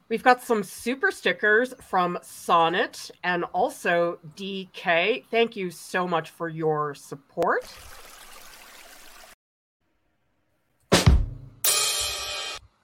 We've 0.09 0.23
got 0.23 0.43
some 0.43 0.63
super 0.63 1.11
stickers 1.11 1.73
from 1.81 2.19
Sonnet 2.23 3.11
and 3.25 3.45
also 3.55 4.19
DK. 4.37 5.25
Thank 5.31 5.57
you 5.57 5.71
so 5.71 6.07
much 6.07 6.31
for 6.31 6.49
your 6.49 6.95
support. 6.95 7.67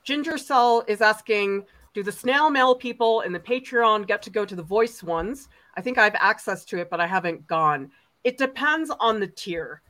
Ginger 0.05 0.37
Cell 0.37 0.83
is 0.87 1.01
asking, 1.01 1.65
do 1.95 2.03
the 2.03 2.11
snail 2.11 2.51
mail 2.51 2.75
people 2.75 3.21
in 3.21 3.33
the 3.33 3.39
Patreon 3.39 4.05
get 4.05 4.21
to 4.21 4.29
go 4.29 4.45
to 4.45 4.55
the 4.55 4.61
voice 4.61 5.01
ones? 5.01 5.49
I 5.75 5.81
think 5.81 5.97
I 5.97 6.03
have 6.03 6.15
access 6.19 6.63
to 6.65 6.77
it, 6.77 6.91
but 6.91 7.01
I 7.01 7.07
haven't 7.07 7.47
gone. 7.47 7.91
It 8.23 8.37
depends 8.37 8.91
on 8.99 9.19
the 9.19 9.27
tier. 9.27 9.81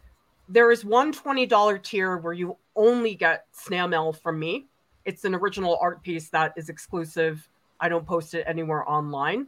There 0.47 0.71
is 0.71 0.85
one 0.85 1.11
$20 1.11 1.83
tier 1.83 2.17
where 2.17 2.31
you 2.31 2.55
only 2.77 3.13
get 3.13 3.45
snail 3.51 3.89
mail 3.89 4.13
from 4.13 4.39
me. 4.39 4.67
It's 5.03 5.25
an 5.25 5.35
original 5.35 5.77
art 5.81 6.01
piece 6.01 6.29
that 6.29 6.53
is 6.55 6.69
exclusive. 6.69 7.47
I 7.81 7.89
don't 7.89 8.07
post 8.07 8.33
it 8.35 8.45
anywhere 8.47 8.89
online. 8.89 9.47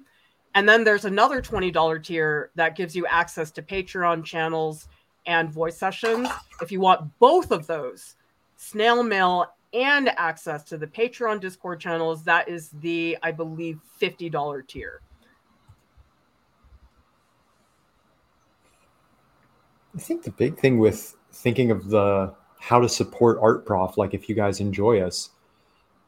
And 0.53 0.67
then 0.67 0.83
there's 0.83 1.05
another 1.05 1.41
$20 1.41 2.03
tier 2.03 2.51
that 2.55 2.75
gives 2.75 2.93
you 2.93 3.05
access 3.07 3.51
to 3.51 3.61
Patreon 3.61 4.25
channels 4.25 4.89
and 5.25 5.49
voice 5.49 5.77
sessions. 5.77 6.27
If 6.61 6.73
you 6.73 6.81
want 6.81 7.17
both 7.19 7.51
of 7.51 7.67
those, 7.67 8.15
snail 8.57 9.01
mail 9.03 9.45
and 9.73 10.09
access 10.17 10.63
to 10.63 10.77
the 10.77 10.87
Patreon 10.87 11.39
Discord 11.39 11.79
channels. 11.79 12.23
That 12.23 12.47
is 12.47 12.69
the, 12.69 13.17
I 13.23 13.31
believe, 13.31 13.79
$50 14.01 14.67
tier. 14.67 15.01
I 19.95 19.99
think 19.99 20.23
the 20.23 20.31
big 20.31 20.57
thing 20.57 20.77
with 20.77 21.15
thinking 21.31 21.71
of 21.71 21.89
the 21.89 22.33
how 22.59 22.79
to 22.79 22.89
support 22.89 23.39
art 23.41 23.65
prof, 23.65 23.97
like 23.97 24.13
if 24.13 24.29
you 24.29 24.35
guys 24.35 24.59
enjoy 24.59 24.99
us, 25.01 25.29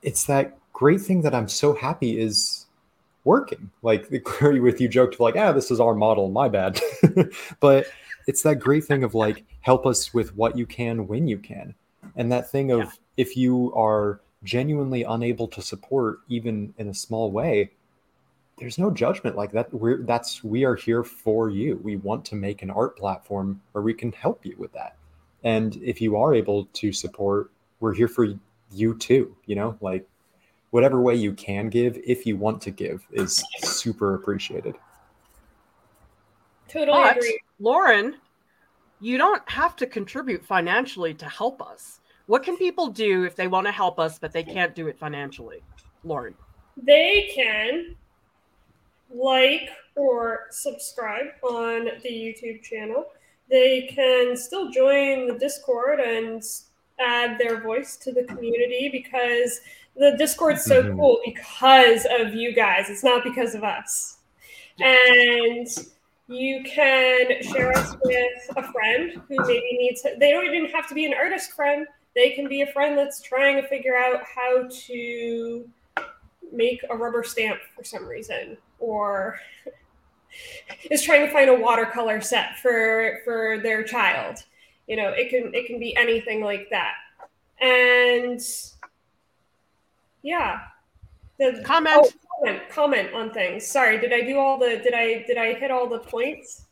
it's 0.01 0.25
that 0.25 0.57
great 0.73 1.01
thing 1.01 1.21
that 1.21 1.33
I'm 1.33 1.47
so 1.47 1.73
happy 1.73 2.19
is 2.19 2.67
working. 3.23 3.71
Like 3.81 4.09
the 4.09 4.19
query 4.19 4.59
with 4.59 4.79
you 4.79 4.87
joked 4.87 5.19
like, 5.19 5.35
ah, 5.35 5.51
this 5.51 5.71
is 5.71 5.79
our 5.79 5.95
model, 5.95 6.29
my 6.29 6.49
bad. 6.49 6.79
but 7.59 7.87
it's 8.27 8.43
that 8.43 8.55
great 8.55 8.85
thing 8.85 9.03
of 9.03 9.15
like 9.15 9.43
help 9.61 9.85
us 9.85 10.13
with 10.13 10.35
what 10.35 10.57
you 10.57 10.65
can 10.65 11.07
when 11.07 11.27
you 11.27 11.37
can. 11.37 11.73
And 12.15 12.31
that 12.31 12.49
thing 12.49 12.71
of 12.71 12.79
yeah 12.79 12.91
if 13.19 13.35
you 13.35 13.73
are 13.75 14.21
genuinely 14.43 15.03
unable 15.03 15.47
to 15.47 15.61
support 15.61 16.19
even 16.29 16.73
in 16.77 16.87
a 16.87 16.93
small 16.93 17.31
way 17.31 17.69
there's 18.59 18.77
no 18.77 18.91
judgment. 18.91 19.35
Like 19.35 19.51
that 19.53 19.73
we're 19.73 20.03
that's 20.03 20.43
we 20.43 20.65
are 20.65 20.75
here 20.75 21.03
for 21.03 21.49
you. 21.49 21.79
We 21.81 21.95
want 21.95 22.25
to 22.25 22.35
make 22.35 22.61
an 22.61 22.69
art 22.69 22.97
platform 22.97 23.61
where 23.71 23.81
we 23.81 23.93
can 23.93 24.11
help 24.11 24.45
you 24.45 24.55
with 24.57 24.73
that. 24.73 24.97
And 25.43 25.77
if 25.81 26.01
you 26.01 26.17
are 26.17 26.33
able 26.33 26.65
to 26.73 26.91
support 26.91 27.51
we're 27.79 27.93
here 27.93 28.09
for 28.09 28.27
you 28.71 28.97
too 28.97 29.35
you 29.45 29.55
know? 29.55 29.77
Like 29.81 30.07
whatever 30.71 31.01
way 31.01 31.15
you 31.15 31.33
can 31.33 31.69
give 31.69 31.97
if 32.05 32.25
you 32.25 32.37
want 32.37 32.61
to 32.63 32.71
give 32.71 33.07
is 33.11 33.43
super 33.63 34.15
appreciated. 34.15 34.75
Totally 36.67 37.01
but, 37.01 37.17
agree. 37.17 37.39
Lauren 37.59 38.15
you 39.01 39.17
don't 39.17 39.49
have 39.49 39.77
to 39.77 39.87
contribute 39.87 40.45
financially 40.45 41.13
to 41.13 41.25
help 41.25 41.61
us 41.61 42.01
what 42.29 42.43
can 42.43 42.55
people 42.57 42.89
do 42.89 43.23
if 43.23 43.35
they 43.35 43.47
want 43.47 43.65
to 43.65 43.71
help 43.71 43.97
us, 43.97 44.19
but 44.19 44.31
they 44.31 44.43
can't 44.43 44.75
do 44.75 44.87
it 44.87 44.99
financially? 44.99 45.63
Lauren. 46.03 46.35
They 46.77 47.31
can 47.33 47.95
like 49.11 49.69
or 49.95 50.41
subscribe 50.51 51.25
on 51.41 51.85
the 52.03 52.09
YouTube 52.09 52.61
channel. 52.61 53.07
They 53.49 53.89
can 53.95 54.37
still 54.37 54.69
join 54.69 55.27
the 55.27 55.39
Discord 55.39 56.01
and 56.01 56.43
add 56.99 57.39
their 57.39 57.63
voice 57.63 57.97
to 57.97 58.11
the 58.11 58.25
community 58.25 58.89
because 58.91 59.61
the 59.95 60.15
Discord's 60.15 60.63
so 60.63 60.83
mm-hmm. 60.83 60.99
cool 60.99 61.19
because 61.25 62.05
of 62.19 62.35
you 62.35 62.53
guys. 62.53 62.91
It's 62.91 63.03
not 63.03 63.23
because 63.23 63.55
of 63.55 63.63
us. 63.63 64.17
And 64.79 65.67
you 66.27 66.63
can 66.63 67.41
share 67.41 67.71
us 67.71 67.95
with 68.03 68.55
a 68.55 68.71
friend 68.71 69.19
who 69.27 69.35
maybe 69.47 69.77
needs, 69.79 70.03
they 70.03 70.29
don't 70.29 70.45
even 70.45 70.69
have 70.69 70.87
to 70.89 70.93
be 70.93 71.07
an 71.07 71.15
artist 71.15 71.53
friend 71.53 71.87
they 72.15 72.31
can 72.31 72.47
be 72.47 72.61
a 72.61 72.67
friend 72.67 72.97
that's 72.97 73.21
trying 73.21 73.61
to 73.61 73.67
figure 73.67 73.95
out 73.95 74.23
how 74.23 74.67
to 74.69 75.69
make 76.51 76.81
a 76.89 76.95
rubber 76.95 77.23
stamp 77.23 77.59
for 77.75 77.83
some 77.83 78.05
reason 78.07 78.57
or 78.79 79.39
is 80.89 81.03
trying 81.03 81.25
to 81.25 81.31
find 81.31 81.49
a 81.49 81.53
watercolor 81.53 82.21
set 82.21 82.57
for 82.59 83.19
for 83.23 83.59
their 83.61 83.83
child. 83.83 84.37
You 84.87 84.95
know 84.97 85.09
it 85.09 85.29
can 85.29 85.53
it 85.53 85.67
can 85.67 85.79
be 85.79 85.95
anything 85.95 86.43
like 86.43 86.69
that. 86.71 86.93
And 87.61 88.41
yeah. 90.21 90.59
The 91.37 91.61
comment. 91.63 91.97
oh, 91.99 92.11
comment 92.43 92.61
comment 92.69 93.13
on 93.13 93.31
things. 93.31 93.65
Sorry 93.65 93.99
did 93.99 94.13
i 94.13 94.21
do 94.21 94.37
all 94.37 94.57
the 94.57 94.79
did 94.83 94.93
i 94.93 95.23
did 95.27 95.37
i 95.37 95.53
hit 95.53 95.71
all 95.71 95.87
the 95.87 95.99
points? 95.99 96.65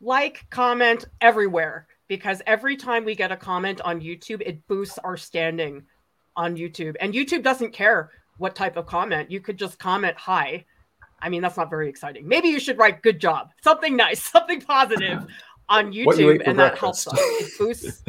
Like 0.00 0.46
comment 0.50 1.04
everywhere 1.20 1.86
because 2.08 2.42
every 2.46 2.76
time 2.76 3.04
we 3.04 3.14
get 3.14 3.30
a 3.30 3.36
comment 3.36 3.80
on 3.82 4.00
YouTube, 4.00 4.42
it 4.44 4.66
boosts 4.66 4.98
our 4.98 5.16
standing 5.16 5.84
on 6.36 6.56
YouTube. 6.56 6.96
And 7.00 7.12
YouTube 7.12 7.42
doesn't 7.42 7.72
care 7.72 8.10
what 8.38 8.54
type 8.54 8.76
of 8.76 8.86
comment. 8.86 9.30
You 9.30 9.40
could 9.40 9.58
just 9.58 9.78
comment 9.78 10.16
hi. 10.16 10.64
I 11.20 11.28
mean, 11.28 11.42
that's 11.42 11.56
not 11.56 11.68
very 11.68 11.88
exciting. 11.88 12.26
Maybe 12.26 12.48
you 12.48 12.60
should 12.60 12.78
write 12.78 13.02
good 13.02 13.20
job, 13.20 13.50
something 13.62 13.96
nice, 13.96 14.22
something 14.32 14.60
positive 14.60 15.26
on 15.68 15.92
YouTube, 15.92 16.42
and 16.46 16.58
that 16.58 16.78
helps 16.78 17.06
us. 17.06 17.18
It 17.18 17.58
boosts. 17.58 18.02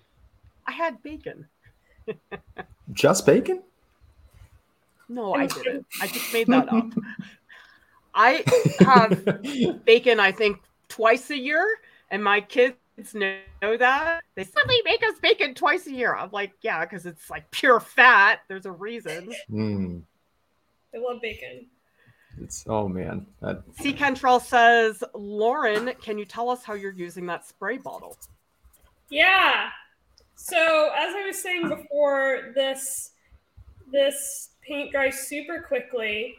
I 0.66 0.72
had 0.72 1.02
bacon. 1.02 1.46
just 2.92 3.26
bacon? 3.26 3.62
No, 5.08 5.34
I 5.34 5.46
didn't. 5.46 5.84
I 6.00 6.06
just 6.06 6.32
made 6.32 6.46
that 6.46 6.72
up. 6.72 6.86
I 8.14 8.44
have 8.78 9.84
bacon, 9.84 10.18
I 10.20 10.32
think, 10.32 10.62
twice 10.88 11.28
a 11.30 11.36
year, 11.36 11.66
and 12.10 12.24
my 12.24 12.40
kids 12.40 12.76
know 13.14 13.76
that 13.76 14.22
they 14.34 14.44
suddenly 14.44 14.80
make 14.84 15.02
us 15.02 15.18
bacon 15.20 15.54
twice 15.54 15.86
a 15.86 15.92
year. 15.92 16.14
I'm 16.14 16.30
like, 16.30 16.52
yeah, 16.60 16.84
because 16.84 17.06
it's 17.06 17.28
like 17.30 17.50
pure 17.50 17.80
fat. 17.80 18.40
There's 18.48 18.66
a 18.66 18.72
reason. 18.72 19.32
Mm. 19.50 20.02
I 20.94 20.98
love 20.98 21.20
bacon. 21.20 21.66
It's 22.40 22.64
oh 22.68 22.88
man. 22.88 23.26
That... 23.40 23.62
C. 23.80 23.92
Kentrell 23.92 24.40
says, 24.40 25.02
Lauren, 25.12 25.92
can 26.00 26.18
you 26.18 26.24
tell 26.24 26.48
us 26.48 26.62
how 26.62 26.74
you're 26.74 26.92
using 26.92 27.26
that 27.26 27.46
spray 27.46 27.78
bottle? 27.78 28.16
Yeah. 29.10 29.70
So 30.36 30.90
as 30.96 31.14
I 31.14 31.24
was 31.26 31.40
saying 31.40 31.68
before, 31.68 32.52
this 32.54 33.10
this 33.90 34.50
paint 34.62 34.92
dries 34.92 35.28
super 35.28 35.60
quickly. 35.60 36.34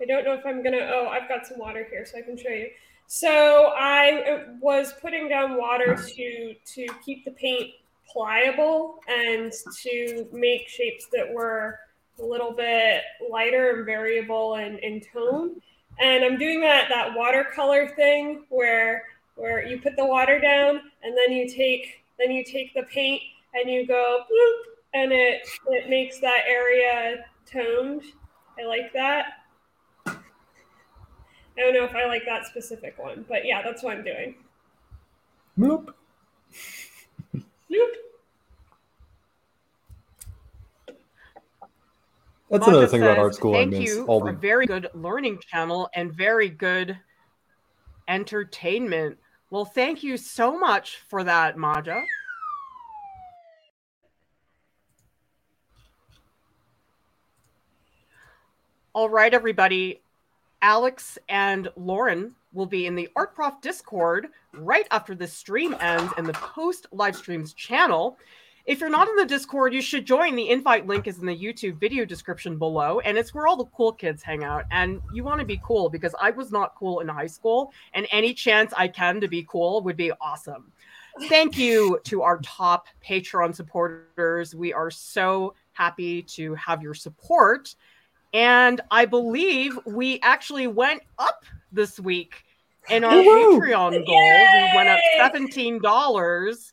I 0.00 0.04
don't 0.04 0.24
know 0.24 0.34
if 0.34 0.44
I'm 0.44 0.62
gonna. 0.62 0.90
Oh, 0.92 1.08
I've 1.08 1.28
got 1.28 1.46
some 1.46 1.58
water 1.58 1.86
here, 1.90 2.04
so 2.04 2.18
I 2.18 2.22
can 2.22 2.36
show 2.36 2.48
you. 2.48 2.68
So 3.14 3.74
I 3.76 4.22
uh, 4.22 4.38
was 4.58 4.94
putting 5.02 5.28
down 5.28 5.58
water 5.58 5.96
to 5.96 6.54
to 6.54 6.86
keep 7.04 7.26
the 7.26 7.32
paint 7.32 7.72
pliable 8.10 9.00
and 9.06 9.52
to 9.82 10.26
make 10.32 10.66
shapes 10.66 11.08
that 11.12 11.30
were 11.30 11.78
a 12.18 12.24
little 12.24 12.52
bit 12.52 13.02
lighter 13.30 13.76
and 13.76 13.84
variable 13.84 14.54
in, 14.54 14.78
in 14.78 15.02
tone. 15.12 15.60
And 16.00 16.24
I'm 16.24 16.38
doing 16.38 16.62
that 16.62 16.88
that 16.88 17.14
watercolor 17.14 17.90
thing 17.96 18.46
where 18.48 19.04
where 19.34 19.62
you 19.62 19.78
put 19.78 19.94
the 19.96 20.06
water 20.06 20.40
down 20.40 20.80
and 21.02 21.14
then 21.14 21.32
you 21.36 21.50
take 21.50 22.06
then 22.18 22.30
you 22.30 22.42
take 22.42 22.72
the 22.72 22.84
paint 22.84 23.20
and 23.52 23.70
you 23.70 23.86
go 23.86 24.20
bloop, 24.20 24.72
and 24.94 25.12
it 25.12 25.46
it 25.68 25.90
makes 25.90 26.18
that 26.20 26.44
area 26.48 27.26
toned. 27.44 28.04
I 28.58 28.64
like 28.64 28.90
that. 28.94 29.41
I 31.56 31.60
don't 31.60 31.74
know 31.74 31.84
if 31.84 31.94
I 31.94 32.06
like 32.06 32.24
that 32.26 32.46
specific 32.46 32.98
one, 32.98 33.24
but 33.28 33.44
yeah, 33.44 33.62
that's 33.62 33.82
what 33.82 33.96
I'm 33.96 34.04
doing. 34.04 34.34
Moop. 35.58 35.92
Bloop. 37.70 37.92
That's 42.50 42.66
Maja 42.66 42.70
another 42.70 42.86
thing 42.86 43.02
about 43.02 43.18
art 43.18 43.34
school. 43.34 43.54
I 43.54 43.60
Thank 43.60 43.70
miss 43.70 43.80
you 43.86 44.04
all 44.06 44.20
for 44.20 44.28
a 44.28 44.32
the 44.32 44.38
very 44.38 44.66
good 44.66 44.88
learning 44.94 45.40
channel 45.50 45.88
and 45.94 46.12
very 46.12 46.50
good 46.50 46.98
entertainment. 48.08 49.18
Well, 49.50 49.64
thank 49.64 50.02
you 50.02 50.16
so 50.16 50.58
much 50.58 51.02
for 51.08 51.24
that, 51.24 51.56
Maja. 51.56 52.02
All 58.94 59.08
right, 59.08 59.32
everybody. 59.32 60.02
Alex 60.62 61.18
and 61.28 61.68
Lauren 61.74 62.34
will 62.52 62.66
be 62.66 62.86
in 62.86 62.94
the 62.94 63.08
Art 63.16 63.34
Prof 63.34 63.60
Discord 63.60 64.28
right 64.54 64.86
after 64.92 65.14
the 65.14 65.26
stream 65.26 65.74
ends 65.80 66.12
and 66.16 66.24
the 66.24 66.32
post 66.34 66.86
live 66.92 67.16
streams 67.16 67.52
channel. 67.52 68.16
If 68.64 68.78
you're 68.78 68.88
not 68.88 69.08
in 69.08 69.16
the 69.16 69.26
Discord, 69.26 69.74
you 69.74 69.82
should 69.82 70.06
join. 70.06 70.36
The 70.36 70.50
invite 70.50 70.86
link 70.86 71.08
is 71.08 71.18
in 71.18 71.26
the 71.26 71.36
YouTube 71.36 71.80
video 71.80 72.04
description 72.04 72.58
below, 72.58 73.00
and 73.00 73.18
it's 73.18 73.34
where 73.34 73.48
all 73.48 73.56
the 73.56 73.64
cool 73.64 73.92
kids 73.92 74.22
hang 74.22 74.44
out. 74.44 74.66
And 74.70 75.00
you 75.12 75.24
want 75.24 75.40
to 75.40 75.46
be 75.46 75.60
cool 75.64 75.90
because 75.90 76.14
I 76.20 76.30
was 76.30 76.52
not 76.52 76.76
cool 76.76 77.00
in 77.00 77.08
high 77.08 77.26
school, 77.26 77.72
and 77.92 78.06
any 78.12 78.32
chance 78.32 78.72
I 78.76 78.86
can 78.86 79.20
to 79.20 79.26
be 79.26 79.44
cool 79.48 79.82
would 79.82 79.96
be 79.96 80.12
awesome. 80.20 80.70
Thank 81.28 81.58
you 81.58 81.98
to 82.04 82.22
our 82.22 82.38
top 82.38 82.86
Patreon 83.04 83.56
supporters. 83.56 84.54
We 84.54 84.72
are 84.72 84.92
so 84.92 85.54
happy 85.72 86.22
to 86.22 86.54
have 86.54 86.82
your 86.82 86.94
support. 86.94 87.74
And 88.32 88.80
I 88.90 89.04
believe 89.04 89.78
we 89.84 90.18
actually 90.20 90.66
went 90.66 91.02
up 91.18 91.44
this 91.70 92.00
week 92.00 92.44
in 92.88 93.04
our 93.04 93.14
Woo-hoo! 93.14 93.60
Patreon 93.60 94.06
goal. 94.06 94.22
We 94.22 94.76
went 94.76 94.88
up 94.88 95.00
$17 95.18 96.72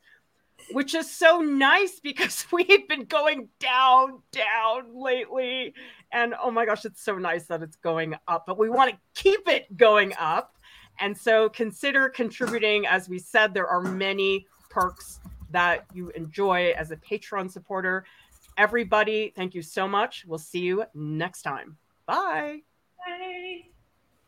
which 0.71 0.93
is 0.93 1.09
so 1.09 1.39
nice 1.39 1.99
because 1.99 2.45
we 2.51 2.63
had 2.65 2.87
been 2.87 3.05
going 3.05 3.49
down, 3.59 4.21
down 4.31 4.83
lately. 4.93 5.73
And 6.11 6.33
oh 6.41 6.51
my 6.51 6.65
gosh, 6.65 6.85
it's 6.85 7.01
so 7.01 7.17
nice 7.17 7.45
that 7.47 7.61
it's 7.61 7.77
going 7.77 8.15
up, 8.27 8.45
but 8.45 8.57
we 8.57 8.69
want 8.69 8.91
to 8.91 8.97
keep 9.21 9.47
it 9.47 9.75
going 9.77 10.13
up. 10.19 10.55
And 10.99 11.17
so 11.17 11.49
consider 11.49 12.09
contributing. 12.09 12.85
As 12.85 13.07
we 13.07 13.19
said, 13.19 13.53
there 13.53 13.67
are 13.67 13.81
many 13.81 14.47
perks 14.69 15.19
that 15.51 15.85
you 15.93 16.09
enjoy 16.09 16.73
as 16.77 16.91
a 16.91 16.97
Patreon 16.97 17.49
supporter. 17.49 18.05
Everybody, 18.59 19.31
thank 19.33 19.55
you 19.55 19.61
so 19.61 19.87
much. 19.87 20.25
We'll 20.27 20.37
see 20.37 20.59
you 20.59 20.83
next 20.93 21.43
time. 21.43 21.77
Bye. 22.05 22.63
Bye. 22.97 23.69